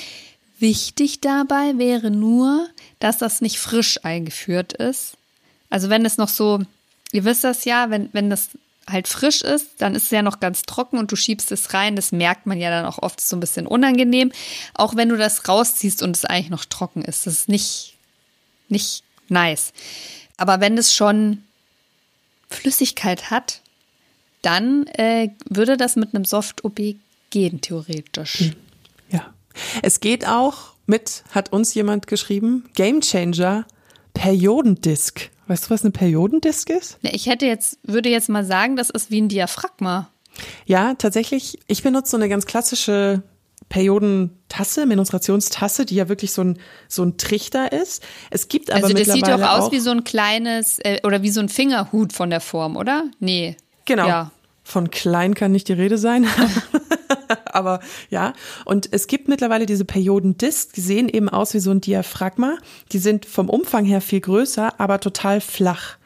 Wichtig 0.59 1.21
dabei 1.21 1.77
wäre 1.77 2.11
nur, 2.11 2.69
dass 3.01 3.19
das 3.19 3.41
nicht 3.41 3.59
frisch 3.59 4.05
eingeführt 4.05 4.73
ist. 4.73 5.17
Also 5.69 5.91
wenn 5.91 6.05
es 6.05 6.17
noch 6.17 6.29
so, 6.29 6.61
ihr 7.13 7.25
wisst 7.25 7.43
das 7.43 7.65
ja, 7.65 7.91
wenn, 7.91 8.09
wenn 8.13 8.31
das 8.31 8.51
halt 8.89 9.09
frisch 9.09 9.43
ist, 9.43 9.71
dann 9.79 9.95
ist 9.95 10.05
es 10.05 10.11
ja 10.11 10.23
noch 10.23 10.41
ganz 10.41 10.63
trocken 10.63 10.99
und 10.99 11.11
du 11.11 11.17
schiebst 11.17 11.51
es 11.53 11.75
rein. 11.75 11.97
Das 11.97 12.13
merkt 12.13 12.47
man 12.47 12.61
ja 12.61 12.71
dann 12.71 12.85
auch 12.85 12.99
oft 12.99 13.21
so 13.21 13.37
ein 13.37 13.41
bisschen 13.41 13.67
unangenehm. 13.67 14.31
Auch 14.75 14.95
wenn 14.95 15.09
du 15.09 15.17
das 15.17 15.49
rausziehst 15.49 16.03
und 16.03 16.17
es 16.17 16.25
eigentlich 16.25 16.51
noch 16.51 16.65
trocken 16.65 17.03
ist. 17.03 17.27
Das 17.27 17.35
ist 17.35 17.49
nicht, 17.49 17.97
nicht 18.69 19.03
nice. 19.29 19.73
Aber 20.37 20.61
wenn 20.61 20.79
es 20.79 20.95
schon 20.95 21.43
Flüssigkeit 22.49 23.31
hat, 23.31 23.61
dann 24.45 24.87
äh, 24.89 25.31
würde 25.49 25.77
das 25.77 25.97
mit 25.97 26.15
einem 26.15 26.25
Soft-OB 26.25 26.97
gehen, 27.31 27.61
theoretisch. 27.61 28.53
Ja. 29.11 29.33
Es 29.83 30.01
geht 30.01 30.27
auch 30.27 30.75
mit, 30.87 31.25
hat 31.31 31.53
uns 31.53 31.75
jemand 31.75 32.07
geschrieben, 32.07 32.69
Game 32.75 33.01
Changer, 33.01 33.67
Periodendisk. 34.13 35.31
Weißt 35.47 35.67
du, 35.67 35.71
was 35.71 35.83
eine 35.83 35.91
Periodendisk 35.91 36.71
ist? 36.71 36.99
Ich 37.03 37.27
hätte 37.27 37.47
jetzt, 37.47 37.79
würde 37.83 38.09
jetzt 38.09 38.29
mal 38.29 38.45
sagen, 38.45 38.77
das 38.77 38.91
ist 38.91 39.11
wie 39.11 39.21
ein 39.21 39.29
Diaphragma. 39.29 40.09
Ja, 40.67 40.95
tatsächlich. 40.95 41.59
Ich 41.67 41.83
benutze 41.83 42.13
so 42.13 42.17
eine 42.17 42.29
ganz 42.29 42.47
klassische 42.47 43.23
Periodentasse, 43.69 44.87
Menstruationstasse, 44.87 45.85
die 45.85 45.97
ja 45.97 46.09
wirklich 46.09 46.33
so 46.33 46.43
ein, 46.43 46.59
so 46.89 47.03
ein 47.03 47.17
Trichter 47.17 47.73
ist. 47.73 48.03
Es 48.31 48.49
gibt 48.49 48.71
aber 48.71 48.85
also 48.85 48.97
das 48.97 49.09
sieht 49.09 49.27
doch 49.27 49.41
aus 49.41 49.73
wie 49.73 49.81
so 49.81 49.91
ein 49.91 50.05
kleines, 50.05 50.79
äh, 50.81 51.01
oder 51.05 51.23
wie 51.23 51.31
so 51.31 51.41
ein 51.41 51.49
Fingerhut 51.49 52.13
von 52.13 52.31
der 52.31 52.41
Form, 52.41 52.77
oder? 52.77 53.05
Nee. 53.21 53.57
Genau. 53.85 54.07
Ja. 54.07 54.31
Von 54.63 54.91
klein 54.91 55.35
kann 55.35 55.53
nicht 55.53 55.69
die 55.69 55.75
Rede 55.75 55.99
sein. 55.99 56.27
aber 57.47 57.81
ja. 58.11 58.33
Und 58.65 58.89
es 58.93 59.07
gibt 59.07 59.29
mittlerweile 59.29 59.67
diese 59.67 59.85
Periodendiscs, 59.85 60.73
die 60.73 60.81
sehen 60.81 61.09
eben 61.09 61.29
aus 61.29 61.55
wie 61.55 61.61
so 61.61 61.71
ein 61.71 61.81
Diaphragma. 61.81 62.59
Die 62.93 62.99
sind 62.99 63.27
vom 63.27 63.49
Umfang 63.49 63.85
her 63.85 64.01
viel 64.01 64.21
größer, 64.21 64.81
aber 64.81 65.01
total 65.01 65.41
flach. 65.41 65.97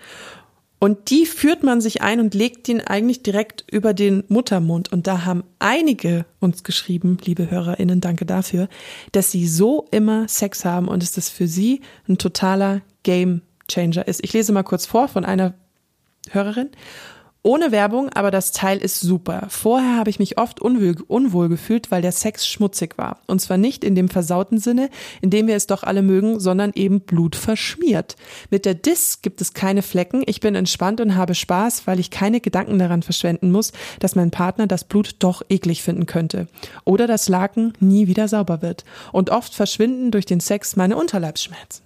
Und 0.80 1.10
die 1.10 1.26
führt 1.26 1.64
man 1.64 1.80
sich 1.80 2.02
ein 2.02 2.20
und 2.20 2.34
legt 2.34 2.68
ihn 2.68 2.80
eigentlich 2.80 3.24
direkt 3.24 3.64
über 3.68 3.94
den 3.94 4.22
Muttermund. 4.28 4.92
Und 4.92 5.08
da 5.08 5.24
haben 5.24 5.42
einige 5.58 6.24
uns 6.38 6.62
geschrieben, 6.62 7.18
liebe 7.24 7.50
HörerInnen, 7.50 8.00
danke 8.00 8.24
dafür, 8.24 8.68
dass 9.10 9.32
sie 9.32 9.48
so 9.48 9.88
immer 9.90 10.28
Sex 10.28 10.64
haben 10.64 10.86
und 10.86 11.02
dass 11.02 11.12
das 11.12 11.28
für 11.30 11.48
sie 11.48 11.80
ein 12.08 12.16
totaler 12.16 12.82
Game 13.02 13.42
Changer 13.68 14.06
ist. 14.06 14.22
Ich 14.22 14.32
lese 14.32 14.52
mal 14.52 14.62
kurz 14.62 14.86
vor 14.86 15.08
von 15.08 15.24
einer 15.24 15.54
Hörerin. 16.30 16.70
Ohne 17.48 17.72
Werbung, 17.72 18.10
aber 18.10 18.30
das 18.30 18.52
Teil 18.52 18.76
ist 18.76 19.00
super. 19.00 19.46
Vorher 19.48 19.96
habe 19.96 20.10
ich 20.10 20.18
mich 20.18 20.36
oft 20.36 20.60
unwohl, 20.60 20.96
unwohl, 21.08 21.48
gefühlt, 21.48 21.90
weil 21.90 22.02
der 22.02 22.12
Sex 22.12 22.46
schmutzig 22.46 22.98
war. 22.98 23.22
Und 23.26 23.40
zwar 23.40 23.56
nicht 23.56 23.84
in 23.84 23.94
dem 23.94 24.10
versauten 24.10 24.58
Sinne, 24.58 24.90
in 25.22 25.30
dem 25.30 25.46
wir 25.46 25.56
es 25.56 25.66
doch 25.66 25.82
alle 25.82 26.02
mögen, 26.02 26.40
sondern 26.40 26.72
eben 26.74 27.00
blutverschmiert. 27.00 28.16
Mit 28.50 28.66
der 28.66 28.74
Dis 28.74 29.22
gibt 29.22 29.40
es 29.40 29.54
keine 29.54 29.80
Flecken. 29.80 30.24
Ich 30.26 30.40
bin 30.40 30.54
entspannt 30.54 31.00
und 31.00 31.16
habe 31.16 31.34
Spaß, 31.34 31.86
weil 31.86 31.98
ich 32.00 32.10
keine 32.10 32.42
Gedanken 32.42 32.78
daran 32.78 33.02
verschwenden 33.02 33.50
muss, 33.50 33.72
dass 33.98 34.14
mein 34.14 34.30
Partner 34.30 34.66
das 34.66 34.84
Blut 34.84 35.16
doch 35.20 35.40
eklig 35.48 35.82
finden 35.82 36.04
könnte. 36.04 36.48
Oder 36.84 37.06
das 37.06 37.30
Laken 37.30 37.72
nie 37.80 38.08
wieder 38.08 38.28
sauber 38.28 38.60
wird. 38.60 38.84
Und 39.10 39.30
oft 39.30 39.54
verschwinden 39.54 40.10
durch 40.10 40.26
den 40.26 40.40
Sex 40.40 40.76
meine 40.76 40.98
Unterleibsschmerzen. 40.98 41.82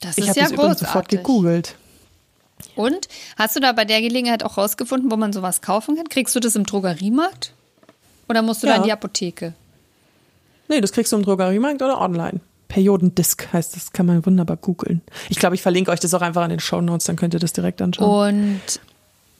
Das 0.00 0.18
ich 0.18 0.24
ist 0.24 0.30
habe 0.30 0.40
ja 0.40 0.44
das 0.46 0.52
übrigens 0.54 0.78
großartig. 0.80 0.88
sofort 0.88 1.08
gegoogelt. 1.08 1.76
Und 2.76 3.08
hast 3.36 3.56
du 3.56 3.60
da 3.60 3.72
bei 3.72 3.84
der 3.84 4.00
Gelegenheit 4.00 4.42
auch 4.44 4.56
rausgefunden, 4.58 5.10
wo 5.10 5.16
man 5.16 5.32
sowas 5.32 5.60
kaufen 5.60 5.96
kann? 5.96 6.08
Kriegst 6.08 6.34
du 6.36 6.40
das 6.40 6.56
im 6.56 6.64
Drogeriemarkt? 6.64 7.52
Oder 8.28 8.42
musst 8.42 8.62
du 8.62 8.66
da 8.66 8.74
Ja. 8.74 8.78
in 8.78 8.84
die 8.84 8.92
Apotheke? 8.92 9.54
Nee, 10.68 10.80
das 10.80 10.92
kriegst 10.92 11.12
du 11.12 11.16
im 11.16 11.22
Drogeriemarkt 11.24 11.80
oder 11.82 12.00
online. 12.00 12.40
Periodendisk 12.68 13.50
heißt 13.52 13.74
das, 13.74 13.92
kann 13.92 14.04
man 14.06 14.24
wunderbar 14.26 14.56
googeln. 14.58 15.00
Ich 15.30 15.38
glaube, 15.38 15.54
ich 15.54 15.62
verlinke 15.62 15.90
euch 15.90 16.00
das 16.00 16.12
auch 16.12 16.20
einfach 16.20 16.42
an 16.42 16.50
den 16.50 16.60
Shownotes, 16.60 17.06
dann 17.06 17.16
könnt 17.16 17.32
ihr 17.34 17.40
das 17.40 17.54
direkt 17.54 17.80
anschauen. 17.80 18.60
Und 18.60 18.80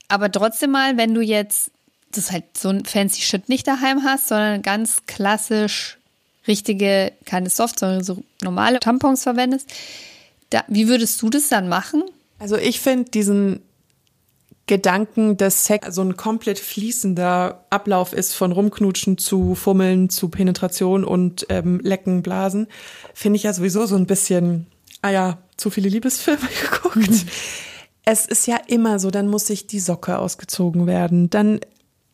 aber 0.08 0.32
trotzdem 0.32 0.70
mal, 0.70 0.96
wenn 0.96 1.12
du 1.12 1.20
jetzt 1.20 1.70
das 2.12 2.32
halt 2.32 2.44
so 2.56 2.70
ein 2.70 2.86
fancy 2.86 3.20
Shit 3.20 3.50
nicht 3.50 3.66
daheim 3.68 4.02
hast, 4.02 4.28
sondern 4.28 4.62
ganz 4.62 5.02
klassisch 5.06 5.98
richtige, 6.46 7.12
keine 7.26 7.50
Soft, 7.50 7.78
sondern 7.78 8.02
so 8.02 8.22
normale 8.42 8.80
Tampons 8.80 9.22
verwendest, 9.24 9.68
da, 10.48 10.64
wie 10.68 10.88
würdest 10.88 11.20
du 11.20 11.28
das 11.28 11.48
dann 11.50 11.68
machen? 11.68 12.02
Also 12.38 12.56
ich 12.56 12.80
finde 12.80 13.10
diesen 13.10 13.60
Gedanken, 14.68 15.36
dass 15.36 15.64
Sex 15.64 15.94
so 15.94 16.02
ein 16.02 16.16
komplett 16.16 16.58
fließender 16.58 17.64
Ablauf 17.70 18.12
ist 18.12 18.34
von 18.34 18.52
Rumknutschen 18.52 19.16
zu 19.16 19.54
Fummeln, 19.54 20.10
zu 20.10 20.28
Penetration 20.28 21.04
und 21.04 21.46
ähm, 21.48 21.80
Lecken, 21.82 22.22
Blasen, 22.22 22.68
finde 23.14 23.38
ich 23.38 23.44
ja 23.44 23.52
sowieso 23.52 23.86
so 23.86 23.96
ein 23.96 24.06
bisschen, 24.06 24.66
ah 25.00 25.10
ja, 25.10 25.38
zu 25.56 25.70
viele 25.70 25.88
Liebesfilme 25.88 26.48
geguckt. 26.70 27.24
Es 28.04 28.26
ist 28.26 28.46
ja 28.46 28.58
immer 28.66 28.98
so, 28.98 29.10
dann 29.10 29.28
muss 29.28 29.46
sich 29.46 29.66
die 29.66 29.80
Socke 29.80 30.18
ausgezogen 30.18 30.86
werden, 30.86 31.30
dann 31.30 31.60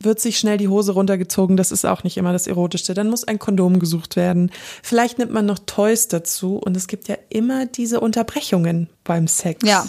wird 0.00 0.20
sich 0.20 0.38
schnell 0.38 0.58
die 0.58 0.68
Hose 0.68 0.92
runtergezogen, 0.92 1.56
das 1.56 1.72
ist 1.72 1.84
auch 1.86 2.04
nicht 2.04 2.16
immer 2.16 2.32
das 2.32 2.46
Erotischste. 2.46 2.94
Dann 2.94 3.08
muss 3.08 3.24
ein 3.24 3.38
Kondom 3.38 3.78
gesucht 3.78 4.16
werden. 4.16 4.50
Vielleicht 4.82 5.18
nimmt 5.18 5.32
man 5.32 5.46
noch 5.46 5.58
Toys 5.60 6.08
dazu 6.08 6.56
und 6.56 6.76
es 6.76 6.88
gibt 6.88 7.08
ja 7.08 7.16
immer 7.30 7.66
diese 7.66 8.00
Unterbrechungen 8.00 8.88
beim 9.04 9.28
Sex. 9.28 9.66
Ja. 9.66 9.86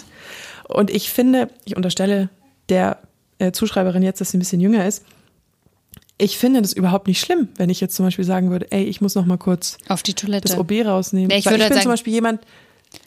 Und 0.68 0.90
ich 0.90 1.10
finde, 1.10 1.48
ich 1.64 1.76
unterstelle 1.76 2.28
der 2.68 2.98
äh, 3.38 3.52
Zuschreiberin 3.52 4.02
jetzt, 4.02 4.20
dass 4.20 4.30
sie 4.30 4.36
ein 4.38 4.40
bisschen 4.40 4.60
jünger 4.60 4.86
ist. 4.86 5.04
Ich 6.18 6.38
finde 6.38 6.62
das 6.62 6.72
überhaupt 6.72 7.08
nicht 7.08 7.20
schlimm, 7.20 7.48
wenn 7.56 7.68
ich 7.68 7.80
jetzt 7.80 7.94
zum 7.94 8.06
Beispiel 8.06 8.24
sagen 8.24 8.50
würde, 8.50 8.66
ey, 8.72 8.84
ich 8.84 9.00
muss 9.02 9.14
noch 9.14 9.26
mal 9.26 9.36
kurz 9.36 9.76
Auf 9.88 10.02
die 10.02 10.14
Toilette. 10.14 10.48
das 10.48 10.56
OB 10.58 10.72
rausnehmen. 10.84 11.28
Nee, 11.28 11.38
ich 11.38 11.44
würde 11.44 11.56
ich 11.56 11.62
bin 11.64 11.74
sagen- 11.74 11.82
zum 11.82 11.92
Beispiel 11.92 12.14
jemand 12.14 12.40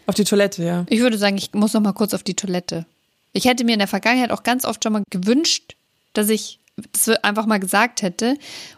auf 0.06 0.14
die 0.14 0.26
Toilette, 0.26 0.64
ja. 0.64 0.86
Ich 0.89 1.00
würde 1.00 1.18
sagen, 1.18 1.38
ich 1.38 1.54
muss 1.54 1.74
noch 1.74 1.82
mal 1.82 1.93
kurz 1.93 2.14
auf 2.14 2.22
die 2.22 2.36
Toilette. 2.36 2.86
Ich 3.34 3.45
hätte 3.45 3.64
mir 3.64 3.74
in 3.74 3.80
der 3.80 3.88
Vergangenheit 3.88 4.32
auch 4.32 4.43
ganz 4.43 4.64
oft 4.66 4.84
schon 4.84 4.93
mal 4.93 5.04
gewünscht, 5.10 5.76
dass 6.14 6.30
ich 6.30 6.60
das 6.91 7.09
einfach 7.23 7.45
mal 7.45 7.59
gesagt 7.59 8.01
hätte, 8.01 8.36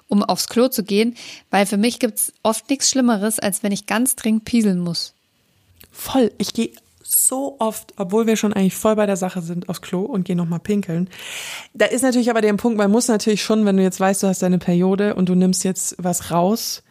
um 0.08 0.24
aufs 0.24 0.48
Klo 0.48 0.68
zu 0.68 0.84
gehen, 0.84 1.16
weil 1.50 1.66
für 1.66 1.78
mich 1.78 2.00
gibt 2.00 2.18
es 2.18 2.34
oft 2.44 2.70
nichts 2.70 2.90
Schlimmeres, 2.90 3.40
als 3.40 3.64
wenn 3.64 3.72
ich 3.72 3.86
ganz 3.86 4.16
dringend 4.16 4.46
pieseln 4.46 4.80
muss. 4.80 5.14
Voll. 5.92 6.32
Ich 6.38 6.54
gehe 6.54 6.72
so 7.04 7.58
oft, 7.60 7.94
obwohl 7.98 8.28
wir 8.28 8.38
schon 8.38 8.54
eigentlich 8.54 8.76
voll 8.76 8.96
bei 8.96 9.06
der 9.06 9.18
Sache 9.18 9.42
sind, 9.42 9.70
aufs 9.70 9.82
Klo 9.82 10.02
und 10.02 10.24
gehe 10.24 10.36
nochmal 10.36 10.60
pinkeln. 10.60 11.10
Da 11.74 11.86
ist 11.86 12.04
natürlich 12.04 12.30
aber 12.30 12.42
der 12.42 12.54
Punkt, 12.54 12.78
man 12.78 12.92
muss 12.92 13.08
natürlich 13.08 13.44
schon, 13.44 13.66
wenn 13.66 13.78
du 13.78 13.84
jetzt 13.84 14.00
weißt, 14.00 14.24
du 14.24 14.28
hast 14.28 14.42
deine 14.42 14.60
Periode 14.60 15.16
und 15.16 15.28
du 15.28 15.36
nimmst 15.36 15.64
jetzt 15.64 15.96
was 15.98 16.32
raus, 16.32 16.84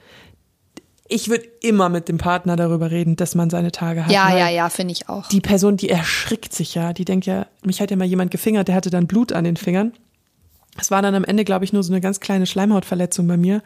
ich 1.11 1.29
würde 1.29 1.45
immer 1.61 1.89
mit 1.89 2.09
dem 2.09 2.19
Partner 2.19 2.55
darüber 2.55 2.91
reden, 2.91 3.17
dass 3.17 3.35
man 3.35 3.51
seine 3.51 3.73
Tage 3.73 4.05
hat. 4.05 4.13
Ja, 4.13 4.37
ja, 4.37 4.49
ja, 4.49 4.69
finde 4.69 4.93
ich 4.93 5.09
auch. 5.09 5.27
Die 5.29 5.41
Person, 5.41 5.77
die 5.77 5.89
erschrickt 5.89 6.55
sich 6.55 6.75
ja, 6.75 6.93
die 6.93 7.05
denkt 7.05 7.27
ja, 7.27 7.47
mich 7.65 7.81
hat 7.81 7.91
ja 7.91 7.97
mal 7.97 8.05
jemand 8.05 8.31
gefingert, 8.31 8.69
der 8.69 8.77
hatte 8.77 8.91
dann 8.91 9.07
Blut 9.07 9.33
an 9.33 9.45
den 9.45 9.57
Fingern. 9.57 9.93
Es 10.81 10.91
war 10.91 11.03
dann 11.03 11.15
am 11.15 11.25
Ende, 11.25 11.45
glaube 11.45 11.65
ich, 11.65 11.73
nur 11.73 11.83
so 11.83 11.93
eine 11.93 12.01
ganz 12.01 12.21
kleine 12.21 12.47
Schleimhautverletzung 12.47 13.27
bei 13.27 13.37
mir. 13.37 13.63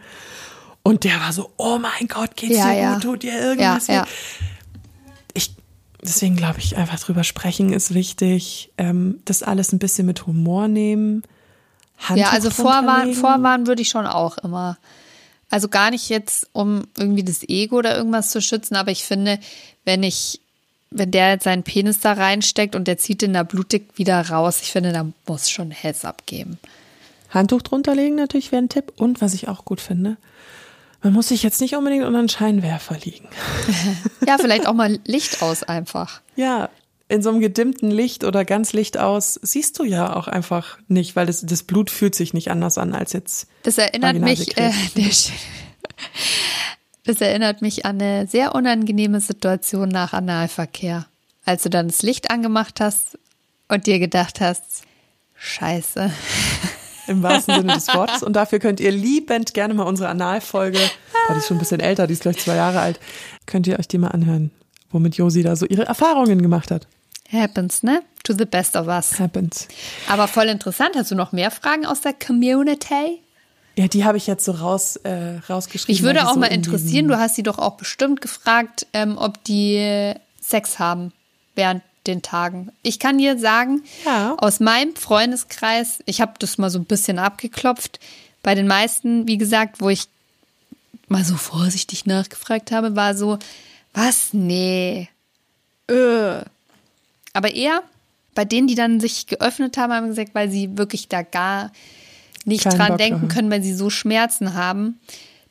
Und 0.83 1.05
der 1.05 1.19
war 1.21 1.33
so, 1.33 1.51
oh 1.57 1.79
mein 1.79 2.09
Gott, 2.09 2.37
geht's 2.37 2.59
Ja, 2.59 2.73
dir 2.73 2.79
ja. 2.79 2.95
gut, 2.95 3.03
tut 3.03 3.23
dir 3.23 3.35
ja, 3.35 3.41
irgendwas 3.41 3.87
ja. 3.87 4.05
weh? 4.05 4.09
ich, 5.35 5.55
deswegen 6.03 6.37
glaube 6.37 6.61
ich, 6.61 6.77
einfach 6.77 6.99
drüber 7.01 7.25
sprechen 7.25 7.73
ist 7.73 7.93
wichtig. 7.93 8.71
Ähm, 8.79 9.21
das 9.25 9.43
alles 9.43 9.73
ein 9.73 9.79
bisschen 9.79 10.07
mit 10.07 10.27
Humor 10.27 10.69
nehmen. 10.69 11.23
Handtuch 11.99 12.27
Ja, 12.27 12.31
also 12.31 12.51
vorwarnen, 12.51 13.15
vorwarnen 13.15 13.67
würde 13.67 13.83
ich 13.83 13.89
schon 13.89 14.07
auch 14.07 14.39
immer. 14.39 14.79
Also 15.51 15.69
gar 15.69 15.91
nicht 15.91 16.09
jetzt, 16.09 16.49
um 16.53 16.87
irgendwie 16.97 17.23
das 17.23 17.43
Ego 17.49 17.77
oder 17.77 17.97
irgendwas 17.97 18.31
zu 18.31 18.41
schützen, 18.41 18.77
aber 18.77 18.91
ich 18.91 19.05
finde, 19.05 19.39
wenn 19.85 20.03
ich, 20.03 20.41
wenn 20.91 21.11
der 21.11 21.31
jetzt 21.31 21.45
seinen 21.45 21.63
Penis 21.63 22.01
da 22.01 22.13
reinsteckt 22.13 22.75
und 22.75 22.89
der 22.89 22.99
zieht 22.99 23.23
den 23.23 23.35
da 23.35 23.43
blutig 23.43 23.85
wieder 23.97 24.29
raus, 24.29 24.61
ich 24.63 24.73
finde, 24.73 24.93
da 24.93 25.07
muss 25.27 25.51
schon 25.51 25.71
Hetz 25.71 26.05
abgeben. 26.05 26.59
Handtuch 27.35 27.63
drunter 27.63 27.95
legen 27.95 28.15
natürlich 28.15 28.53
wäre 28.53 28.63
ein 28.63 28.69
Tipp. 28.69 28.93
Und 28.97 29.21
was 29.21 29.35
ich 29.35 29.49
auch 29.49 29.65
gut 29.65 29.81
finde, 29.81 30.17
man 31.03 31.13
muss 31.13 31.29
sich 31.29 31.43
jetzt 31.43 31.61
nicht 31.61 31.77
unbedingt 31.77 32.05
unter 32.05 32.19
einen 32.19 32.29
Scheinwerfer 32.29 32.97
liegen. 33.05 33.29
Ja, 34.27 34.39
vielleicht 34.39 34.67
auch 34.67 34.73
mal 34.73 34.99
Licht 35.05 35.43
aus 35.43 35.63
einfach. 35.65 36.23
Ja, 36.35 36.71
in 37.09 37.23
so 37.23 37.29
einem 37.29 37.41
gedimmten 37.41 37.91
Licht 37.91 38.25
oder 38.25 38.47
ganz 38.47 38.73
Licht 38.73 38.97
aus 38.97 39.39
siehst 39.43 39.79
du 39.79 39.85
ja 39.85 40.17
auch 40.17 40.29
einfach 40.29 40.79
nicht, 40.89 41.15
weil 41.15 41.27
das, 41.27 41.45
das 41.45 41.63
Blut 41.63 41.91
fühlt 41.91 42.15
sich 42.15 42.33
nicht 42.33 42.51
anders 42.51 42.79
an 42.79 42.95
als 42.95 43.13
jetzt. 43.13 43.49
Das 43.65 43.77
erinnert 43.77 44.19
mich, 44.19 44.57
äh, 44.57 44.73
das 47.05 47.21
erinnert 47.21 47.61
mich 47.61 47.85
an 47.85 48.01
eine 48.01 48.27
sehr 48.27 48.55
unangenehme 48.55 49.21
Situation 49.21 49.91
nach 49.91 50.15
Analverkehr. 50.15 51.07
Als 51.45 51.65
du 51.65 51.69
dann 51.69 51.89
das 51.89 52.01
Licht 52.01 52.31
angemacht 52.31 52.81
hast 52.81 53.19
und 53.69 53.87
dir 53.87 53.99
gedacht 53.99 54.41
hast, 54.41 54.85
Scheiße. 55.37 56.11
Im 57.07 57.23
wahrsten 57.23 57.55
Sinne 57.57 57.75
des 57.75 57.89
Wortes. 57.89 58.23
Und 58.23 58.35
dafür 58.35 58.59
könnt 58.59 58.81
ihr 58.81 58.93
liebend 58.93 59.55
gerne 59.55 59.75
mal 59.75 59.85
unsere 59.85 60.09
Analfolge, 60.09 60.79
boah, 61.27 61.35
die 61.35 61.39
ist 61.39 61.49
schon 61.49 61.57
ein 61.57 61.61
bisschen 61.61 61.81
älter, 61.81 62.07
die 62.07 62.15
ist 62.15 62.23
gleich 62.23 62.39
zwei 62.39 62.57
Jahre 62.57 62.81
alt, 62.81 63.01
könnt 63.47 63.67
ihr 63.67 63.79
euch 63.79 63.89
die 63.89 63.99
mal 63.99 64.09
anhören, 64.09 64.51
womit 64.91 65.17
Josi 65.17 65.43
da 65.43 65.57
so 65.57 65.67
ihre 65.67 65.85
Erfahrungen 65.85 66.41
gemacht 66.41 66.71
hat. 66.71 66.87
Happens, 67.31 67.83
ne? 67.83 68.03
To 68.23 68.33
the 68.33 68.45
best 68.45 68.77
of 68.77 68.87
us. 68.87 69.19
Happens. 69.19 69.69
Aber 70.09 70.29
voll 70.29 70.47
interessant. 70.47 70.91
Hast 70.97 71.11
du 71.11 71.15
noch 71.15 71.33
mehr 71.33 71.51
Fragen 71.51 71.85
aus 71.85 72.01
der 72.01 72.15
Community? 72.15 73.21
Ja, 73.77 73.89
die 73.89 74.05
habe 74.05 74.17
ich 74.19 74.27
jetzt 74.27 74.45
so 74.45 74.53
raus, 74.53 74.97
äh, 74.97 75.39
rausgeschrieben. 75.49 75.95
Ich 75.95 76.03
würde 76.03 76.27
auch 76.27 76.35
so 76.35 76.41
mal 76.41 76.47
in 76.47 76.57
interessieren, 76.57 77.09
du 77.09 77.19
hast 77.19 77.35
sie 77.35 77.43
doch 77.43 77.59
auch 77.59 77.77
bestimmt 77.77 78.21
gefragt, 78.21 78.87
ähm, 78.93 79.19
ob 79.19 79.43
die 79.45 80.15
Sex 80.41 80.79
haben 80.79 81.13
während 81.57 81.83
den 82.07 82.23
Tagen. 82.23 82.71
Ich 82.83 82.99
kann 82.99 83.19
dir 83.19 83.39
sagen, 83.39 83.83
Ja. 84.05 84.35
aus 84.39 84.61
meinem 84.61 84.95
Freundeskreis, 84.97 86.01
ich 86.07 86.21
habe 86.21 86.35
das 86.39 86.59
mal 86.59 86.71
so 86.71 86.79
ein 86.79 86.85
bisschen 86.85 87.19
abgeklopft, 87.19 88.01
bei 88.43 88.55
den 88.55 88.67
meisten, 88.67 89.27
wie 89.27 89.39
gesagt, 89.39 89.81
wo 89.81 89.89
ich 89.89 90.05
mal 91.09 91.25
so 91.25 91.37
vorsichtig 91.37 92.07
nachgefragt 92.07 92.73
habe, 92.73 92.97
war 92.97 93.15
so, 93.17 93.39
was? 93.93 94.33
Nee. 94.33 95.09
Öh. 95.91 96.41
Aber 97.33 97.55
eher 97.55 97.83
bei 98.35 98.45
denen, 98.45 98.67
die 98.67 98.75
dann 98.75 99.01
sich 99.01 99.27
geöffnet 99.27 99.77
haben, 99.77 99.93
haben 99.93 100.09
gesagt, 100.09 100.35
weil 100.35 100.51
sie 100.51 100.77
wirklich 100.77 101.09
da 101.09 101.23
gar 101.23 101.71
nicht 102.45 102.65
Keinen 102.65 102.77
dran 102.77 102.89
Bock 102.89 102.99
denken 102.99 103.29
können, 103.29 103.51
weil 103.51 103.63
sie 103.63 103.75
so 103.75 103.91
Schmerzen 103.91 104.55
haben, 104.55 104.99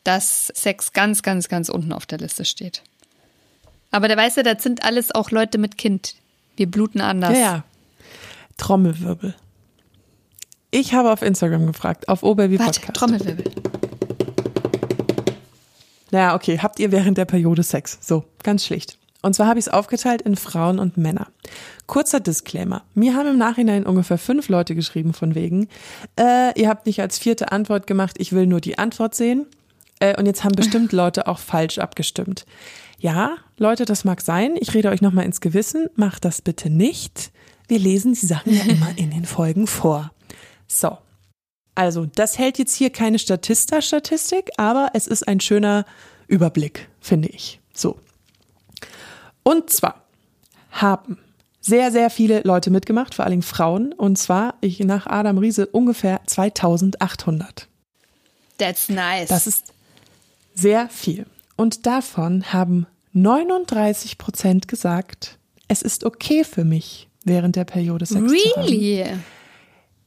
dass 0.04 0.47
Sex 0.54 0.93
ganz, 0.93 1.24
ganz, 1.24 1.47
ganz 1.47 1.70
unten 1.70 1.93
auf 1.93 2.06
der 2.06 2.20
Liste 2.20 2.45
steht. 2.45 2.82
Aber 3.91 4.08
da 4.08 4.18
weißt 4.18 4.38
du, 4.38 4.43
das 4.43 4.62
sind 4.64 4.84
alles 4.84 5.14
auch 5.14 5.32
Leute 5.32 5.58
mit 5.58 5.78
Kind. 5.78 6.16
Wir 6.56 6.70
bluten 6.70 7.01
anders. 7.01 7.34
Ja, 7.34 7.38
ja. 7.38 7.64
Trommelwirbel. 8.58 9.36
Ich 10.72 10.93
habe 10.93 11.12
auf 11.12 11.22
Instagram 11.22 11.68
gefragt, 11.68 12.08
auf 12.08 12.24
Oberby 12.24 12.60
Warte, 12.60 12.80
Podcast. 12.80 12.97
Trommelwirbel. 12.97 13.45
Naja, 16.12 16.36
okay. 16.36 16.60
Habt 16.60 16.80
ihr 16.80 16.91
während 16.91 17.18
der 17.18 17.26
Periode 17.26 17.64
Sex? 17.64 17.97
So, 18.01 18.24
ganz 18.43 18.66
schlicht. 18.66 18.97
Und 19.24 19.34
zwar 19.34 19.47
habe 19.47 19.58
ich 19.58 19.68
es 19.68 19.74
aufgeteilt 19.74 20.22
in 20.22 20.36
Frauen 20.36 20.80
und 20.80 20.97
Männer. 20.97 21.28
Kurzer 21.88 22.20
Disclaimer. 22.20 22.84
Mir 22.93 23.16
haben 23.16 23.30
im 23.30 23.38
Nachhinein 23.38 23.86
ungefähr 23.86 24.18
fünf 24.18 24.49
Leute 24.49 24.76
geschrieben 24.76 25.14
von 25.14 25.34
wegen, 25.34 25.70
äh, 26.20 26.60
ihr 26.60 26.70
habt 26.70 26.86
nicht 26.86 27.01
als 27.01 27.18
vierte 27.18 27.51
Antwort 27.51 27.88
gemacht, 27.88 28.18
ich 28.20 28.34
will 28.34 28.47
nur 28.47 28.62
die 28.62 28.78
Antwort 28.78 29.16
sehen. 29.16 29.47
Äh, 29.99 30.18
und 30.18 30.26
jetzt 30.26 30.43
haben 30.43 30.56
bestimmt 30.56 30.91
Leute 30.91 31.28
auch 31.28 31.39
falsch 31.39 31.78
abgestimmt. 31.80 32.45
Ja, 33.04 33.36
Leute, 33.58 33.84
das 33.84 34.06
mag 34.06 34.22
sein. 34.22 34.56
Ich 34.58 34.74
rede 34.74 34.89
euch 34.89 35.01
nochmal 35.01 35.26
ins 35.26 35.41
Gewissen. 35.41 35.89
Macht 35.95 36.24
das 36.24 36.41
bitte 36.41 36.70
nicht. 36.70 37.34
Wir 37.68 37.78
lesen 37.78 38.14
die 38.14 38.26
Sachen 38.26 38.54
ja 38.54 38.64
immer 38.64 38.91
in 38.95 39.12
den 39.12 39.26
Folgen 39.26 39.68
vor. 39.68 40.14
So. 40.68 40.97
Also, 41.76 42.06
das 42.06 42.38
hält 42.38 42.60
jetzt 42.60 42.74
hier 42.74 42.91
keine 42.91 43.20
Statista-Statistik, 43.20 44.51
aber 44.56 44.91
es 44.93 45.08
ist 45.08 45.28
ein 45.28 45.41
schöner 45.41 45.86
Überblick, 46.28 46.88
finde 47.01 47.28
ich. 47.28 47.60
So. 47.74 47.99
Und 49.43 49.70
zwar 49.70 50.06
haben 50.72 51.18
sehr, 51.60 51.91
sehr 51.91 52.10
viele 52.10 52.39
Leute 52.45 52.70
mitgemacht, 52.70 53.16
vor 53.16 53.26
Dingen 53.26 53.41
Frauen. 53.41 53.91
Und 53.91 54.18
zwar, 54.18 54.54
ich 54.62 54.80
nach 54.80 55.08
Adam 55.08 55.39
Riese, 55.39 55.68
ungefähr 55.68 56.22
2800. 56.26 57.68
That's 58.58 58.88
nice. 58.88 59.28
Das 59.28 59.45
ist 59.45 59.74
sehr 60.56 60.88
viel. 60.88 61.26
Und 61.58 61.86
davon 61.86 62.54
haben 62.54 62.88
39 63.14 64.18
Prozent 64.18 64.68
gesagt, 64.68 65.38
es 65.68 65.82
ist 65.82 66.03
okay 66.03 66.43
für 66.43 66.64
mich, 66.66 67.09
während 67.24 67.55
der 67.55 67.64
Periode 67.64 68.05
Sex 68.05 68.22
really? 68.22 69.03
zu 69.03 69.09
haben. 69.09 69.24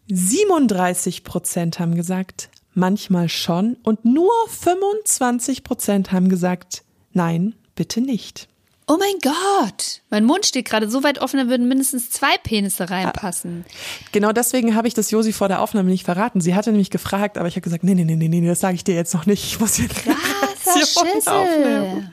37 0.09 1.25
Prozent 1.25 1.79
haben 1.79 1.95
gesagt, 1.95 2.49
manchmal 2.75 3.29
schon. 3.29 3.77
Und 3.83 4.05
nur 4.05 4.33
25 4.49 5.65
Prozent 5.65 6.13
haben 6.13 6.29
gesagt, 6.29 6.83
nein, 7.13 7.55
bitte 7.75 8.01
nicht. 8.01 8.49
Oh 8.89 8.99
mein 8.99 9.17
Gott, 9.21 10.03
mein 10.11 10.25
Mund 10.25 10.47
steht 10.47 10.67
gerade 10.67 10.89
so 10.89 11.03
weit 11.03 11.19
offen, 11.21 11.39
da 11.39 11.49
würden 11.49 11.67
mindestens 11.67 12.09
zwei 12.09 12.39
Penisse 12.39 12.89
reinpassen. 12.89 13.65
Genau 14.13 14.31
deswegen 14.31 14.77
habe 14.77 14.87
ich 14.87 14.95
das 14.95 15.11
Josi 15.11 15.33
vor 15.33 15.49
der 15.49 15.61
Aufnahme 15.61 15.91
nicht 15.91 16.05
verraten. 16.05 16.41
Sie 16.41 16.55
hatte 16.55 16.71
nämlich 16.71 16.91
gefragt, 16.91 17.37
aber 17.37 17.49
ich 17.49 17.55
habe 17.55 17.63
gesagt, 17.63 17.83
nee, 17.83 17.95
nee, 17.95 18.05
nee, 18.05 18.15
nee, 18.15 18.29
nee, 18.29 18.47
das 18.47 18.61
sage 18.61 18.77
ich 18.77 18.85
dir 18.85 18.95
jetzt 18.95 19.13
noch 19.13 19.27
nicht. 19.27 19.43
Ich 19.45 19.59
muss 19.59 19.79
jetzt 19.79 19.97
Krasser 19.97 21.33
aufnehmen. 21.35 22.13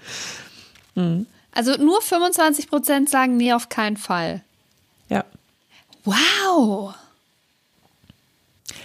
Hm. 0.95 1.25
Also 1.51 1.73
nur 1.73 2.01
25 2.01 2.67
Prozent 2.67 3.09
sagen 3.09 3.37
nee, 3.37 3.53
auf 3.53 3.69
keinen 3.69 3.97
Fall. 3.97 4.41
Ja. 5.09 5.23
Wow. 6.03 6.95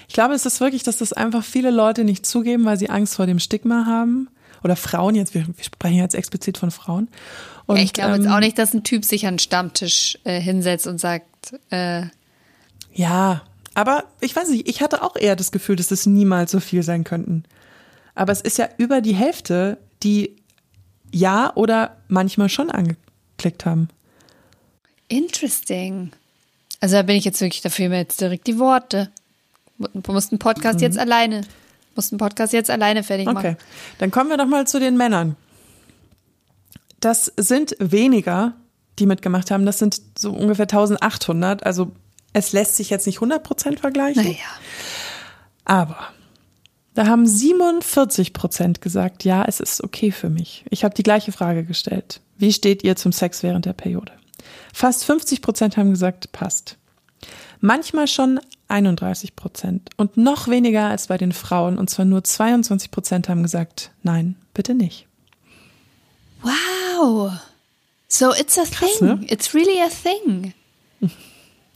Ich 0.07 0.15
glaube, 0.15 0.35
es 0.35 0.47
ist 0.47 0.61
wirklich, 0.61 0.83
dass 0.83 0.99
das 0.99 1.13
einfach 1.13 1.45
viele 1.45 1.71
Leute 1.71 2.05
nicht 2.05 2.27
zugeben, 2.27 2.65
weil 2.65 2.79
sie 2.79 2.91
Angst 2.91 3.15
vor 3.15 3.27
dem 3.27 3.39
Stigma 3.39 3.87
haben. 3.87 4.29
Oder 4.65 4.77
Frauen, 4.77 5.15
jetzt, 5.15 5.35
wir, 5.35 5.47
sprechen 5.61 5.97
jetzt 5.97 6.15
explizit 6.15 6.59
von 6.59 6.71
Frauen. 6.71 7.09
Und, 7.67 7.77
ja, 7.77 7.83
ich 7.83 7.93
glaube 7.93 8.15
ähm, 8.15 8.23
jetzt 8.23 8.33
auch 8.33 8.41
nicht, 8.41 8.59
dass 8.59 8.75
ein 8.75 8.83
Typ 8.83 9.05
sich 9.05 9.27
an 9.27 9.35
den 9.35 9.39
Stammtisch 9.39 10.19
äh, 10.25 10.41
hinsetzt 10.41 10.87
und 10.87 10.99
sagt, 10.99 11.55
äh, 11.71 12.07
ja, 12.93 13.43
aber 13.75 14.05
ich 14.21 14.35
weiß 14.35 14.49
nicht, 14.49 14.69
ich 14.69 14.83
hatte 14.83 15.03
auch 15.03 15.15
eher 15.15 15.37
das 15.37 15.53
Gefühl, 15.53 15.77
dass 15.77 15.91
es 15.91 16.07
niemals 16.07 16.51
so 16.51 16.59
viel 16.59 16.83
sein 16.83 17.05
könnten. 17.05 17.45
Aber 18.17 18.33
es 18.33 18.41
ist 18.41 18.59
ja 18.59 18.69
über 18.79 19.01
die 19.01 19.15
Hälfte, 19.15 19.79
die 20.03 20.35
ja 21.13 21.53
oder 21.55 21.97
manchmal 22.09 22.49
schon 22.49 22.71
angeklickt 22.71 23.65
haben. 23.65 23.89
Interesting. 25.09 26.13
Also 26.81 26.97
da 26.97 27.03
bin 27.03 27.17
ich 27.17 27.25
jetzt 27.25 27.41
wirklich 27.41 27.63
dafür 27.63 27.89
mir 27.89 27.99
jetzt 27.99 28.21
direkt 28.21 28.47
die 28.47 28.59
Worte. 28.59 29.11
Du 29.79 30.13
musst 30.13 30.33
einen 30.33 30.39
Podcast 30.39 30.79
mhm. 30.79 30.85
jetzt 30.85 30.99
alleine, 30.99 31.43
musst 31.95 32.13
einen 32.13 32.19
Podcast 32.19 32.53
jetzt 32.53 32.71
alleine 32.71 33.03
fertig 33.03 33.27
machen. 33.27 33.39
Okay, 33.39 33.57
dann 33.99 34.11
kommen 34.11 34.31
wir 34.31 34.37
doch 34.37 34.47
mal 34.47 34.67
zu 34.67 34.81
den 34.81 34.97
Männern. 34.97 35.37
Das 37.01 37.33
sind 37.37 37.77
weniger, 37.79 38.55
die 38.99 39.07
mitgemacht 39.07 39.51
haben. 39.51 39.67
Das 39.67 39.79
sind 39.79 40.01
so 40.19 40.33
ungefähr 40.33 40.65
1800. 40.65 41.65
Also 41.65 41.93
es 42.33 42.53
lässt 42.53 42.77
sich 42.77 42.91
jetzt 42.91 43.07
nicht 43.07 43.21
100% 43.21 43.79
vergleichen. 43.79 44.25
Naja. 44.25 44.37
Aber 45.65 45.99
da 46.99 47.07
haben 47.07 47.29
47 47.29 48.33
Prozent 48.33 48.81
gesagt, 48.81 49.23
ja, 49.23 49.45
es 49.45 49.61
ist 49.61 49.85
okay 49.85 50.11
für 50.11 50.31
mich. 50.31 50.65
Ich 50.69 50.83
habe 50.83 50.97
die 50.97 51.05
gleiche 51.05 51.31
Frage 51.31 51.63
gestellt. 51.63 52.21
Wie 52.39 52.53
steht 52.53 52.83
ihr 52.83 52.97
zum 52.97 53.13
Sex 53.13 53.45
während 53.45 53.67
der 53.67 53.73
Periode? 53.73 54.11
Fast 54.75 55.05
50 55.05 55.41
Prozent 55.41 55.77
haben 55.77 55.91
gesagt, 55.91 56.33
passt. 56.33 56.77
Manchmal 57.61 58.09
schon 58.09 58.41
31 58.67 59.37
Prozent 59.37 59.91
und 59.97 60.17
noch 60.17 60.49
weniger 60.49 60.89
als 60.89 61.07
bei 61.07 61.19
den 61.19 61.31
Frauen. 61.31 61.79
Und 61.79 61.89
zwar 61.89 62.05
nur 62.05 62.25
22 62.25 62.91
Prozent 62.91 63.29
haben 63.29 63.45
gesagt, 63.45 63.93
nein, 64.03 64.35
bitte 64.53 64.75
nicht. 64.75 65.07
Wow. 66.43 67.31
So 68.09 68.35
it's 68.35 68.59
a 68.59 68.65
Krass, 68.65 68.99
thing. 68.99 69.07
Ne? 69.07 69.27
It's 69.29 69.55
really 69.55 69.81
a 69.81 69.89
thing. 69.89 70.53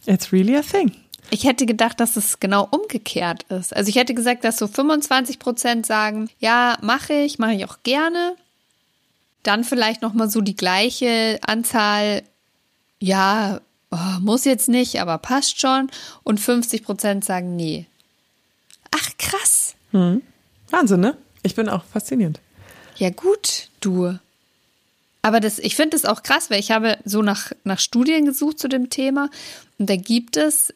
It's 0.05 0.33
really 0.33 0.57
a 0.57 0.63
thing. 0.63 0.91
Ich 1.35 1.45
hätte 1.45 1.65
gedacht, 1.65 1.99
dass 1.99 2.17
es 2.17 2.41
genau 2.41 2.69
umgekehrt 2.71 3.45
ist. 3.45 3.75
Also 3.75 3.89
ich 3.89 3.97
hätte 3.97 4.13
gesagt, 4.13 4.45
dass 4.45 4.59
so 4.59 4.67
25 4.67 5.39
Prozent 5.39 5.87
sagen, 5.87 6.29
ja, 6.41 6.77
mache 6.83 7.15
ich, 7.15 7.39
mache 7.39 7.55
ich 7.55 7.65
auch 7.65 7.79
gerne. 7.85 8.37
Dann 9.43 9.65
vielleicht 9.65 10.03
noch 10.03 10.13
mal 10.13 10.29
so 10.29 10.43
die 10.43 10.55
gleiche 10.55 11.41
Anzahl, 11.41 12.23
ja, 12.99 13.63
oh, 13.91 14.21
muss 14.21 14.45
jetzt 14.45 14.69
nicht, 14.69 15.01
aber 15.01 15.17
passt 15.17 15.59
schon. 15.59 15.91
Und 16.23 16.39
50 16.39 16.85
Prozent 16.85 17.25
sagen, 17.25 17.57
nee. 17.57 17.87
Ach, 18.95 19.09
krass. 19.17 19.75
Hm. 19.93 20.21
Wahnsinn, 20.69 21.01
ne? 21.01 21.17
Ich 21.43 21.55
bin 21.55 21.71
auch 21.71 21.85
faszinierend. 21.85 22.41
Ja, 22.97 23.09
gut, 23.09 23.71
du. 23.81 24.19
Aber 25.23 25.41
das, 25.41 25.59
ich 25.59 25.77
finde 25.77 25.97
es 25.97 26.05
auch 26.05 26.23
krass, 26.23 26.51
weil 26.51 26.61
ich 26.61 26.73
habe 26.73 26.99
so 27.07 27.23
nach, 27.23 27.53
nach 27.65 27.79
Studien 27.79 28.27
gesucht 28.27 28.59
zu 28.59 28.69
dem 28.69 28.91
Thema 28.91 29.31
und 29.79 29.89
da 29.89 29.97
gibt 29.97 30.37
es 30.37 30.75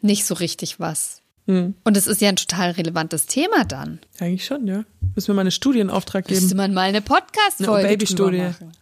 nicht 0.00 0.24
so 0.26 0.34
richtig 0.34 0.80
was. 0.80 1.22
Hm. 1.46 1.74
Und 1.84 1.96
es 1.96 2.06
ist 2.06 2.20
ja 2.20 2.28
ein 2.28 2.36
total 2.36 2.72
relevantes 2.72 3.26
Thema 3.26 3.64
dann. 3.64 4.00
Eigentlich 4.18 4.44
schon, 4.44 4.66
ja. 4.66 4.84
Müssen 5.14 5.28
wir 5.28 5.34
mal 5.34 5.42
einen 5.42 5.52
Studienauftrag 5.52 6.26
geben. 6.26 6.40
Müsste 6.40 6.56
man 6.56 6.74
mal 6.74 6.82
eine 6.82 7.00
Podcast-Folge 7.02 7.86
eine 7.86 7.88
Baby-Studie. 7.88 8.38
machen. 8.38 8.72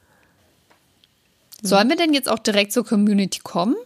Sollen 1.62 1.88
wir 1.88 1.96
denn 1.96 2.12
jetzt 2.12 2.28
auch 2.28 2.38
direkt 2.38 2.72
zur 2.72 2.84
Community 2.84 3.40
kommen? 3.42 3.76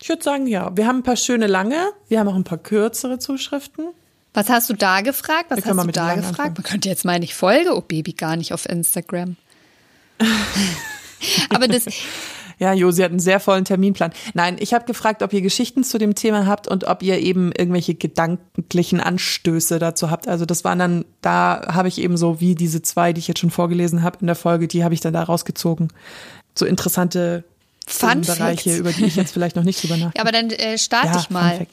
Ich 0.00 0.08
würde 0.08 0.22
sagen, 0.22 0.46
ja. 0.46 0.74
Wir 0.76 0.86
haben 0.86 0.98
ein 0.98 1.02
paar 1.02 1.16
schöne 1.16 1.46
lange, 1.46 1.90
wir 2.08 2.20
haben 2.20 2.28
auch 2.28 2.34
ein 2.34 2.44
paar 2.44 2.58
kürzere 2.58 3.18
Zuschriften. 3.18 3.88
Was 4.34 4.48
hast 4.48 4.70
du 4.70 4.74
da 4.74 5.00
gefragt? 5.00 5.50
Was 5.50 5.64
hast 5.64 5.66
du 5.66 5.90
da 5.90 6.14
gefragt? 6.14 6.28
Anfangen. 6.28 6.54
Man 6.54 6.62
könnte 6.62 6.88
jetzt 6.88 7.04
meinen, 7.04 7.22
ich 7.22 7.34
folge 7.34 7.74
Oh 7.74 7.80
Baby 7.80 8.12
gar 8.12 8.36
nicht 8.36 8.52
auf 8.52 8.68
Instagram. 8.68 9.36
Aber 11.50 11.66
das, 11.66 11.86
ja, 12.58 12.72
Jo, 12.72 12.90
sie 12.90 13.04
hat 13.04 13.10
einen 13.10 13.20
sehr 13.20 13.40
vollen 13.40 13.64
Terminplan. 13.64 14.12
Nein, 14.34 14.56
ich 14.58 14.74
habe 14.74 14.84
gefragt, 14.84 15.22
ob 15.22 15.32
ihr 15.32 15.42
Geschichten 15.42 15.84
zu 15.84 15.98
dem 15.98 16.14
Thema 16.14 16.46
habt 16.46 16.68
und 16.68 16.84
ob 16.84 17.02
ihr 17.02 17.18
eben 17.18 17.52
irgendwelche 17.52 17.94
gedanklichen 17.94 19.00
Anstöße 19.00 19.78
dazu 19.78 20.10
habt. 20.10 20.28
Also 20.28 20.44
das 20.44 20.64
waren 20.64 20.78
dann, 20.78 21.04
da 21.22 21.68
habe 21.72 21.88
ich 21.88 21.98
eben 22.00 22.16
so 22.16 22.40
wie 22.40 22.54
diese 22.54 22.82
zwei, 22.82 23.12
die 23.12 23.20
ich 23.20 23.28
jetzt 23.28 23.40
schon 23.40 23.50
vorgelesen 23.50 24.02
habe 24.02 24.18
in 24.20 24.26
der 24.26 24.36
Folge, 24.36 24.68
die 24.68 24.84
habe 24.84 24.94
ich 24.94 25.00
dann 25.00 25.12
da 25.12 25.22
rausgezogen. 25.22 25.88
So 26.54 26.66
interessante 26.66 27.44
Fun 27.86 28.20
Bereiche, 28.20 28.76
über 28.76 28.92
die 28.92 29.06
ich 29.06 29.16
jetzt 29.16 29.32
vielleicht 29.32 29.56
noch 29.56 29.64
nicht 29.64 29.82
drüber 29.82 29.96
nachdenke. 29.96 30.18
Ja, 30.18 30.22
aber 30.22 30.32
dann 30.32 30.50
äh, 30.50 30.76
starte 30.78 31.08
ja, 31.08 31.20
ich 31.20 31.30
mal. 31.30 31.66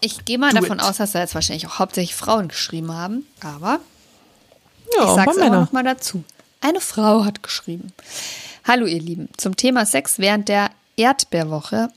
Ich 0.00 0.24
gehe 0.24 0.38
mal 0.38 0.50
Do 0.50 0.60
davon 0.60 0.78
it. 0.78 0.84
aus, 0.84 0.98
dass 0.98 1.12
da 1.12 1.20
jetzt 1.20 1.34
wahrscheinlich 1.34 1.66
auch 1.66 1.80
hauptsächlich 1.80 2.14
Frauen 2.14 2.48
geschrieben 2.48 2.92
haben, 2.92 3.26
aber 3.40 3.80
ja, 4.94 5.04
ich 5.04 5.10
sage 5.10 5.30
es 5.32 5.38
auch 5.38 5.50
noch 5.50 5.72
mal 5.72 5.82
dazu. 5.82 6.22
Eine 6.60 6.80
Frau 6.80 7.24
hat 7.24 7.42
geschrieben. 7.42 7.92
Hallo 8.68 8.84
ihr 8.84 9.00
Lieben, 9.00 9.30
zum 9.38 9.56
Thema 9.56 9.86
Sex 9.86 10.18
während 10.18 10.50
der 10.50 10.70
Erdbeerwoche. 10.98 11.88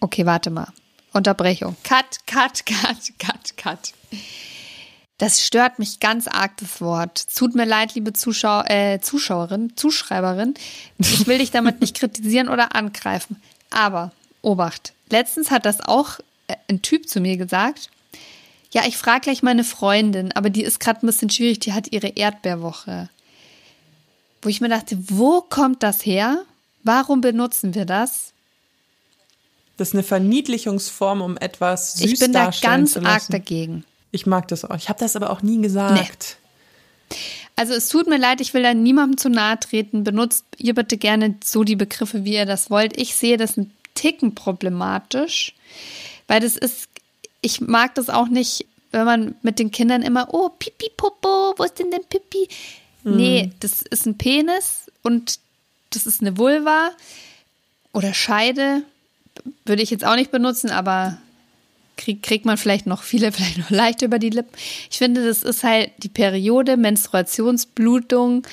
Okay, 0.00 0.26
warte 0.26 0.50
mal. 0.50 0.72
Unterbrechung. 1.12 1.76
Cut, 1.84 2.26
cut, 2.26 2.66
cut, 2.66 3.12
cut, 3.20 3.56
cut. 3.56 3.92
Das 5.18 5.46
stört 5.46 5.78
mich 5.78 6.00
ganz 6.00 6.26
arg, 6.26 6.56
das 6.56 6.80
Wort. 6.80 7.28
Tut 7.32 7.54
mir 7.54 7.64
leid, 7.64 7.94
liebe 7.94 8.12
Zuschau 8.12 8.62
äh, 8.62 8.98
Zuschauerin, 8.98 9.76
Zuschreiberin. 9.76 10.54
Ich 10.98 11.28
will 11.28 11.38
dich 11.38 11.52
damit 11.52 11.80
nicht 11.80 11.96
kritisieren 11.96 12.48
oder 12.48 12.74
angreifen. 12.74 13.40
Aber, 13.70 14.10
Obacht, 14.42 14.94
letztens 15.10 15.52
hat 15.52 15.64
das 15.64 15.80
auch 15.80 16.18
äh, 16.48 16.56
ein 16.68 16.82
Typ 16.82 17.08
zu 17.08 17.20
mir 17.20 17.36
gesagt. 17.36 17.90
Ja, 18.72 18.82
ich 18.84 18.96
frage 18.96 19.20
gleich 19.20 19.44
meine 19.44 19.62
Freundin, 19.62 20.32
aber 20.32 20.50
die 20.50 20.64
ist 20.64 20.80
gerade 20.80 21.04
ein 21.04 21.06
bisschen 21.06 21.30
schwierig, 21.30 21.60
die 21.60 21.72
hat 21.72 21.92
ihre 21.92 22.08
Erdbeerwoche 22.08 23.10
wo 24.46 24.48
ich 24.48 24.60
mir 24.60 24.68
dachte, 24.68 24.96
wo 25.08 25.40
kommt 25.40 25.82
das 25.82 26.06
her? 26.06 26.44
Warum 26.84 27.20
benutzen 27.20 27.74
wir 27.74 27.84
das? 27.84 28.32
Das 29.76 29.88
ist 29.88 29.94
eine 29.94 30.04
Verniedlichungsform, 30.04 31.20
um 31.20 31.36
etwas 31.36 31.94
süß 31.94 32.12
Ich 32.12 32.20
bin 32.20 32.32
da 32.32 32.52
ganz 32.62 32.96
arg 32.96 33.24
dagegen. 33.28 33.84
Ich 34.12 34.24
mag 34.24 34.46
das 34.46 34.64
auch. 34.64 34.76
Ich 34.76 34.88
habe 34.88 35.00
das 35.00 35.16
aber 35.16 35.30
auch 35.30 35.42
nie 35.42 35.60
gesagt. 35.60 36.38
Nee. 37.10 37.16
Also 37.56 37.74
es 37.74 37.88
tut 37.88 38.06
mir 38.06 38.18
leid, 38.18 38.40
ich 38.40 38.54
will 38.54 38.62
da 38.62 38.72
niemandem 38.72 39.18
zu 39.18 39.30
nahe 39.30 39.58
treten. 39.58 40.04
Benutzt 40.04 40.44
ihr 40.58 40.76
bitte 40.76 40.96
gerne 40.96 41.34
so 41.42 41.64
die 41.64 41.74
Begriffe, 41.74 42.24
wie 42.24 42.34
ihr 42.34 42.46
das 42.46 42.70
wollt. 42.70 42.96
Ich 42.96 43.16
sehe 43.16 43.38
das 43.38 43.56
ein 43.56 43.72
Ticken 43.94 44.36
problematisch, 44.36 45.56
weil 46.28 46.38
das 46.38 46.56
ist, 46.56 46.88
ich 47.40 47.60
mag 47.60 47.96
das 47.96 48.10
auch 48.10 48.28
nicht, 48.28 48.64
wenn 48.92 49.06
man 49.06 49.34
mit 49.42 49.58
den 49.58 49.72
Kindern 49.72 50.02
immer, 50.02 50.32
oh, 50.32 50.50
Pipi 50.50 50.88
Popo, 50.96 51.54
wo 51.56 51.64
ist 51.64 51.80
denn 51.80 51.90
denn 51.90 52.04
Pipi? 52.08 52.46
Nee, 53.06 53.44
mhm. 53.44 53.52
das 53.60 53.82
ist 53.82 54.06
ein 54.06 54.18
Penis 54.18 54.90
und 55.02 55.38
das 55.90 56.06
ist 56.06 56.20
eine 56.20 56.36
Vulva 56.38 56.90
oder 57.92 58.12
Scheide. 58.12 58.82
Würde 59.64 59.82
ich 59.82 59.90
jetzt 59.90 60.04
auch 60.04 60.16
nicht 60.16 60.32
benutzen, 60.32 60.70
aber 60.70 61.18
krieg, 61.96 62.22
kriegt 62.22 62.44
man 62.44 62.56
vielleicht 62.56 62.86
noch 62.86 63.02
viele, 63.02 63.32
vielleicht 63.32 63.58
noch 63.58 63.70
leicht 63.70 64.02
über 64.02 64.18
die 64.18 64.30
Lippen. 64.30 64.52
Ich 64.90 64.98
finde, 64.98 65.26
das 65.26 65.42
ist 65.42 65.62
halt 65.62 65.92
die 65.98 66.08
Periode, 66.08 66.76
Menstruationsblutung, 66.76 68.46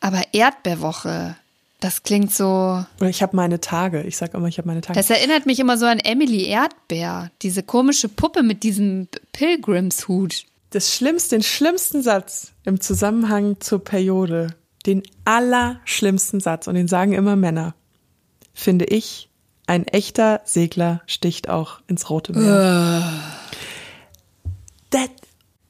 aber 0.00 0.22
Erdbeerwoche. 0.32 1.36
Das 1.80 2.02
klingt 2.02 2.34
so. 2.34 2.84
Oder 2.98 3.08
ich 3.08 3.22
habe 3.22 3.36
meine 3.36 3.60
Tage. 3.60 4.02
Ich 4.02 4.16
sage 4.16 4.36
immer, 4.36 4.48
ich 4.48 4.58
habe 4.58 4.66
meine 4.66 4.80
Tage. 4.80 4.98
Das 4.98 5.10
erinnert 5.10 5.46
mich 5.46 5.60
immer 5.60 5.78
so 5.78 5.86
an 5.86 6.00
Emily 6.00 6.44
Erdbeer. 6.46 7.30
Diese 7.42 7.62
komische 7.62 8.08
Puppe 8.08 8.42
mit 8.42 8.64
diesem 8.64 9.06
Pilgrimshut. 9.32 10.44
Das 10.70 10.94
schlimmste, 10.94 11.36
den 11.36 11.42
schlimmsten 11.42 12.02
Satz 12.02 12.52
im 12.64 12.80
Zusammenhang 12.80 13.60
zur 13.60 13.82
Periode, 13.82 14.48
den 14.84 15.02
allerschlimmsten 15.24 16.40
Satz, 16.40 16.66
und 16.66 16.74
den 16.74 16.88
sagen 16.88 17.12
immer 17.12 17.36
Männer, 17.36 17.74
finde 18.52 18.84
ich, 18.84 19.30
ein 19.66 19.86
echter 19.86 20.40
Segler 20.44 21.02
sticht 21.06 21.48
auch 21.48 21.80
ins 21.88 22.10
Rote 22.10 22.32
Meer. 22.32 23.02
Uh. 23.02 24.50
That 24.90 25.10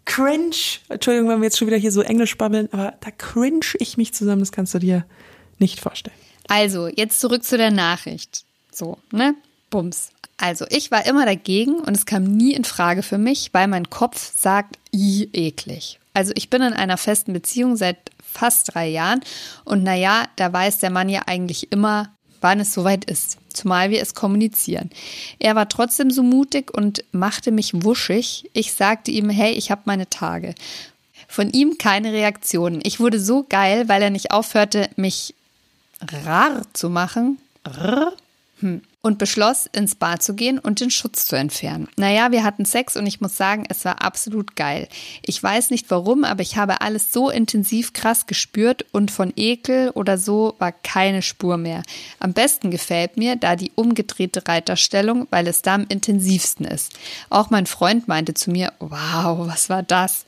cringe. 0.05 0.55
Entschuldigung, 0.88 1.28
wenn 1.28 1.40
wir 1.40 1.46
jetzt 1.46 1.59
schon 1.59 1.68
wieder 1.68 1.76
hier 1.76 1.92
so 1.92 2.03
Englisch 2.03 2.36
babbeln, 2.38 2.68
aber 2.72 2.94
da 3.01 3.11
cringe 3.11 3.66
ich 3.78 3.96
mich 3.96 4.14
zusammen, 4.14 4.40
das 4.40 4.53
kannst 4.53 4.74
du 4.74 4.78
dir 4.78 5.05
nicht 5.59 5.80
vorstellen. 5.80 6.16
Also, 6.49 6.88
jetzt 6.88 7.20
zurück 7.20 7.44
zu 7.44 7.59
der 7.59 7.70
Nachricht. 7.70 8.44
So, 8.72 8.99
ne? 9.12 9.34
Bums. 9.70 10.11
Also, 10.39 10.64
ich 10.70 10.91
war 10.91 11.05
immer 11.05 11.26
dagegen 11.26 11.74
und 11.80 11.97
es 11.97 12.07
kam 12.07 12.22
nie 12.24 12.55
in 12.55 12.64
Frage 12.64 13.03
für 13.03 13.18
mich, 13.18 13.51
weil 13.53 13.66
mein 13.66 13.91
Kopf 13.91 14.32
sagt, 14.36 14.78
i 14.95 15.28
eklig. 15.32 15.99
Also, 16.14 16.32
ich 16.36 16.49
bin 16.49 16.62
in 16.62 16.72
einer 16.72 16.97
festen 16.97 17.32
Beziehung 17.32 17.76
seit 17.76 17.99
fast 18.22 18.74
drei 18.74 18.89
Jahren 18.89 19.20
und 19.64 19.82
naja, 19.82 20.28
da 20.36 20.53
weiß 20.53 20.78
der 20.78 20.91
Mann 20.91 21.09
ja 21.09 21.22
eigentlich 21.26 21.72
immer, 21.72 22.11
wann 22.41 22.61
es 22.61 22.72
soweit 22.72 23.05
ist, 23.05 23.39
zumal 23.53 23.91
wir 23.91 24.01
es 24.01 24.14
kommunizieren. 24.14 24.91
Er 25.39 25.57
war 25.57 25.68
trotzdem 25.68 26.11
so 26.11 26.22
mutig 26.22 26.72
und 26.72 27.05
machte 27.11 27.51
mich 27.51 27.82
wuschig. 27.82 28.49
Ich 28.53 28.72
sagte 28.74 29.11
ihm, 29.11 29.30
hey, 29.30 29.53
ich 29.53 29.70
habe 29.70 29.82
meine 29.86 30.09
Tage. 30.09 30.55
Von 31.26 31.51
ihm 31.51 31.78
keine 31.78 32.12
Reaktionen. 32.12 32.80
Ich 32.84 33.01
wurde 33.01 33.20
so 33.20 33.45
geil, 33.49 33.89
weil 33.89 34.03
er 34.03 34.11
nicht 34.11 34.30
aufhörte, 34.30 34.89
mich 34.97 35.34
rar 36.24 36.62
zu 36.72 36.91
machen. 36.91 37.39
Hm. 38.61 38.82
Und 39.01 39.18
beschloss, 39.18 39.66
ins 39.66 39.94
Bad 39.94 40.24
zu 40.24 40.34
gehen 40.34 40.59
und 40.59 40.80
den 40.80 40.90
Schutz 40.90 41.24
zu 41.24 41.36
entfernen. 41.36 41.86
Naja, 41.96 42.32
wir 42.32 42.42
hatten 42.42 42.64
Sex 42.64 42.96
und 42.96 43.07
ich 43.07 43.20
muss 43.20 43.36
sagen, 43.36 43.64
es 43.68 43.84
war 43.84 44.03
absolut 44.03 44.57
geil. 44.57 44.88
Ich 45.24 45.40
weiß 45.40 45.70
nicht 45.70 45.88
warum, 45.90 46.24
aber 46.24 46.42
ich 46.42 46.57
habe 46.57 46.80
alles 46.80 47.12
so 47.12 47.30
intensiv 47.30 47.92
krass 47.92 48.26
gespürt 48.26 48.84
und 48.90 49.12
von 49.12 49.32
Ekel 49.36 49.90
oder 49.90 50.18
so 50.18 50.57
war 50.59 50.72
keine 50.72 51.22
Spur 51.22 51.59
mehr. 51.59 51.84
Am 52.18 52.32
besten 52.32 52.72
gefällt 52.72 53.16
mir 53.16 53.36
da 53.36 53.55
die 53.55 53.70
umgedrehte 53.76 54.49
Reiterstellung, 54.49 55.28
weil 55.30 55.46
es 55.46 55.62
da 55.62 55.76
am 55.76 55.86
intensivsten 55.88 56.66
ist. 56.66 56.94
Auch 57.30 57.51
mein 57.51 57.66
Freund 57.66 58.09
meinte 58.09 58.34
zu 58.34 58.51
mir, 58.51 58.72
wow, 58.80 59.46
was 59.46 59.70
war 59.70 59.84
das? 59.84 60.26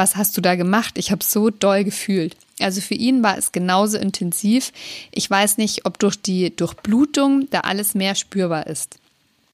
Was 0.00 0.16
hast 0.16 0.34
du 0.34 0.40
da 0.40 0.54
gemacht? 0.54 0.96
Ich 0.96 1.10
habe 1.10 1.22
so 1.22 1.50
doll 1.50 1.84
gefühlt. 1.84 2.34
Also 2.58 2.80
für 2.80 2.94
ihn 2.94 3.22
war 3.22 3.36
es 3.36 3.52
genauso 3.52 3.98
intensiv. 3.98 4.72
Ich 5.10 5.28
weiß 5.28 5.58
nicht, 5.58 5.84
ob 5.84 5.98
durch 5.98 6.16
die 6.16 6.56
Durchblutung 6.56 7.48
da 7.50 7.60
alles 7.60 7.94
mehr 7.94 8.14
spürbar 8.14 8.66
ist. 8.66 8.98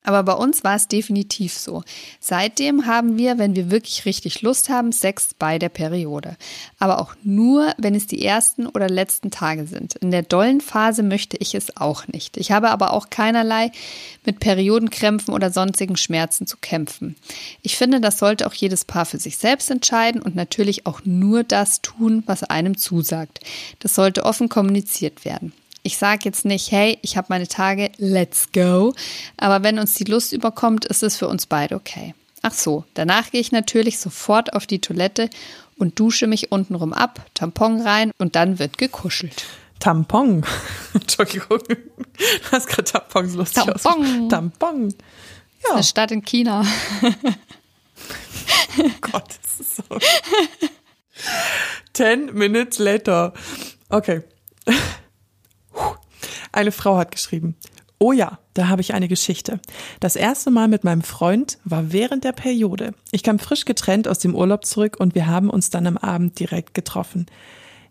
Aber 0.07 0.22
bei 0.22 0.34
uns 0.34 0.62
war 0.62 0.76
es 0.76 0.86
definitiv 0.86 1.52
so. 1.52 1.82
Seitdem 2.20 2.86
haben 2.86 3.18
wir, 3.18 3.38
wenn 3.38 3.57
wir 3.57 3.72
wirklich 3.72 4.07
richtig 4.07 4.40
Lust 4.40 4.68
haben, 4.68 4.92
Sex 4.92 5.34
bei 5.36 5.59
der 5.59 5.68
Periode. 5.68 6.36
Aber 6.78 7.00
auch 7.00 7.16
nur, 7.24 7.74
wenn 7.76 7.96
es 7.96 8.07
die 8.07 8.24
ersten 8.24 8.68
oder 8.68 8.88
letzten 8.88 9.32
Tage 9.32 9.66
sind. 9.66 9.96
In 9.96 10.12
der 10.12 10.22
dollen 10.22 10.61
Phase 10.61 11.02
möchte 11.02 11.36
ich 11.38 11.57
es 11.57 11.76
auch 11.76 12.07
nicht. 12.07 12.36
Ich 12.36 12.52
habe 12.52 12.70
aber 12.70 12.92
auch 12.92 13.11
keinerlei 13.11 13.72
mit 14.24 14.38
Periodenkrämpfen 14.38 15.34
oder 15.34 15.50
sonstigen 15.50 15.96
Schmerzen 15.96 16.46
zu 16.46 16.57
kämpfen. 16.57 17.16
Ich 17.62 17.76
finde, 17.76 18.00
das 18.00 18.20
sollte 18.20 18.46
auch 18.46 18.54
jedes 18.54 18.84
Paar 18.84 19.07
für 19.07 19.18
sich 19.18 19.38
selbst 19.38 19.72
entscheiden 19.72 20.22
und 20.22 20.36
natürlich 20.36 20.86
auch 20.86 21.00
nur 21.04 21.42
das 21.42 21.82
tun, 21.82 22.22
was 22.26 22.44
einem 22.44 22.76
zusagt. 22.76 23.40
Das 23.80 23.96
sollte 23.96 24.24
offen 24.24 24.48
kommuniziert 24.48 25.24
werden. 25.24 25.52
Ich 25.87 25.99
sage 25.99 26.22
jetzt 26.24 26.45
nicht, 26.45 26.72
hey, 26.72 26.99
ich 27.03 27.16
habe 27.16 27.28
meine 27.30 27.47
Tage, 27.47 27.93
let's 27.99 28.51
go. 28.51 28.93
Aber 29.37 29.62
wenn 29.62 29.78
uns 29.78 29.95
die 29.95 30.03
Lust 30.03 30.32
überkommt, 30.32 30.84
ist 30.84 31.05
es 31.05 31.16
für 31.16 31.28
uns 31.28 31.47
beide 31.47 31.76
okay. 31.76 32.12
Ach 32.43 32.53
so, 32.53 32.82
danach 32.95 33.30
gehe 33.30 33.41
ich 33.41 33.53
natürlich 33.53 34.01
sofort 34.01 34.53
auf 34.53 34.66
die 34.66 34.80
Toilette 34.80 35.30
und 35.78 36.01
dusche 36.01 36.26
mich 36.26 36.51
untenrum 36.51 36.93
ab, 36.93 37.24
Tampon 37.34 37.80
rein 37.82 38.11
und 38.18 38.34
dann 38.34 38.59
wird 38.59 38.78
gekuschelt. 38.78 39.45
Tampon. 39.78 40.45
Entschuldigung. 40.93 41.61
Du 41.68 42.51
hast 42.51 42.66
gerade 42.66 42.91
Tampons 42.91 43.34
lustig 43.34 43.62
Tampon. 43.62 44.24
Aus. 44.24 44.28
Tampon. 44.28 44.95
Ja. 45.68 45.74
eine 45.74 45.84
Stadt 45.84 46.11
in 46.11 46.24
China. 46.24 46.66
oh 48.78 48.91
Gott, 49.03 49.28
das 49.28 49.61
ist 49.61 49.76
so. 49.76 49.84
Ten 51.93 52.34
minutes 52.34 52.80
later. 52.80 53.32
Okay. 53.89 54.24
Eine 56.57 56.72
Frau 56.72 56.96
hat 56.96 57.11
geschrieben. 57.11 57.54
Oh 57.98 58.12
ja, 58.12 58.38
da 58.54 58.68
habe 58.68 58.80
ich 58.80 58.94
eine 58.94 59.09
Geschichte. 59.09 59.61
Das 60.00 60.16
erste 60.16 60.50
Mal 60.50 60.68
mit 60.68 60.84
meinem 60.84 61.02
Freund 61.02 61.59
war 61.64 61.92
während 61.92 62.24
der 62.24 62.32
Periode. 62.32 62.94
Ich 63.12 63.22
kam 63.22 63.38
frisch 63.38 63.66
getrennt 63.66 64.09
aus 64.09 64.20
dem 64.20 64.34
Urlaub 64.34 64.64
zurück 64.64 64.96
und 64.98 65.14
wir 65.14 65.26
haben 65.26 65.50
uns 65.50 65.68
dann 65.68 65.86
am 65.86 65.98
Abend 65.98 66.40
direkt 66.40 66.72
getroffen. 66.72 67.26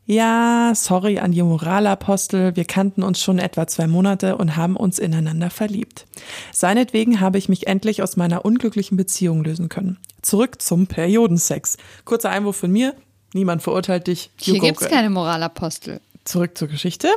Ja, 0.07 0.73
sorry 0.73 1.19
an 1.19 1.31
die 1.31 1.43
Moralapostel, 1.43 2.55
wir 2.55 2.65
kannten 2.65 3.03
uns 3.03 3.21
schon 3.21 3.37
etwa 3.37 3.67
zwei 3.67 3.85
Monate 3.85 4.35
und 4.35 4.55
haben 4.55 4.75
uns 4.75 4.97
ineinander 4.97 5.51
verliebt. 5.51 6.07
Seinetwegen 6.51 7.19
habe 7.19 7.37
ich 7.37 7.49
mich 7.49 7.67
endlich 7.67 8.01
aus 8.01 8.17
meiner 8.17 8.45
unglücklichen 8.45 8.97
Beziehung 8.97 9.43
lösen 9.43 9.69
können. 9.69 9.97
Zurück 10.23 10.59
zum 10.59 10.87
Periodensex. 10.87 11.77
Kurzer 12.03 12.31
Einwurf 12.31 12.57
von 12.57 12.71
mir, 12.71 12.95
niemand 13.33 13.61
verurteilt 13.61 14.07
dich. 14.07 14.31
Hier 14.37 14.59
gibt's 14.59 14.87
keine 14.87 15.11
Moralapostel. 15.11 16.01
Zurück 16.23 16.57
zur 16.57 16.67
Geschichte 16.67 17.09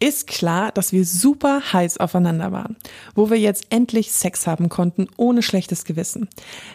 ist 0.00 0.26
klar, 0.26 0.72
dass 0.72 0.92
wir 0.92 1.04
super 1.04 1.72
heiß 1.72 1.98
aufeinander 1.98 2.50
waren, 2.52 2.76
wo 3.14 3.30
wir 3.30 3.38
jetzt 3.38 3.66
endlich 3.70 4.12
Sex 4.12 4.46
haben 4.46 4.68
konnten, 4.68 5.06
ohne 5.16 5.42
schlechtes 5.42 5.84
Gewissen. 5.84 6.28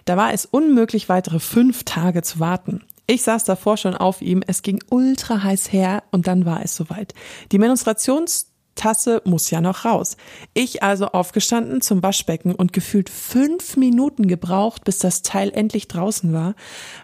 Da 0.06 0.16
war 0.16 0.32
es 0.32 0.46
unmöglich, 0.46 1.10
weitere 1.10 1.40
fünf 1.40 1.84
Tage 1.84 2.22
zu 2.22 2.40
warten. 2.40 2.84
Ich 3.08 3.24
saß 3.24 3.44
davor 3.44 3.78
schon 3.78 3.96
auf 3.96 4.22
ihm, 4.22 4.44
es 4.48 4.62
ging 4.62 4.82
ultra 4.90 5.44
heiß 5.44 5.72
her 5.72 6.04
und 6.12 6.28
dann 6.28 6.46
war 6.46 6.64
es 6.64 6.76
soweit. 6.76 7.14
Die 7.52 7.60
Menstruations 7.60 8.48
Tasse 8.76 9.22
muss 9.26 9.50
ja 9.50 9.62
noch 9.62 9.86
raus. 9.86 10.18
Ich 10.54 10.84
also 10.84 11.08
aufgestanden 11.08 11.82
zum 11.82 12.04
Waschbecken 12.04 12.54
und 12.54 12.74
gefühlt 12.74 13.10
fünf 13.10 13.78
Minuten 13.78 14.28
gebraucht, 14.28 14.84
bis 14.84 15.00
das 15.00 15.22
Teil 15.22 15.52
endlich 15.54 15.88
draußen 15.88 16.34
war, 16.34 16.56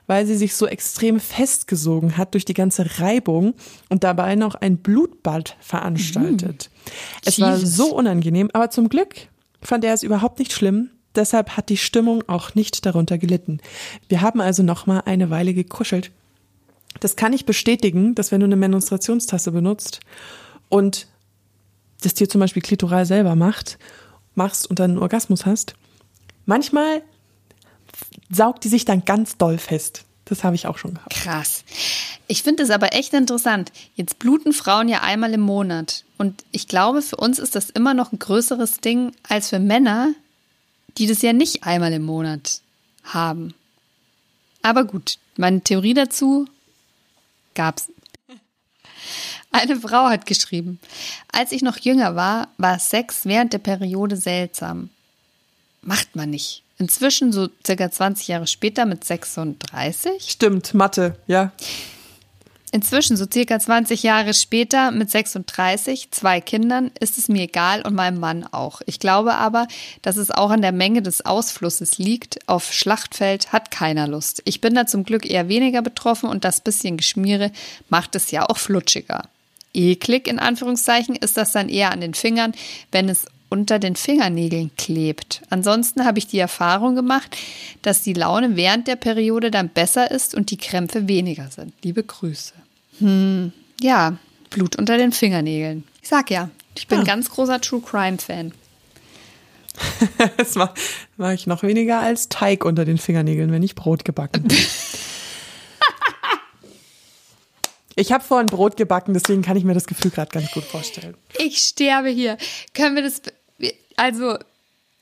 weil 0.05 0.25
sie 0.25 0.35
sich 0.35 0.55
so 0.55 0.67
extrem 0.67 1.19
festgesogen 1.19 2.17
hat 2.17 2.33
durch 2.33 2.45
die 2.45 2.53
ganze 2.53 2.99
Reibung 2.99 3.53
und 3.89 4.03
dabei 4.03 4.35
noch 4.35 4.55
ein 4.55 4.77
Blutbad 4.77 5.55
veranstaltet. 5.59 6.69
Mhm. 6.69 6.91
Es 7.25 7.37
Jesus. 7.37 7.41
war 7.41 7.57
so 7.57 7.95
unangenehm, 7.95 8.49
aber 8.53 8.69
zum 8.69 8.89
Glück 8.89 9.15
fand 9.61 9.85
er 9.85 9.93
es 9.93 10.03
überhaupt 10.03 10.39
nicht 10.39 10.51
schlimm. 10.51 10.89
Deshalb 11.15 11.57
hat 11.57 11.69
die 11.69 11.77
Stimmung 11.77 12.23
auch 12.27 12.55
nicht 12.55 12.85
darunter 12.85 13.17
gelitten. 13.17 13.59
Wir 14.07 14.21
haben 14.21 14.39
also 14.39 14.63
noch 14.63 14.87
mal 14.87 15.01
eine 15.05 15.29
Weile 15.29 15.53
gekuschelt. 15.53 16.11
Das 16.99 17.15
kann 17.15 17.33
ich 17.33 17.45
bestätigen, 17.45 18.15
dass 18.15 18.31
wenn 18.31 18.41
du 18.41 18.45
eine 18.45 18.55
Menstruationstasse 18.55 19.51
benutzt 19.51 20.01
und 20.69 21.07
das 22.01 22.13
dir 22.13 22.29
zum 22.29 22.39
Beispiel 22.39 22.61
klitoral 22.61 23.05
selber 23.05 23.35
macht, 23.35 23.77
machst 24.35 24.67
und 24.67 24.79
dann 24.79 24.91
einen 24.91 24.99
Orgasmus 24.99 25.45
hast, 25.45 25.75
manchmal 26.45 27.01
saugt 28.29 28.63
die 28.63 28.69
sich 28.69 28.85
dann 28.85 29.05
ganz 29.05 29.37
doll 29.37 29.57
fest. 29.57 30.03
Das 30.25 30.43
habe 30.43 30.55
ich 30.55 30.65
auch 30.65 30.77
schon 30.77 30.93
gehabt. 30.93 31.13
Krass. 31.13 31.65
Ich 32.27 32.43
finde 32.43 32.63
es 32.63 32.69
aber 32.69 32.93
echt 32.93 33.13
interessant. 33.13 33.71
Jetzt 33.95 34.17
bluten 34.17 34.53
Frauen 34.53 34.87
ja 34.87 35.01
einmal 35.01 35.33
im 35.33 35.41
Monat. 35.41 36.05
Und 36.17 36.45
ich 36.51 36.69
glaube, 36.69 37.01
für 37.01 37.17
uns 37.17 37.37
ist 37.37 37.55
das 37.55 37.69
immer 37.69 37.93
noch 37.93 38.13
ein 38.13 38.19
größeres 38.19 38.79
Ding 38.79 39.11
als 39.27 39.49
für 39.49 39.59
Männer, 39.59 40.13
die 40.97 41.07
das 41.07 41.21
ja 41.21 41.33
nicht 41.33 41.63
einmal 41.63 41.91
im 41.91 42.03
Monat 42.03 42.61
haben. 43.03 43.53
Aber 44.61 44.85
gut, 44.85 45.17
meine 45.35 45.61
Theorie 45.61 45.93
dazu 45.93 46.47
gab's 47.53 47.89
eine 49.51 49.79
Frau 49.79 50.09
hat 50.09 50.25
geschrieben, 50.25 50.79
als 51.31 51.51
ich 51.51 51.61
noch 51.61 51.77
jünger 51.77 52.15
war, 52.15 52.47
war 52.57 52.79
Sex 52.79 53.25
während 53.25 53.53
der 53.53 53.59
Periode 53.59 54.15
seltsam. 54.15 54.89
Macht 55.81 56.15
man 56.15 56.29
nicht. 56.29 56.63
Inzwischen, 56.77 57.31
so 57.31 57.49
circa 57.65 57.91
20 57.91 58.27
Jahre 58.27 58.47
später, 58.47 58.85
mit 58.85 59.03
36. 59.03 60.31
Stimmt, 60.31 60.73
Mathe, 60.73 61.15
ja. 61.27 61.51
Inzwischen, 62.71 63.17
so 63.17 63.25
circa 63.31 63.59
20 63.59 64.01
Jahre 64.01 64.33
später, 64.33 64.91
mit 64.91 65.11
36, 65.11 66.09
zwei 66.11 66.39
Kindern, 66.39 66.89
ist 66.99 67.17
es 67.17 67.27
mir 67.27 67.43
egal 67.43 67.81
und 67.81 67.93
meinem 67.93 68.19
Mann 68.19 68.47
auch. 68.51 68.81
Ich 68.85 68.99
glaube 68.99 69.35
aber, 69.35 69.67
dass 70.01 70.15
es 70.15 70.31
auch 70.31 70.49
an 70.49 70.61
der 70.61 70.71
Menge 70.71 71.01
des 71.01 71.25
Ausflusses 71.25 71.97
liegt. 71.97 72.47
Auf 72.47 72.71
Schlachtfeld 72.71 73.51
hat 73.51 73.69
keiner 73.69 74.07
Lust. 74.07 74.41
Ich 74.45 74.61
bin 74.61 74.73
da 74.73 74.87
zum 74.87 75.03
Glück 75.03 75.29
eher 75.29 75.49
weniger 75.49 75.81
betroffen 75.81 76.29
und 76.29 76.45
das 76.45 76.61
bisschen 76.61 76.95
Geschmiere 76.95 77.51
macht 77.89 78.15
es 78.15 78.31
ja 78.31 78.47
auch 78.47 78.57
flutschiger 78.57 79.23
eklig 79.73 80.27
in 80.27 80.39
Anführungszeichen 80.39 81.15
ist 81.15 81.37
das 81.37 81.51
dann 81.51 81.69
eher 81.69 81.91
an 81.91 82.01
den 82.01 82.13
Fingern, 82.13 82.53
wenn 82.91 83.09
es 83.09 83.25
unter 83.49 83.79
den 83.79 83.97
Fingernägeln 83.97 84.71
klebt. 84.77 85.41
Ansonsten 85.49 86.05
habe 86.05 86.19
ich 86.19 86.27
die 86.27 86.39
Erfahrung 86.39 86.95
gemacht, 86.95 87.35
dass 87.81 88.01
die 88.01 88.13
Laune 88.13 88.55
während 88.55 88.87
der 88.87 88.95
Periode 88.95 89.51
dann 89.51 89.67
besser 89.67 90.09
ist 90.09 90.33
und 90.33 90.51
die 90.51 90.57
Krämpfe 90.57 91.09
weniger 91.09 91.49
sind. 91.49 91.73
Liebe 91.83 92.01
Grüße. 92.01 92.53
Hm, 92.99 93.51
ja, 93.81 94.17
Blut 94.49 94.77
unter 94.77 94.97
den 94.97 95.11
Fingernägeln. 95.11 95.83
Ich 96.01 96.07
sag 96.07 96.31
ja, 96.31 96.49
ich 96.75 96.87
bin 96.87 96.99
ja. 96.99 97.03
ganz 97.03 97.29
großer 97.29 97.59
True 97.59 97.81
Crime 97.81 98.17
Fan. 98.19 98.53
das 100.37 100.55
mache 100.55 100.73
mach 101.17 101.31
ich 101.31 101.47
noch 101.47 101.63
weniger 101.63 101.99
als 101.99 102.29
Teig 102.29 102.65
unter 102.65 102.85
den 102.85 102.97
Fingernägeln, 102.97 103.51
wenn 103.51 103.63
ich 103.63 103.75
Brot 103.75 104.05
gebacken 104.05 104.43
habe. 104.49 104.55
Ich 108.01 108.11
habe 108.11 108.23
vorhin 108.23 108.47
Brot 108.47 108.77
gebacken, 108.77 109.13
deswegen 109.13 109.43
kann 109.43 109.57
ich 109.57 109.63
mir 109.63 109.75
das 109.75 109.85
Gefühl 109.85 110.09
gerade 110.09 110.31
ganz 110.31 110.49
gut 110.51 110.63
vorstellen. 110.63 111.13
Ich 111.37 111.59
sterbe 111.59 112.09
hier. 112.09 112.35
Können 112.73 112.95
wir 112.95 113.03
das, 113.03 113.21
also 113.95 114.39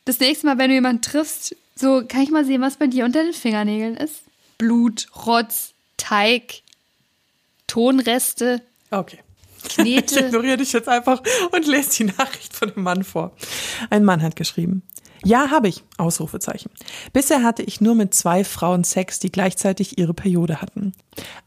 das 0.04 0.20
nächste 0.20 0.48
Mal, 0.48 0.58
wenn 0.58 0.68
du 0.68 0.74
jemanden 0.74 1.02
triffst, 1.02 1.56
so 1.78 2.04
kann 2.06 2.24
ich 2.24 2.30
mal 2.30 2.44
sehen, 2.44 2.62
was 2.62 2.76
bei 2.76 2.88
dir 2.88 3.06
unter 3.06 3.24
den 3.24 3.32
Fingernägeln 3.32 3.96
ist? 3.96 4.16
Blut, 4.58 5.08
Rotz, 5.26 5.72
Teig, 5.96 6.62
Tonreste. 7.68 8.62
Okay. 8.92 9.20
Knete. 9.70 10.16
Ich 10.20 10.26
ignoriere 10.26 10.58
dich 10.58 10.74
jetzt 10.74 10.90
einfach 10.90 11.22
und 11.54 11.68
lese 11.68 12.04
die 12.04 12.04
Nachricht 12.04 12.54
von 12.54 12.74
dem 12.74 12.84
Mann 12.84 13.06
vor. 13.06 13.32
Ein 13.90 14.04
Mann 14.04 14.22
hat 14.22 14.36
geschrieben. 14.36 14.84
Ja, 15.26 15.50
habe 15.52 15.68
ich. 15.68 15.84
Ausrufezeichen. 15.98 16.72
Bisher 17.12 17.44
hatte 17.44 17.62
ich 17.64 17.82
nur 17.82 17.96
mit 17.96 18.14
zwei 18.14 18.44
Frauen 18.44 18.84
Sex, 18.84 19.20
die 19.20 19.32
gleichzeitig 19.32 19.98
ihre 19.98 20.14
Periode 20.14 20.62
hatten. 20.62 20.94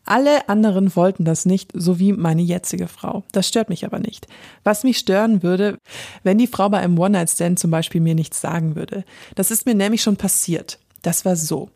Alle 0.04 0.48
anderen 0.48 0.94
wollten 0.94 1.24
das 1.24 1.46
nicht, 1.46 1.70
so 1.74 1.98
wie 1.98 2.12
meine 2.12 2.42
jetzige 2.42 2.88
Frau. 2.88 3.24
Das 3.32 3.48
stört 3.48 3.70
mich 3.70 3.86
aber 3.86 3.98
nicht. 3.98 4.26
Was 4.64 4.84
mich 4.84 4.98
stören 4.98 5.42
würde, 5.42 5.78
wenn 6.22 6.38
die 6.38 6.46
Frau 6.46 6.68
bei 6.68 6.78
einem 6.78 6.98
One-Night-Stand 6.98 7.58
zum 7.58 7.70
Beispiel 7.70 8.00
mir 8.00 8.14
nichts 8.14 8.40
sagen 8.40 8.76
würde. 8.76 9.04
Das 9.34 9.50
ist 9.50 9.64
mir 9.64 9.74
nämlich 9.74 10.02
schon 10.02 10.16
passiert. 10.16 10.78
Das 11.02 11.24
war 11.24 11.34
so. 11.34 11.68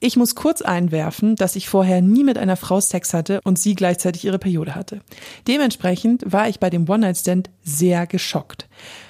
Ich 0.00 0.16
muss 0.16 0.34
kurz 0.34 0.60
einwerfen, 0.60 1.36
dass 1.36 1.54
ich 1.54 1.68
vorher 1.68 2.02
nie 2.02 2.24
mit 2.24 2.36
einer 2.36 2.56
Frau 2.56 2.80
Sex 2.80 3.14
hatte 3.14 3.40
und 3.44 3.56
sie 3.56 3.76
gleichzeitig 3.76 4.24
ihre 4.24 4.40
Periode 4.40 4.74
hatte. 4.74 5.00
Dementsprechend 5.46 6.24
war 6.26 6.48
ich 6.48 6.58
bei 6.58 6.68
dem 6.68 6.88
One-Night-Stand 6.88 7.50
sehr 7.62 8.08
geschockt. 8.08 8.68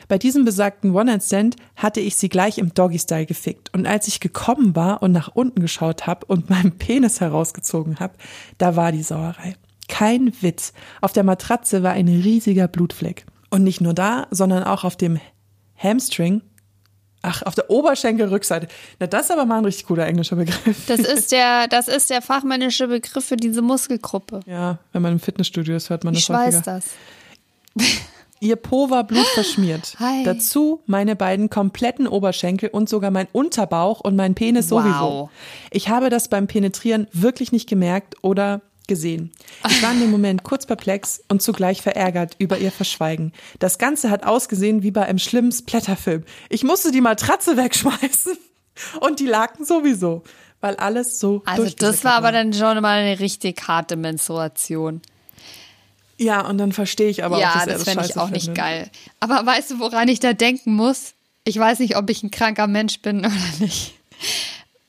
Bei 0.08 0.18
diesem 0.18 0.44
besagten 0.44 0.94
One-Night-Stand 0.94 1.56
hatte 1.74 2.00
ich 2.00 2.16
sie 2.16 2.28
gleich 2.28 2.58
im 2.58 2.74
Doggy-Style 2.74 3.24
gefickt. 3.24 3.72
Und 3.72 3.86
als 3.86 4.08
ich 4.08 4.20
gekommen 4.20 4.76
war 4.76 5.02
und 5.02 5.12
nach 5.12 5.30
unten 5.34 5.62
geschaut 5.62 6.06
habe 6.06 6.26
und 6.26 6.50
meinen 6.50 6.72
Penis 6.72 7.22
herausgezogen 7.22 7.98
habe, 7.98 8.14
da 8.58 8.76
war 8.76 8.92
die 8.92 9.02
Sauerei. 9.02 9.56
Kein 9.88 10.32
Witz. 10.42 10.74
Auf 11.00 11.14
der 11.14 11.24
Matratze 11.24 11.82
war 11.82 11.92
ein 11.92 12.08
riesiger 12.08 12.68
Blutfleck. 12.68 13.24
Und 13.48 13.64
nicht 13.64 13.80
nur 13.80 13.94
da, 13.94 14.26
sondern 14.30 14.64
auch 14.64 14.84
auf 14.84 14.96
dem 14.96 15.18
Hamstring 15.76 16.42
Ach, 17.22 17.42
auf 17.42 17.54
der 17.54 17.70
Oberschenkelrückseite. 17.70 18.66
Na, 18.98 19.06
das 19.06 19.26
ist 19.26 19.30
aber 19.30 19.46
mal 19.46 19.58
ein 19.58 19.64
richtig 19.64 19.86
cooler 19.86 20.06
englischer 20.06 20.36
Begriff. 20.36 20.86
Das 20.86 21.00
ist 21.00 21.30
der, 21.30 21.68
das 21.68 21.86
ist 21.86 22.10
der 22.10 22.20
fachmännische 22.20 22.88
Begriff 22.88 23.24
für 23.24 23.36
diese 23.36 23.62
Muskelgruppe. 23.62 24.40
Ja, 24.46 24.78
wenn 24.92 25.02
man 25.02 25.12
im 25.12 25.20
Fitnessstudio 25.20 25.76
ist, 25.76 25.88
hört 25.88 26.02
man 26.02 26.14
ich 26.14 26.26
das 26.26 26.36
häufiger. 26.36 26.48
Ich 26.48 26.66
weiß 26.66 26.84
das. 27.76 27.92
Ihr 28.40 28.56
Po 28.56 28.90
war 28.90 29.04
blutverschmiert. 29.04 29.94
Hi. 30.00 30.24
Dazu 30.24 30.80
meine 30.86 31.14
beiden 31.14 31.48
kompletten 31.48 32.08
Oberschenkel 32.08 32.70
und 32.70 32.88
sogar 32.88 33.12
mein 33.12 33.28
Unterbauch 33.30 34.00
und 34.00 34.16
mein 34.16 34.34
Penis 34.34 34.68
wow. 34.72 34.82
sowieso. 34.82 35.30
Ich 35.70 35.88
habe 35.90 36.10
das 36.10 36.26
beim 36.26 36.48
Penetrieren 36.48 37.06
wirklich 37.12 37.52
nicht 37.52 37.68
gemerkt 37.68 38.16
oder 38.22 38.60
gesehen. 38.92 39.32
Ich 39.66 39.82
war 39.82 39.92
in 39.92 40.00
dem 40.00 40.10
Moment 40.10 40.42
kurz 40.42 40.66
perplex 40.66 41.24
und 41.28 41.40
zugleich 41.40 41.80
verärgert 41.80 42.36
über 42.36 42.58
ihr 42.58 42.70
Verschweigen. 42.70 43.32
Das 43.58 43.78
Ganze 43.78 44.10
hat 44.10 44.24
ausgesehen 44.24 44.82
wie 44.82 44.90
bei 44.90 45.06
einem 45.06 45.18
schlimmen 45.18 45.50
Splatterfilm. 45.50 46.24
Ich 46.50 46.62
musste 46.62 46.92
die 46.92 47.00
Matratze 47.00 47.56
wegschmeißen 47.56 48.36
und 49.00 49.18
die 49.18 49.26
Laken 49.26 49.64
sowieso, 49.64 50.24
weil 50.60 50.76
alles 50.76 51.18
so. 51.18 51.40
Also 51.46 51.70
das 51.74 52.04
war 52.04 52.12
aber 52.12 52.32
dann 52.32 52.52
schon 52.52 52.82
mal 52.82 52.98
eine 52.98 53.18
richtig 53.18 53.66
harte 53.66 53.96
Menstruation. 53.96 55.00
Ja, 56.18 56.46
und 56.46 56.58
dann 56.58 56.72
verstehe 56.72 57.08
ich 57.08 57.24
aber 57.24 57.38
ja, 57.40 57.48
auch, 57.48 57.54
dass 57.54 57.64
das, 57.64 57.74
das 57.74 57.84
fände 57.84 58.04
ich 58.04 58.16
auch 58.18 58.26
findet. 58.26 58.42
nicht 58.48 58.54
geil. 58.54 58.90
Aber 59.20 59.46
weißt 59.46 59.70
du, 59.70 59.78
woran 59.78 60.08
ich 60.08 60.20
da 60.20 60.34
denken 60.34 60.74
muss? 60.74 61.14
Ich 61.44 61.58
weiß 61.58 61.78
nicht, 61.78 61.96
ob 61.96 62.10
ich 62.10 62.22
ein 62.22 62.30
kranker 62.30 62.66
Mensch 62.66 63.00
bin 63.00 63.20
oder 63.24 63.30
nicht 63.58 63.94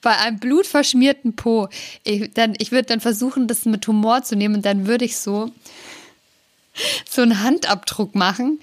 bei 0.04 0.16
einem 0.18 0.38
blutverschmierten 0.38 1.36
Po. 1.36 1.70
Ich, 2.04 2.32
dann, 2.34 2.54
ich 2.60 2.72
würde 2.72 2.84
dann 2.84 3.00
versuchen, 3.00 3.48
das 3.48 3.66
mit 3.66 3.88
Humor 3.88 4.22
zu 4.22 4.36
nehmen 4.36 4.56
und 4.56 4.66
dann 4.66 4.86
würde 4.86 5.06
ich 5.06 5.18
so, 5.18 5.52
so 7.10 7.24
einen 7.24 7.42
Handabdruck 7.42 8.14
machen. 8.14 8.60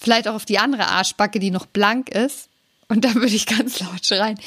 Vielleicht 0.00 0.28
auch 0.28 0.34
auf 0.34 0.44
die 0.44 0.60
andere 0.60 0.86
Arschbacke, 0.86 1.40
die 1.40 1.50
noch 1.50 1.66
blank 1.66 2.10
ist. 2.10 2.48
Und 2.86 3.04
dann 3.04 3.16
würde 3.16 3.34
ich 3.34 3.46
ganz 3.46 3.80
laut 3.80 4.06
schreien: 4.06 4.38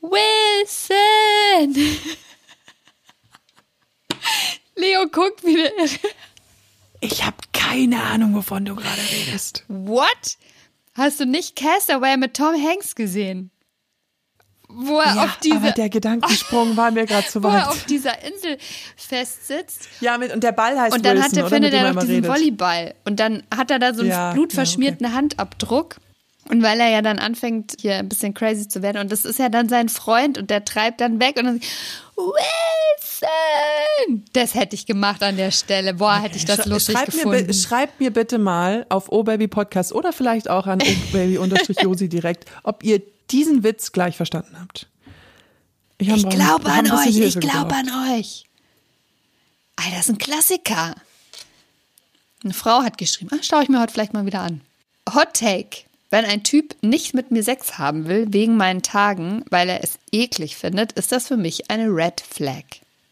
Wilson! 0.00 1.74
Leo 4.74 5.06
guckt 5.06 5.44
wieder. 5.44 5.70
Ich 7.00 7.24
habe 7.24 7.36
keine 7.52 8.02
Ahnung, 8.02 8.34
wovon 8.34 8.64
du 8.64 8.74
gerade 8.74 9.00
redest. 9.12 9.64
What? 9.68 10.38
Hast 10.94 11.20
du 11.20 11.26
nicht 11.26 11.56
Castaway 11.56 12.16
mit 12.16 12.34
Tom 12.34 12.54
Hanks 12.54 12.94
gesehen? 12.94 13.50
Wo 14.78 15.00
er 15.00 15.14
ja, 15.14 15.24
auf 15.24 15.38
diese, 15.42 15.56
aber 15.56 15.70
der 15.70 15.88
Gedankensprung 15.88 16.76
war 16.76 16.90
mir 16.90 17.06
gerade 17.06 17.26
zu 17.26 17.42
weit. 17.42 17.52
Wo 17.52 17.56
er 17.56 17.70
auf 17.70 17.84
dieser 17.84 18.22
Insel 18.22 18.58
festsitzt. 18.94 19.88
Ja, 20.00 20.18
mit, 20.18 20.34
und 20.34 20.44
der 20.44 20.52
Ball 20.52 20.78
heißt 20.78 20.94
Und 20.94 21.06
dann 21.06 21.16
Wilson, 21.16 21.30
hat 21.30 21.36
er, 21.38 21.48
findet 21.48 21.72
er 21.72 21.92
noch 21.94 22.02
diesen 22.02 22.16
redet. 22.16 22.30
Volleyball. 22.30 22.94
Und 23.04 23.18
dann 23.18 23.42
hat 23.54 23.70
er 23.70 23.78
da 23.78 23.94
so 23.94 24.02
einen 24.02 24.10
ja, 24.10 24.32
blutverschmierten 24.34 25.04
ja, 25.04 25.08
okay. 25.08 25.16
Handabdruck. 25.16 25.96
Und 26.50 26.62
weil 26.62 26.78
er 26.78 26.90
ja 26.90 27.02
dann 27.02 27.18
anfängt, 27.18 27.76
hier 27.80 27.96
ein 27.96 28.08
bisschen 28.08 28.34
crazy 28.34 28.68
zu 28.68 28.82
werden. 28.82 28.98
Und 28.98 29.10
das 29.10 29.24
ist 29.24 29.38
ja 29.38 29.48
dann 29.48 29.70
sein 29.70 29.88
Freund 29.88 30.36
und 30.36 30.50
der 30.50 30.64
treibt 30.64 31.00
dann 31.00 31.20
weg 31.20 31.38
und 31.38 31.44
dann 31.44 31.60
Wilson! 32.16 34.24
Das 34.32 34.54
hätte 34.54 34.74
ich 34.74 34.84
gemacht 34.84 35.22
an 35.22 35.38
der 35.38 35.50
Stelle. 35.50 35.94
Boah, 35.94 36.20
hätte 36.20 36.36
ich 36.36 36.44
das 36.44 36.66
lustig 36.66 36.96
schreibt 36.96 37.12
gefunden. 37.12 37.46
Mir, 37.46 37.54
schreibt 37.54 37.98
mir 37.98 38.12
bitte 38.12 38.38
mal 38.38 38.84
auf 38.90 39.10
OBaby 39.10 39.48
Podcast 39.48 39.92
oder 39.92 40.12
vielleicht 40.12 40.50
auch 40.50 40.66
an 40.66 40.80
obaby-josi 40.80 42.08
direkt, 42.08 42.44
ob 42.62 42.84
ihr 42.84 43.00
diesen 43.30 43.64
Witz 43.64 43.92
gleich 43.92 44.16
verstanden 44.16 44.56
habt. 44.58 44.88
Ich, 45.98 46.08
ich 46.08 46.28
glaube 46.28 46.70
an 46.70 46.90
euch, 46.90 47.16
ich 47.16 47.40
glaube 47.40 47.74
an 47.74 47.90
euch. 48.10 48.44
Alter, 49.76 49.90
das 49.96 50.00
ist 50.06 50.10
ein 50.10 50.18
Klassiker. 50.18 50.94
Eine 52.44 52.54
Frau 52.54 52.82
hat 52.82 52.98
geschrieben, 52.98 53.30
ach, 53.34 53.42
schaue 53.42 53.62
ich 53.62 53.68
mir 53.68 53.80
heute 53.80 53.92
vielleicht 53.92 54.12
mal 54.12 54.26
wieder 54.26 54.40
an. 54.40 54.60
Hot 55.12 55.34
Take. 55.34 55.84
Wenn 56.10 56.24
ein 56.24 56.44
Typ 56.44 56.76
nicht 56.82 57.14
mit 57.14 57.30
mir 57.30 57.42
Sex 57.42 57.78
haben 57.78 58.06
will, 58.06 58.26
wegen 58.32 58.56
meinen 58.56 58.82
Tagen, 58.82 59.44
weil 59.50 59.68
er 59.68 59.82
es 59.82 59.98
eklig 60.12 60.56
findet, 60.56 60.92
ist 60.92 61.12
das 61.12 61.28
für 61.28 61.36
mich 61.36 61.70
eine 61.70 61.88
Red 61.88 62.20
Flag. 62.20 62.64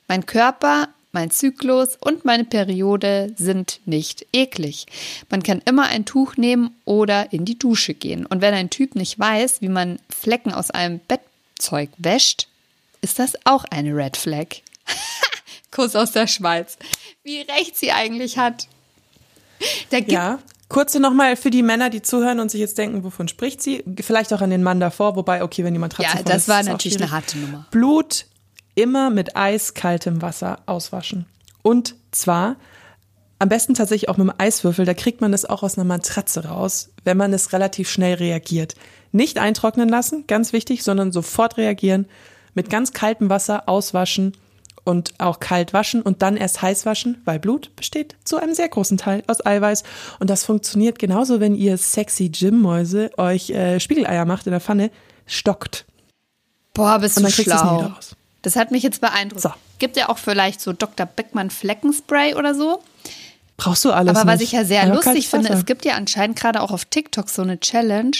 Mein 0.06 0.26
Körper 0.26 0.88
mein 1.14 1.30
Zyklus 1.30 1.96
und 2.00 2.24
meine 2.24 2.44
Periode 2.44 3.32
sind 3.36 3.80
nicht 3.86 4.26
eklig. 4.32 4.86
Man 5.30 5.42
kann 5.42 5.62
immer 5.64 5.86
ein 5.86 6.04
Tuch 6.04 6.36
nehmen 6.36 6.76
oder 6.84 7.32
in 7.32 7.44
die 7.44 7.58
Dusche 7.58 7.94
gehen. 7.94 8.26
Und 8.26 8.42
wenn 8.42 8.52
ein 8.52 8.70
Typ 8.70 8.94
nicht 8.94 9.18
weiß, 9.18 9.62
wie 9.62 9.68
man 9.68 9.98
Flecken 10.10 10.52
aus 10.52 10.70
einem 10.70 11.00
Bettzeug 11.08 11.90
wäscht, 11.96 12.48
ist 13.00 13.18
das 13.18 13.34
auch 13.44 13.64
eine 13.70 13.94
Red 13.94 14.16
Flag. 14.16 14.46
Kuss 15.70 15.96
aus 15.96 16.12
der 16.12 16.26
Schweiz. 16.26 16.76
Wie 17.22 17.40
recht 17.40 17.76
sie 17.76 17.92
eigentlich 17.92 18.38
hat. 18.38 18.68
ja, 19.90 20.38
kurze 20.68 21.00
nochmal 21.00 21.36
für 21.36 21.50
die 21.50 21.62
Männer, 21.62 21.90
die 21.90 22.02
zuhören 22.02 22.40
und 22.40 22.50
sich 22.50 22.60
jetzt 22.60 22.78
denken, 22.78 23.04
wovon 23.04 23.28
spricht 23.28 23.62
sie? 23.62 23.84
Vielleicht 24.00 24.32
auch 24.32 24.40
an 24.40 24.50
den 24.50 24.62
Mann 24.62 24.80
davor, 24.80 25.16
wobei, 25.16 25.42
okay, 25.42 25.64
wenn 25.64 25.74
jemand 25.74 25.98
hat. 25.98 26.06
Ja, 26.06 26.22
das 26.22 26.48
war 26.48 26.62
natürlich 26.62 27.00
eine 27.00 27.10
harte 27.10 27.38
Nummer. 27.38 27.66
Blut 27.70 28.26
immer 28.74 29.10
mit 29.10 29.36
eiskaltem 29.36 30.22
Wasser 30.22 30.60
auswaschen. 30.66 31.26
Und 31.62 31.94
zwar 32.10 32.56
am 33.38 33.48
besten 33.48 33.74
tatsächlich 33.74 34.08
auch 34.08 34.16
mit 34.16 34.28
einem 34.28 34.38
Eiswürfel, 34.38 34.84
da 34.84 34.94
kriegt 34.94 35.20
man 35.20 35.32
das 35.32 35.44
auch 35.44 35.62
aus 35.62 35.76
einer 35.76 35.84
Matratze 35.84 36.46
raus, 36.46 36.90
wenn 37.04 37.16
man 37.16 37.32
es 37.32 37.52
relativ 37.52 37.90
schnell 37.90 38.14
reagiert. 38.14 38.74
Nicht 39.12 39.38
eintrocknen 39.38 39.88
lassen, 39.88 40.26
ganz 40.26 40.52
wichtig, 40.52 40.82
sondern 40.82 41.12
sofort 41.12 41.56
reagieren, 41.56 42.06
mit 42.54 42.70
ganz 42.70 42.92
kaltem 42.92 43.30
Wasser 43.30 43.68
auswaschen 43.68 44.32
und 44.84 45.14
auch 45.18 45.40
kalt 45.40 45.72
waschen 45.72 46.02
und 46.02 46.22
dann 46.22 46.36
erst 46.36 46.62
heiß 46.62 46.86
waschen, 46.86 47.20
weil 47.24 47.38
Blut 47.38 47.74
besteht 47.76 48.16
zu 48.24 48.36
einem 48.36 48.54
sehr 48.54 48.68
großen 48.68 48.98
Teil 48.98 49.22
aus 49.26 49.44
Eiweiß 49.44 49.82
und 50.20 50.30
das 50.30 50.44
funktioniert 50.44 50.98
genauso, 50.98 51.40
wenn 51.40 51.54
ihr 51.54 51.76
sexy 51.78 52.28
Gymmäuse 52.28 53.10
euch 53.16 53.50
äh, 53.50 53.80
Spiegeleier 53.80 54.24
macht 54.24 54.46
in 54.46 54.52
der 54.52 54.60
Pfanne, 54.60 54.90
stockt. 55.26 55.86
Boah, 56.74 56.98
bist 56.98 57.18
du 57.18 57.28
schlau. 57.30 57.92
Das 58.44 58.56
hat 58.56 58.70
mich 58.70 58.82
jetzt 58.82 59.00
beeindruckt. 59.00 59.42
So. 59.42 59.50
Gibt 59.78 59.96
ja 59.96 60.10
auch 60.10 60.18
vielleicht 60.18 60.60
so 60.60 60.72
Dr. 60.72 61.06
Beckmann 61.06 61.50
Fleckenspray 61.50 62.34
oder 62.34 62.54
so. 62.54 62.82
Brauchst 63.56 63.84
du 63.84 63.90
alles. 63.90 64.14
Aber 64.14 64.30
was 64.30 64.40
ich 64.40 64.52
ja 64.52 64.64
sehr 64.64 64.86
ja, 64.86 64.92
lustig 64.92 65.28
finde, 65.28 65.48
es 65.48 65.64
gibt 65.64 65.84
ja 65.84 65.94
anscheinend 65.94 66.38
gerade 66.38 66.60
auch 66.60 66.70
auf 66.70 66.84
TikTok 66.84 67.30
so 67.30 67.42
eine 67.42 67.58
Challenge. 67.58 68.16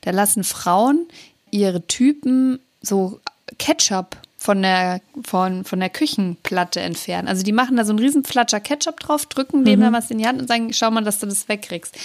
Da 0.00 0.10
lassen 0.10 0.44
Frauen 0.44 1.06
ihre 1.50 1.86
Typen 1.86 2.58
so 2.82 3.20
Ketchup 3.58 4.16
von 4.36 4.62
der, 4.62 5.00
von, 5.24 5.64
von 5.64 5.78
der 5.78 5.90
Küchenplatte 5.90 6.80
entfernen. 6.80 7.28
Also 7.28 7.42
die 7.42 7.52
machen 7.52 7.76
da 7.76 7.84
so 7.84 7.90
einen 7.90 7.98
riesen 8.00 8.24
Flatscher 8.24 8.60
Ketchup 8.60 8.98
drauf, 8.98 9.26
drücken 9.26 9.64
dem 9.64 9.78
mhm. 9.78 9.84
dann 9.84 9.92
was 9.92 10.10
in 10.10 10.18
die 10.18 10.26
Hand 10.26 10.40
und 10.40 10.48
sagen, 10.48 10.72
schau 10.72 10.90
mal, 10.90 11.04
dass 11.04 11.20
du 11.20 11.26
das 11.26 11.48
wegkriegst. 11.48 11.96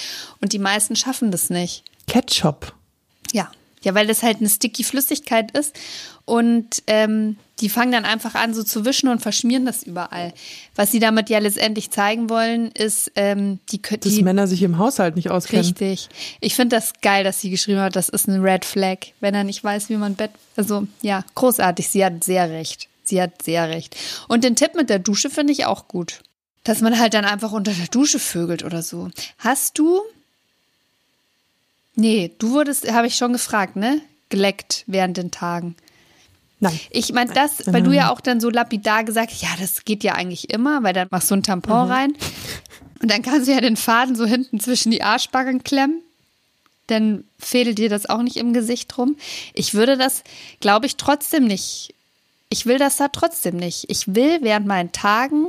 Und 0.42 0.54
die 0.54 0.60
meisten 0.60 0.96
schaffen 0.96 1.32
das 1.32 1.50
nicht. 1.50 1.84
Ketchup. 2.08 2.74
Ja. 3.32 3.50
Ja, 3.82 3.96
weil 3.96 4.08
das 4.08 4.24
halt 4.24 4.38
eine 4.38 4.50
sticky 4.50 4.84
Flüssigkeit 4.84 5.52
ist 5.58 5.76
und 6.26 6.84
ähm, 6.88 7.38
die 7.60 7.70
fangen 7.70 7.92
dann 7.92 8.06
einfach 8.06 8.36
an, 8.36 8.54
so 8.54 8.64
zu 8.64 8.84
wischen 8.84 9.10
und 9.10 9.22
verschmieren 9.22 9.66
das 9.66 9.84
überall. 9.84 10.34
Was 10.76 10.92
sie 10.92 11.00
damit 11.00 11.30
ja 11.30 11.38
letztendlich 11.38 11.92
zeigen 11.92 12.30
wollen, 12.30 12.72
ist, 12.72 13.12
ähm, 13.16 13.60
die 13.72 13.82
Dass 13.82 14.00
die, 14.00 14.24
Männer 14.24 14.48
sich 14.48 14.64
im 14.64 14.80
Haushalt 14.80 15.16
nicht 15.16 15.30
auskennen. 15.30 15.66
Richtig. 15.66 16.10
Ich 16.40 16.56
finde 16.56 16.76
das 16.76 16.94
geil, 17.02 17.24
dass 17.24 17.42
sie 17.42 17.52
geschrieben 17.52 17.80
hat, 17.80 17.96
das 17.96 18.10
ist 18.10 18.28
ein 18.28 18.42
Red 18.42 18.66
Flag, 18.66 18.98
wenn 19.20 19.36
er 19.36 19.44
nicht 19.44 19.64
weiß, 19.64 19.90
wie 19.90 19.98
man 19.98 20.16
Bett. 20.16 20.32
Also 20.56 20.88
ja, 21.02 21.24
großartig. 21.36 21.90
Sie 21.90 22.04
hat 22.04 22.24
sehr 22.24 22.50
recht. 22.50 22.90
Sie 23.04 23.22
hat 23.22 23.44
sehr 23.44 23.70
recht. 23.70 23.96
Und 24.28 24.44
den 24.44 24.56
Tipp 24.56 24.76
mit 24.76 24.90
der 24.90 25.00
Dusche 25.00 25.30
finde 25.30 25.54
ich 25.54 25.66
auch 25.66 25.88
gut. 25.88 26.22
Dass 26.64 26.82
man 26.82 26.98
halt 26.98 27.14
dann 27.14 27.26
einfach 27.26 27.52
unter 27.52 27.74
der 27.74 27.88
Dusche 27.88 28.20
vögelt 28.20 28.64
oder 28.64 28.82
so. 28.82 29.10
Hast 29.38 29.78
du. 29.78 30.02
Nee, 31.96 32.32
du 32.40 32.52
wurdest, 32.52 32.92
habe 32.92 33.08
ich 33.08 33.16
schon 33.16 33.34
gefragt, 33.34 33.76
ne? 33.76 34.02
Geleckt 34.30 34.84
während 34.88 35.18
den 35.18 35.30
Tagen. 35.30 35.76
Nein. 36.64 36.80
Ich 36.92 37.12
meine 37.12 37.34
das, 37.34 37.64
weil 37.68 37.84
du 37.84 37.92
ja 37.92 38.10
auch 38.10 38.22
dann 38.22 38.40
so 38.40 38.50
lapidar 38.50 39.04
gesagt 39.04 39.32
hast, 39.32 39.42
ja, 39.42 39.50
das 39.60 39.84
geht 39.84 40.04
ja 40.04 40.14
eigentlich 40.14 40.50
immer, 40.50 40.82
weil 40.82 40.94
dann 40.94 41.10
machst 41.12 41.30
du 41.30 41.36
ein 41.36 41.44
Tampon 41.44 41.92
rein 41.92 42.16
und 43.02 43.12
dann 43.12 43.22
kannst 43.22 43.48
du 43.48 43.52
ja 43.52 43.60
den 43.60 43.76
Faden 43.76 44.16
so 44.16 44.26
hinten 44.26 44.62
zwischen 44.62 44.90
die 44.92 45.04
Arschbacken 45.04 45.64
klemmen. 45.64 46.02
Dann 46.88 47.26
fädelt 47.38 47.78
dir 47.78 47.90
das 47.90 48.06
auch 48.06 48.22
nicht 48.22 48.38
im 48.38 48.54
Gesicht 48.54 48.98
rum. 48.98 49.18
Ich 49.54 49.74
würde 49.74 49.98
das, 49.98 50.24
glaube 50.62 50.86
ich, 50.86 50.96
trotzdem 50.96 51.46
nicht. 51.46 51.94
Ich 52.50 52.66
will 52.66 52.78
das 52.78 52.98
da 52.98 53.10
trotzdem 53.10 53.58
nicht. 53.58 53.90
Ich 53.90 54.16
will 54.16 54.40
während 54.42 54.66
meinen 54.66 54.92
Tagen 54.92 55.48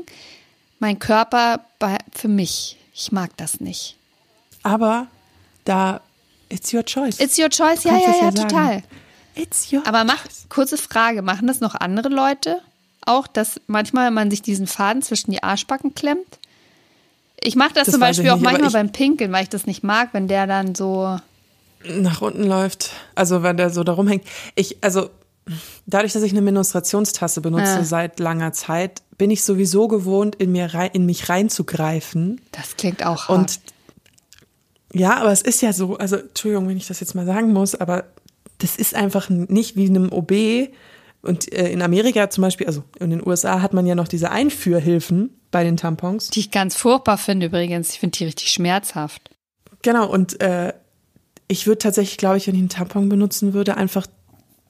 mein 0.80 0.98
Körper 0.98 1.60
bei, 1.78 1.98
für 2.12 2.28
mich. 2.28 2.76
Ich 2.92 3.12
mag 3.12 3.36
das 3.36 3.60
nicht. 3.60 3.96
Aber 4.62 5.06
da, 5.64 6.00
it's 6.48 6.72
your 6.72 6.84
choice. 6.84 7.20
It's 7.20 7.38
your 7.38 7.50
choice, 7.50 7.84
ja, 7.84 7.96
ja, 7.96 8.10
ja, 8.10 8.24
ja 8.24 8.30
total. 8.32 8.82
It's 9.36 9.72
your 9.72 9.82
Aber 9.86 10.04
mach, 10.04 10.24
kurze 10.48 10.76
Frage, 10.76 11.22
machen 11.22 11.46
das 11.46 11.60
noch 11.60 11.74
andere 11.74 12.08
Leute 12.08 12.60
auch, 13.06 13.26
dass 13.26 13.60
manchmal 13.66 14.10
man 14.10 14.30
sich 14.30 14.42
diesen 14.42 14.66
Faden 14.66 15.02
zwischen 15.02 15.30
die 15.30 15.42
Arschbacken 15.42 15.94
klemmt? 15.94 16.38
Ich 17.42 17.56
mache 17.56 17.74
das, 17.74 17.86
Das 17.86 17.92
zum 17.92 18.00
Beispiel 18.00 18.30
auch 18.30 18.36
nicht, 18.36 18.46
aber 18.46 18.58
manchmal 18.58 18.84
beim 18.84 18.92
Pinkeln, 18.92 19.30
weil 19.32 19.42
ich 19.42 19.48
das 19.50 19.66
nicht 19.66 19.82
mag, 19.84 20.10
wenn 20.12 20.28
der 20.28 20.46
dann 20.46 20.74
so. 20.74 21.18
nach 21.86 22.22
unten 22.22 22.44
läuft. 22.44 22.90
Also 23.14 23.42
wenn 23.42 23.56
der 23.56 23.70
so 23.70 23.84
da 23.84 23.92
rumhängt. 23.92 24.24
Ich, 24.54 24.82
also 24.82 25.10
dadurch, 25.86 26.14
dass 26.14 26.22
ich 26.22 26.32
eine 26.32 26.40
Menstruationstasse 26.40 27.40
benutze 27.42 27.64
Ja. 27.64 27.84
seit 27.84 28.18
langer 28.20 28.52
Zeit, 28.52 29.02
bin 29.18 29.30
ich 29.30 29.44
sowieso 29.44 29.88
gewohnt, 29.88 30.36
in 30.36 30.52
mir 30.52 30.72
rein, 30.72 30.90
in 30.94 31.04
mich 31.04 31.28
reinzugreifen. 31.28 32.40
Das 32.52 32.76
klingt 32.76 33.04
auch 33.04 33.28
hart. 33.28 33.38
Und 33.38 33.60
ja, 34.94 35.16
aber 35.16 35.32
es 35.32 35.42
ist 35.42 35.60
ja 35.60 35.72
so, 35.72 35.98
also 35.98 36.16
Entschuldigung, 36.16 36.68
wenn 36.68 36.76
ich 36.76 36.86
das 36.86 37.00
jetzt 37.00 37.14
mal 37.14 37.26
sagen 37.26 37.52
muss, 37.52 37.74
aber 37.74 38.04
das 38.58 38.76
ist 38.76 38.94
einfach 38.94 39.28
nicht 39.30 39.76
wie 39.76 39.86
in 39.86 39.96
einem 39.96 40.12
OB. 40.12 40.32
Und 41.22 41.50
äh, 41.52 41.70
in 41.70 41.80
Amerika 41.82 42.28
zum 42.28 42.42
Beispiel, 42.42 42.66
also 42.66 42.84
in 43.00 43.10
den 43.10 43.26
USA 43.26 43.62
hat 43.62 43.72
man 43.72 43.86
ja 43.86 43.94
noch 43.94 44.08
diese 44.08 44.30
Einführhilfen 44.30 45.30
bei 45.50 45.64
den 45.64 45.76
Tampons. 45.76 46.28
die 46.28 46.40
ich 46.40 46.50
ganz 46.50 46.76
furchtbar 46.76 47.16
finde 47.16 47.46
übrigens. 47.46 47.90
Ich 47.92 48.00
finde 48.00 48.18
die 48.18 48.24
richtig 48.26 48.50
schmerzhaft. 48.50 49.30
Genau, 49.82 50.06
und 50.10 50.40
äh, 50.42 50.72
ich 51.48 51.66
würde 51.66 51.78
tatsächlich, 51.78 52.16
glaube 52.18 52.36
ich, 52.36 52.46
wenn 52.46 52.54
ich 52.54 52.60
einen 52.60 52.68
Tampon 52.68 53.08
benutzen 53.08 53.54
würde, 53.54 53.76
einfach 53.76 54.06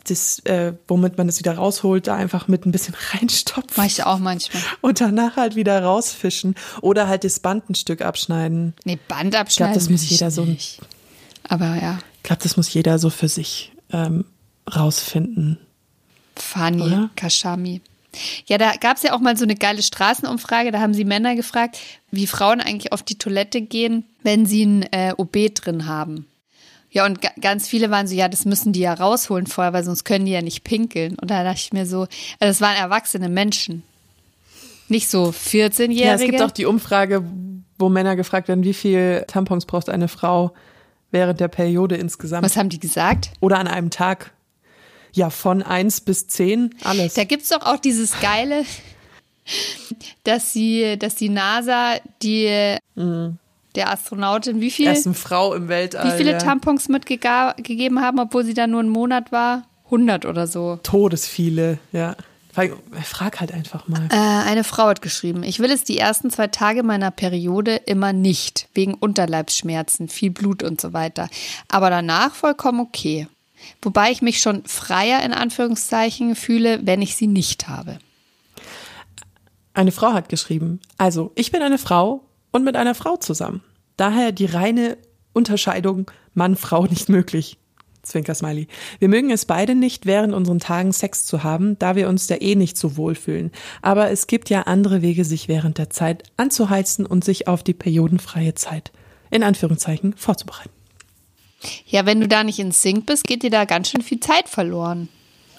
das, 0.06 0.40
äh, 0.40 0.74
womit 0.86 1.16
man 1.16 1.26
das 1.26 1.38
wieder 1.38 1.54
rausholt, 1.56 2.06
da 2.08 2.14
einfach 2.14 2.46
mit 2.46 2.66
ein 2.66 2.72
bisschen 2.72 2.94
reinstopfen 3.12 3.72
Mache 3.76 3.86
ich 3.86 4.04
auch 4.04 4.18
manchmal. 4.18 4.62
und 4.82 5.00
danach 5.00 5.36
halt 5.36 5.56
wieder 5.56 5.82
rausfischen 5.82 6.54
oder 6.82 7.08
halt 7.08 7.24
das 7.24 7.40
Band 7.40 7.70
ein 7.70 7.74
Stück 7.74 8.02
abschneiden. 8.02 8.74
Nee, 8.84 8.98
Band 9.08 9.34
abschneiden. 9.34 9.74
das 9.74 9.88
muss 9.88 10.02
will 10.02 10.04
ich 10.04 10.10
jeder 10.20 10.30
so- 10.30 10.44
nicht. 10.44 10.80
Aber 11.48 11.76
ja, 11.80 11.98
Ich 12.18 12.22
glaube, 12.24 12.42
das 12.42 12.56
muss 12.56 12.72
jeder 12.72 12.98
so 12.98 13.08
für 13.10 13.28
sich 13.28 13.72
ähm, 13.94 14.24
rausfinden. 14.74 15.58
Fani, 16.36 16.82
Oder? 16.82 17.10
Kashami. 17.16 17.80
Ja, 18.46 18.58
da 18.58 18.76
gab 18.76 18.96
es 18.96 19.02
ja 19.02 19.12
auch 19.12 19.20
mal 19.20 19.36
so 19.36 19.44
eine 19.44 19.56
geile 19.56 19.82
Straßenumfrage, 19.82 20.70
da 20.70 20.80
haben 20.80 20.94
sie 20.94 21.04
Männer 21.04 21.34
gefragt, 21.34 21.78
wie 22.10 22.26
Frauen 22.26 22.60
eigentlich 22.60 22.92
auf 22.92 23.02
die 23.02 23.18
Toilette 23.18 23.60
gehen, 23.60 24.04
wenn 24.22 24.46
sie 24.46 24.64
ein 24.64 24.82
äh, 24.92 25.14
OB 25.16 25.54
drin 25.54 25.86
haben. 25.86 26.26
Ja, 26.90 27.06
und 27.06 27.20
ga 27.20 27.30
ganz 27.40 27.66
viele 27.66 27.90
waren 27.90 28.06
so, 28.06 28.14
ja, 28.14 28.28
das 28.28 28.44
müssen 28.44 28.72
die 28.72 28.80
ja 28.80 28.94
rausholen 28.94 29.48
vorher, 29.48 29.72
weil 29.72 29.82
sonst 29.82 30.04
können 30.04 30.26
die 30.26 30.32
ja 30.32 30.42
nicht 30.42 30.62
pinkeln. 30.62 31.16
Und 31.18 31.28
da 31.28 31.42
dachte 31.42 31.58
ich 31.58 31.72
mir 31.72 31.86
so, 31.86 32.02
also 32.02 32.10
das 32.38 32.60
waren 32.60 32.76
erwachsene 32.76 33.28
Menschen. 33.28 33.82
Nicht 34.88 35.08
so 35.08 35.30
14-Jährige. 35.30 36.04
Ja, 36.04 36.14
es 36.14 36.20
gibt 36.20 36.42
auch 36.42 36.52
die 36.52 36.66
Umfrage, 36.66 37.24
wo 37.78 37.88
Männer 37.88 38.14
gefragt 38.14 38.46
werden, 38.46 38.62
wie 38.62 38.74
viel 38.74 39.24
Tampons 39.26 39.66
braucht 39.66 39.88
eine 39.88 40.06
Frau 40.06 40.54
während 41.14 41.40
der 41.40 41.48
Periode 41.48 41.96
insgesamt 41.96 42.44
Was 42.44 42.56
haben 42.58 42.68
die 42.68 42.80
gesagt? 42.80 43.30
oder 43.40 43.58
an 43.58 43.66
einem 43.66 43.88
Tag. 43.88 44.32
Ja, 45.12 45.30
von 45.30 45.62
eins 45.62 46.00
bis 46.00 46.26
zehn 46.26 46.74
alles. 46.82 47.14
Da 47.14 47.24
gibt's 47.24 47.48
doch 47.48 47.62
auch 47.62 47.78
dieses 47.78 48.20
geile, 48.20 48.64
dass 50.24 50.52
sie, 50.52 50.98
dass 50.98 51.14
die 51.14 51.28
NASA 51.28 51.94
die 52.20 52.76
der 53.74 53.90
Astronautin 53.90 54.60
wie 54.60 54.70
viel, 54.70 54.86
Erst 54.86 55.06
eine 55.06 55.14
Frau 55.14 55.54
im 55.54 55.68
Weltall. 55.68 56.06
wie 56.12 56.16
viele 56.16 56.32
ja. 56.32 56.38
Tampons 56.38 56.88
mitgegeben 56.88 58.00
haben, 58.00 58.18
obwohl 58.18 58.44
sie 58.44 58.54
da 58.54 58.66
nur 58.66 58.80
einen 58.80 58.88
Monat 58.88 59.32
war? 59.32 59.64
100 59.86 60.26
oder 60.26 60.46
so. 60.46 60.78
Todesviele, 60.82 61.78
ja. 61.92 62.16
Frag- 62.54 63.40
halt 63.40 63.52
einfach 63.52 63.88
mal. 63.88 64.08
Äh, 64.10 64.16
eine 64.48 64.64
Frau 64.64 64.86
hat 64.86 65.02
geschrieben, 65.02 65.42
ich 65.42 65.58
will 65.58 65.70
es 65.70 65.84
die 65.84 65.98
ersten 65.98 66.30
zwei 66.30 66.46
Tage 66.46 66.82
meiner 66.82 67.10
Periode 67.10 67.76
immer 67.76 68.12
nicht, 68.12 68.68
wegen 68.74 68.94
Unterleibsschmerzen, 68.94 70.08
viel 70.08 70.30
Blut 70.30 70.62
und 70.62 70.80
so 70.80 70.92
weiter. 70.92 71.28
Aber 71.68 71.90
danach 71.90 72.34
vollkommen 72.34 72.80
okay. 72.80 73.26
Wobei 73.82 74.10
ich 74.10 74.22
mich 74.22 74.40
schon 74.40 74.64
freier 74.64 75.22
in 75.22 75.32
Anführungszeichen 75.32 76.36
fühle, 76.36 76.80
wenn 76.86 77.02
ich 77.02 77.16
sie 77.16 77.26
nicht 77.26 77.68
habe. 77.68 77.98
Eine 79.72 79.90
Frau 79.92 80.12
hat 80.12 80.28
geschrieben, 80.28 80.80
also 80.98 81.32
ich 81.34 81.50
bin 81.50 81.62
eine 81.62 81.78
Frau 81.78 82.22
und 82.52 82.62
mit 82.62 82.76
einer 82.76 82.94
Frau 82.94 83.16
zusammen. 83.16 83.62
Daher 83.96 84.32
die 84.32 84.46
reine 84.46 84.96
Unterscheidung 85.32 86.10
Mann-Frau 86.34 86.84
nicht 86.86 87.08
möglich. 87.08 87.56
Zwinker 88.04 88.34
Smiley. 88.34 88.68
Wir 88.98 89.08
mögen 89.08 89.30
es 89.30 89.44
beide 89.46 89.74
nicht, 89.74 90.06
während 90.06 90.34
unseren 90.34 90.60
Tagen 90.60 90.92
Sex 90.92 91.24
zu 91.24 91.42
haben, 91.42 91.78
da 91.78 91.96
wir 91.96 92.08
uns 92.08 92.26
da 92.26 92.36
eh 92.36 92.54
nicht 92.54 92.76
so 92.78 92.96
wohlfühlen. 92.96 93.50
Aber 93.82 94.10
es 94.10 94.26
gibt 94.26 94.50
ja 94.50 94.62
andere 94.62 95.02
Wege, 95.02 95.24
sich 95.24 95.48
während 95.48 95.78
der 95.78 95.90
Zeit 95.90 96.22
anzuheizen 96.36 97.06
und 97.06 97.24
sich 97.24 97.48
auf 97.48 97.62
die 97.62 97.74
periodenfreie 97.74 98.54
Zeit, 98.54 98.92
in 99.30 99.42
Anführungszeichen, 99.42 100.14
vorzubereiten. 100.16 100.70
Ja, 101.86 102.04
wenn 102.04 102.20
du 102.20 102.28
da 102.28 102.44
nicht 102.44 102.58
in 102.58 102.72
Sync 102.72 103.06
bist, 103.06 103.24
geht 103.24 103.42
dir 103.42 103.50
da 103.50 103.64
ganz 103.64 103.88
schön 103.90 104.02
viel 104.02 104.20
Zeit 104.20 104.48
verloren. 104.50 105.08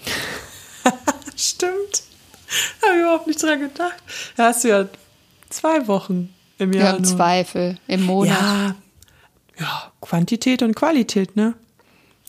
Stimmt. 1.36 2.04
Habe 2.84 2.96
ich 2.96 3.02
überhaupt 3.02 3.28
nicht 3.28 3.42
dran 3.42 3.60
gedacht. 3.60 3.96
Da 4.38 4.46
hast 4.46 4.64
du 4.64 4.70
ja 4.70 4.88
zwei 5.50 5.88
Wochen 5.88 6.34
im 6.60 6.74
Ja, 6.74 6.82
Jahr. 6.84 6.96
im 6.98 7.02
nur. 7.02 7.12
Zweifel, 7.12 7.78
im 7.88 8.04
Monat. 8.06 8.38
Ja, 8.40 8.76
ja, 9.60 9.92
Quantität 10.02 10.62
und 10.62 10.76
Qualität, 10.76 11.36
ne? 11.36 11.56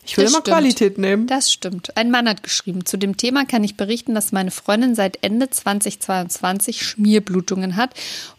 Ich 0.07 0.17
will 0.17 0.25
Das 0.25 0.33
immer 0.33 0.41
stimmt. 0.43 0.57
Qualität 0.57 0.99
nehmen. 0.99 1.27
Das 1.27 1.53
stimmt. 1.53 1.97
Ein 1.97 2.11
Mann 2.11 2.29
hat 2.29 2.43
geschrieben, 2.43 2.87
zu 2.87 2.97
dem 2.97 3.17
Thema 3.17 3.45
kann 3.45 3.65
ich 3.65 3.77
berichten, 3.77 4.15
dass 4.15 4.33
meine 4.33 4.53
Freundin 4.53 4.95
seit 4.95 5.19
Ende 5.23 5.51
2022 5.51 6.83
Schmierblutungen 6.83 7.77
hat 7.77 7.91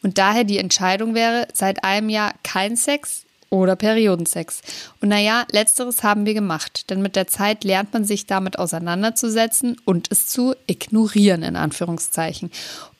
und 0.02 0.18
daher 0.18 0.46
die 0.46 0.60
Entscheidung 0.60 1.14
wäre, 1.14 1.48
seit 1.54 1.84
einem 1.84 2.10
Jahr 2.10 2.34
kein 2.44 2.78
Sex 2.78 3.24
oder 3.50 3.76
Periodensex. 3.76 4.62
Und 5.02 5.10
naja, 5.10 5.46
letzteres 5.52 6.04
haben 6.04 6.26
wir 6.26 6.34
gemacht, 6.34 6.90
denn 6.90 7.02
mit 7.02 7.16
der 7.16 7.28
Zeit 7.28 7.64
lernt 7.64 7.94
man 7.94 8.04
sich 8.04 8.26
damit 8.26 8.60
auseinanderzusetzen 8.60 9.78
und 9.86 10.12
es 10.12 10.28
zu 10.28 10.54
ignorieren, 10.68 11.44
in 11.44 11.56
Anführungszeichen. 11.56 12.52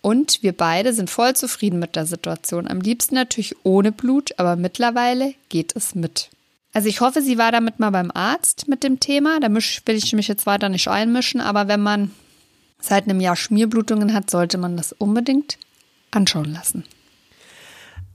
Und 0.02 0.44
wir 0.44 0.54
beide 0.54 0.94
sind 0.94 1.10
voll 1.10 1.36
zufrieden 1.36 1.80
mit 1.80 1.96
der 1.96 2.06
Situation. 2.06 2.68
Am 2.68 2.80
liebsten 2.80 3.16
natürlich 3.16 3.56
ohne 3.64 3.92
Blut, 3.92 4.34
aber 4.38 4.56
mittlerweile 4.56 5.34
geht 5.50 5.76
es 5.76 5.96
mit. 5.96 6.30
Also 6.78 6.90
ich 6.90 7.02
hoffe, 7.02 7.24
sie 7.24 7.40
war 7.40 7.52
damit 7.52 7.80
mal 7.80 7.90
beim 7.90 8.12
Arzt 8.14 8.68
mit 8.68 8.84
dem 8.84 9.00
Thema. 9.00 9.40
Da 9.40 9.50
will 9.50 9.96
ich 9.96 10.14
mich 10.14 10.28
jetzt 10.28 10.46
weiter 10.46 10.70
nicht 10.70 10.88
einmischen, 10.88 11.42
aber 11.42 11.68
wenn 11.68 11.82
man 11.82 12.12
seit 12.80 13.06
einem 13.06 13.20
Jahr 13.20 13.36
Schmierblutungen 13.36 14.14
hat, 14.14 14.30
sollte 14.30 14.60
man 14.60 14.78
das 14.78 14.94
unbedingt 14.94 15.58
anschauen 16.12 16.54
lassen. 16.54 16.84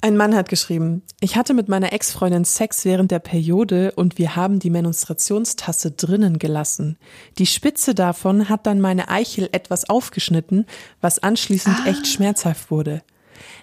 Ein 0.01 0.17
Mann 0.17 0.37
hat 0.37 0.49
geschrieben, 0.49 1.03
ich 1.19 1.35
hatte 1.35 1.55
mit 1.55 1.69
meiner 1.69 1.93
Ex-Freundin 1.93 2.45
Sex 2.45 2.85
während 2.85 3.11
der 3.11 3.19
Periode 3.19 3.95
und 3.97 4.17
wir 4.17 4.37
haben 4.37 4.61
die 4.61 4.71
Menstruationstasse 4.71 5.91
drinnen 5.91 6.39
gelassen. 6.39 6.99
Die 7.39 7.47
Spitze 7.47 7.97
davon 7.97 8.49
hat 8.49 8.69
dann 8.69 8.81
meine 8.81 9.09
Eichel 9.09 9.49
etwas 9.51 9.91
aufgeschnitten, 9.91 10.67
was 11.01 11.19
anschließend 11.19 11.85
echt 11.87 12.07
schmerzhaft 12.07 12.71
wurde. 12.71 13.03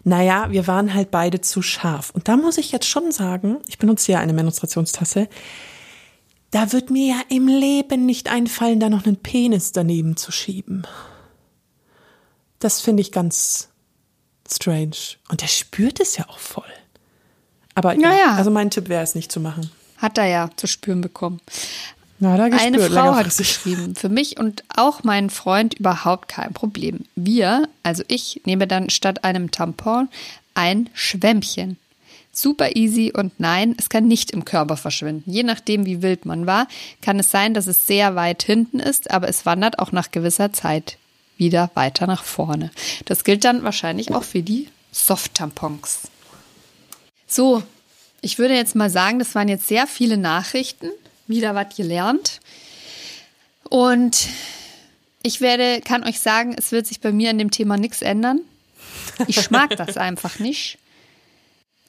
Naja, 0.03 0.47
wir 0.49 0.67
waren 0.67 0.93
halt 0.93 1.11
beide 1.11 1.41
zu 1.41 1.61
scharf. 1.61 2.11
Und 2.11 2.27
da 2.27 2.37
muss 2.37 2.57
ich 2.57 2.71
jetzt 2.71 2.87
schon 2.87 3.11
sagen, 3.11 3.57
ich 3.67 3.77
benutze 3.77 4.11
ja 4.11 4.19
eine 4.19 4.33
Menstruationstasse, 4.33 5.27
da 6.51 6.71
wird 6.71 6.89
mir 6.89 7.07
ja 7.07 7.21
im 7.29 7.47
Leben 7.47 8.05
nicht 8.05 8.31
einfallen, 8.31 8.79
da 8.79 8.89
noch 8.89 9.05
einen 9.05 9.17
Penis 9.17 9.71
daneben 9.71 10.17
zu 10.17 10.31
schieben. 10.31 10.87
Das 12.57 12.81
finde 12.81 13.01
ich 13.01 13.11
ganz 13.11 13.69
strange. 14.51 14.97
Und 15.29 15.41
der 15.41 15.47
spürt 15.47 15.99
es 15.99 16.17
ja 16.17 16.27
auch 16.27 16.39
voll. 16.39 16.63
Aber 17.75 17.93
ja, 17.93 18.11
Ja, 18.11 18.17
ja. 18.17 18.35
also 18.35 18.51
mein 18.51 18.71
Tipp 18.71 18.89
wäre 18.89 19.03
es 19.03 19.15
nicht 19.15 19.31
zu 19.31 19.39
machen. 19.39 19.69
Hat 19.97 20.17
er 20.17 20.25
ja 20.25 20.49
zu 20.55 20.67
spüren 20.67 21.01
bekommen. 21.01 21.39
Na, 22.19 22.35
da 22.35 22.49
gespürt, 22.49 22.75
Eine 22.75 22.89
Frau 22.89 23.15
hat 23.15 23.35
geschrieben, 23.37 23.95
für 23.95 24.09
mich 24.09 24.37
und 24.37 24.63
auch 24.75 25.03
meinen 25.03 25.29
Freund 25.29 25.75
überhaupt 25.75 26.27
kein 26.27 26.53
Problem. 26.53 27.05
Wir, 27.15 27.69
also 27.81 28.03
ich, 28.07 28.41
nehme 28.45 28.67
dann 28.67 28.89
statt 28.89 29.23
einem 29.23 29.51
Tampon 29.51 30.09
ein 30.53 30.89
Schwämmchen. 30.93 31.77
Super 32.31 32.75
easy 32.75 33.11
und 33.15 33.39
nein, 33.39 33.73
es 33.77 33.89
kann 33.89 34.07
nicht 34.07 34.31
im 34.31 34.45
Körper 34.45 34.77
verschwinden. 34.77 35.31
Je 35.31 35.43
nachdem, 35.43 35.85
wie 35.85 36.01
wild 36.01 36.25
man 36.25 36.45
war, 36.45 36.67
kann 37.01 37.19
es 37.19 37.31
sein, 37.31 37.53
dass 37.53 37.67
es 37.67 37.87
sehr 37.87 38.15
weit 38.15 38.43
hinten 38.43 38.79
ist, 38.79 39.11
aber 39.11 39.29
es 39.29 39.45
wandert 39.45 39.79
auch 39.79 39.91
nach 39.91 40.11
gewisser 40.11 40.53
Zeit 40.53 40.97
wieder 41.37 41.71
weiter 41.73 42.05
nach 42.05 42.23
vorne. 42.23 42.69
Das 43.05 43.23
gilt 43.23 43.45
dann 43.45 43.63
wahrscheinlich 43.63 44.13
auch 44.13 44.23
für 44.23 44.41
die 44.41 44.67
Soft-Tampons. 44.91 46.01
So, 47.27 47.63
ich 48.21 48.37
würde 48.37 48.55
jetzt 48.55 48.75
mal 48.75 48.89
sagen, 48.89 49.19
das 49.19 49.35
waren 49.35 49.47
jetzt 49.47 49.67
sehr 49.67 49.87
viele 49.87 50.17
Nachrichten. 50.17 50.89
Wieder 51.29 51.55
was 51.55 51.73
gelernt. 51.75 52.41
Und 53.69 54.27
ich 55.23 55.39
werde, 55.41 55.79
kann 55.81 56.03
euch 56.03 56.19
sagen, 56.19 56.55
es 56.57 56.71
wird 56.71 56.87
sich 56.87 56.99
bei 56.99 57.11
mir 57.11 57.29
an 57.29 57.37
dem 57.37 57.51
Thema 57.51 57.77
nichts 57.77 58.01
ändern. 58.01 58.41
Ich 59.27 59.51
mag 59.51 59.77
das 59.77 59.95
einfach 59.97 60.39
nicht. 60.39 60.79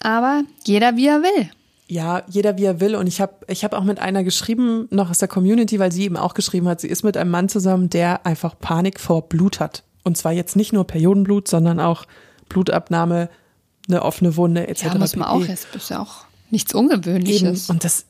Aber 0.01 0.43
jeder 0.65 0.97
wie 0.97 1.07
er 1.07 1.23
will. 1.23 1.51
Ja, 1.87 2.23
jeder 2.29 2.57
wie 2.57 2.65
er 2.65 2.81
will. 2.81 2.95
Und 2.95 3.07
ich 3.07 3.21
habe 3.21 3.35
ich 3.49 3.65
hab 3.65 3.73
auch 3.73 3.85
mit 3.85 3.99
einer 3.99 4.23
geschrieben, 4.23 4.87
noch 4.91 5.11
aus 5.11 5.19
der 5.19 5.29
Community, 5.29 5.79
weil 5.79 5.91
sie 5.91 6.05
eben 6.05 6.17
auch 6.17 6.35
geschrieben 6.35 6.69
hat, 6.69 6.81
sie 6.81 6.89
ist 6.89 7.03
mit 7.03 7.17
einem 7.17 7.31
Mann 7.31 7.49
zusammen, 7.49 7.91
der 7.91 8.25
einfach 8.27 8.59
Panik 8.59 9.01
vor 9.01 9.29
Blut 9.29 9.59
hat. 9.59 9.83
Und 10.05 10.17
zwar 10.17 10.33
jetzt 10.33 10.55
nicht 10.55 10.73
nur 10.73 10.87
Periodenblut, 10.87 11.49
sondern 11.49 11.81
auch 11.81 12.05
Blutabnahme, 12.49 13.29
eine 13.89 14.03
offene 14.03 14.37
Wunde 14.37 14.69
etc. 14.69 14.85
Ja, 14.85 14.99
muss 14.99 15.17
man 15.17 15.29
auch. 15.29 15.41
ist 15.41 15.67
ja 15.89 16.01
auch 16.01 16.25
nichts 16.51 16.75
Ungewöhnliches. 16.75 17.65
Eben. 17.65 17.73
Und 17.73 17.85
das 17.85 18.05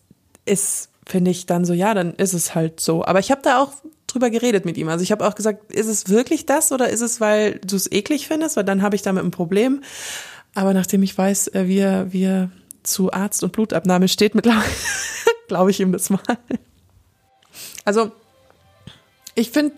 ist, 0.45 0.89
finde 1.11 1.31
ich, 1.31 1.47
dann 1.47 1.65
so, 1.65 1.73
ja, 1.73 1.93
dann 1.95 2.15
ist 2.15 2.33
es 2.33 2.55
halt 2.55 2.81
so. 2.81 3.05
Aber 3.05 3.19
ich 3.19 3.31
habe 3.31 3.43
da 3.43 3.61
auch 3.61 3.73
drüber 4.07 4.31
geredet 4.31 4.65
mit 4.65 4.77
ihm. 4.77 4.89
Also 4.89 5.03
ich 5.03 5.13
habe 5.13 5.27
auch 5.27 5.35
gesagt, 5.35 5.73
ist 5.73 5.87
es 5.87 6.09
wirklich 6.09 6.47
das 6.47 6.73
oder 6.73 6.89
ist 6.89 7.01
es, 7.01 7.21
weil 7.21 7.61
du 7.65 7.77
es 7.77 7.91
eklig 7.91 8.29
findest? 8.29 8.57
Weil 8.57 8.65
dann 8.65 8.83
habe 8.83 8.97
ich 8.97 9.03
damit 9.03 9.25
ein 9.25 9.31
Problem. 9.31 9.83
Aber 10.55 10.75
nachdem 10.75 11.03
ich 11.03 11.17
weiß, 11.17 11.49
äh, 11.49 11.69
wie 11.69 11.79
er, 11.79 12.13
wie 12.13 12.25
er 12.25 12.51
zu 12.83 13.13
Arzt 13.13 13.45
und 13.45 13.53
Blutabnahme 13.53 14.09
steht, 14.09 14.35
mittlerweile 14.35 14.65
glaube 15.49 15.71
ich 15.71 15.81
ihm 15.81 15.93
das 15.93 16.11
mal. 16.11 16.21
Also 17.85 18.13
ich 19.35 19.51
finde, 19.51 19.75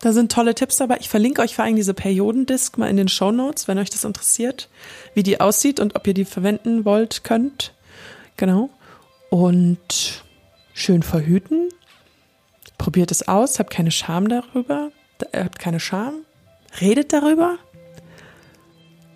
da 0.00 0.12
sind 0.12 0.30
tolle 0.30 0.54
Tipps 0.54 0.76
dabei. 0.76 0.98
Ich 1.00 1.08
verlinke 1.08 1.42
euch 1.42 1.56
vor 1.56 1.64
allem 1.64 1.76
diese 1.76 1.94
Periodendisk 1.94 2.78
mal 2.78 2.88
in 2.88 2.96
den 2.96 3.08
Show 3.08 3.32
Notes, 3.32 3.68
wenn 3.68 3.78
euch 3.78 3.90
das 3.90 4.04
interessiert, 4.04 4.68
wie 5.14 5.22
die 5.22 5.40
aussieht 5.40 5.80
und 5.80 5.96
ob 5.96 6.06
ihr 6.06 6.14
die 6.14 6.24
verwenden 6.24 6.84
wollt, 6.84 7.24
könnt. 7.24 7.72
Genau. 8.36 8.70
Und 9.30 10.23
schön 10.74 11.02
verhüten. 11.02 11.70
Probiert 12.76 13.10
es 13.10 13.26
aus, 13.26 13.58
habt 13.58 13.70
keine 13.70 13.90
Scham 13.90 14.28
darüber, 14.28 14.90
äh, 15.32 15.44
habt 15.44 15.58
keine 15.58 15.80
Scham, 15.80 16.16
redet 16.80 17.14
darüber. 17.14 17.56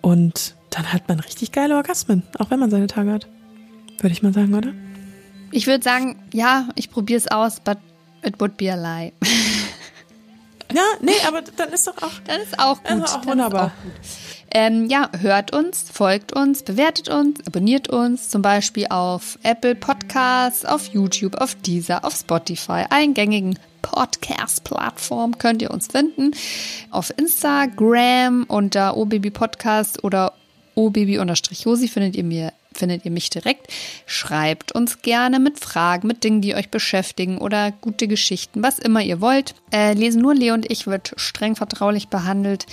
Und 0.01 0.55
dann 0.71 0.91
hat 0.91 1.07
man 1.07 1.19
richtig 1.19 1.51
geile 1.51 1.75
Orgasmen, 1.75 2.23
auch 2.39 2.49
wenn 2.49 2.59
man 2.59 2.71
seine 2.71 2.87
Tage 2.87 3.11
hat. 3.11 3.27
Würde 3.99 4.13
ich 4.13 4.23
mal 4.23 4.33
sagen, 4.33 4.55
oder? 4.55 4.73
Ich 5.51 5.67
würde 5.67 5.83
sagen, 5.83 6.23
ja, 6.33 6.69
ich 6.75 6.89
probiere 6.89 7.17
es 7.17 7.27
aus, 7.27 7.59
but 7.59 7.77
it 8.23 8.39
would 8.39 8.55
be 8.57 8.71
a 8.71 8.75
lie. 8.75 9.11
Ja, 10.71 10.83
nee, 11.01 11.11
aber 11.27 11.41
dann 11.41 11.69
ist 11.69 11.87
doch 11.87 11.97
auch. 11.97 12.11
Dann 12.27 12.41
ist 12.41 12.59
auch 12.59 12.77
gut. 12.83 12.91
Also 12.91 13.05
auch 13.05 13.09
Dann 13.11 13.21
ist 13.21 13.27
wunderbar. 13.27 13.65
auch 13.65 13.83
gut. 13.83 13.93
Ähm, 14.51 14.87
ja, 14.89 15.09
hört 15.19 15.53
uns, 15.53 15.85
folgt 15.91 16.33
uns, 16.33 16.63
bewertet 16.63 17.09
uns, 17.09 17.45
abonniert 17.45 17.89
uns, 17.89 18.29
zum 18.29 18.41
Beispiel 18.41 18.87
auf 18.89 19.37
Apple 19.43 19.75
Podcasts, 19.75 20.65
auf 20.65 20.87
YouTube, 20.87 21.35
auf 21.35 21.55
Deezer, 21.55 22.03
auf 22.03 22.15
Spotify, 22.15 22.85
allen 22.89 23.13
gängigen 23.13 23.59
Podcast-Plattformen 23.81 25.37
könnt 25.37 25.61
ihr 25.61 25.71
uns 25.71 25.87
finden. 25.87 26.31
Auf 26.91 27.13
Instagram 27.17 28.45
unter 28.47 28.97
obabypodcast 28.97 30.03
oder 30.03 30.33
obaby-josi 30.75 31.87
findet 31.87 32.15
ihr 32.15 32.23
mir 32.23 32.53
findet 32.71 33.03
ihr 33.05 33.11
mich 33.11 33.29
direkt. 33.29 33.67
Schreibt 34.05 34.71
uns 34.71 35.01
gerne 35.01 35.39
mit 35.39 35.59
Fragen, 35.59 36.07
mit 36.07 36.23
Dingen, 36.23 36.41
die 36.41 36.55
euch 36.55 36.69
beschäftigen 36.69 37.37
oder 37.39 37.71
gute 37.71 38.07
Geschichten, 38.07 38.63
was 38.63 38.79
immer 38.79 39.01
ihr 39.01 39.21
wollt. 39.21 39.53
Äh, 39.71 39.93
lesen 39.93 40.21
nur 40.21 40.33
Leo 40.33 40.53
und 40.53 40.71
ich 40.71 40.87
wird 40.87 41.13
streng 41.17 41.55
vertraulich 41.55 42.07
behandelt, 42.07 42.65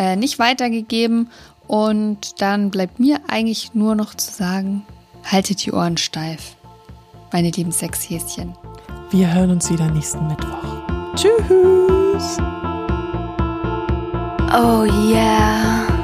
äh, 0.00 0.16
nicht 0.16 0.38
weitergegeben. 0.38 1.28
Und 1.66 2.40
dann 2.40 2.70
bleibt 2.70 2.98
mir 2.98 3.20
eigentlich 3.28 3.74
nur 3.74 3.94
noch 3.94 4.14
zu 4.14 4.32
sagen, 4.32 4.84
haltet 5.24 5.64
die 5.64 5.72
Ohren 5.72 5.98
steif, 5.98 6.56
meine 7.32 7.50
lieben 7.50 7.70
Sexhäschen. 7.70 8.54
Wir 9.10 9.32
hören 9.32 9.50
uns 9.50 9.70
wieder 9.70 9.88
nächsten 9.90 10.26
Mittwoch. 10.26 11.14
Tschüss. 11.14 12.38
Oh 14.52 14.84
yeah. 14.84 15.99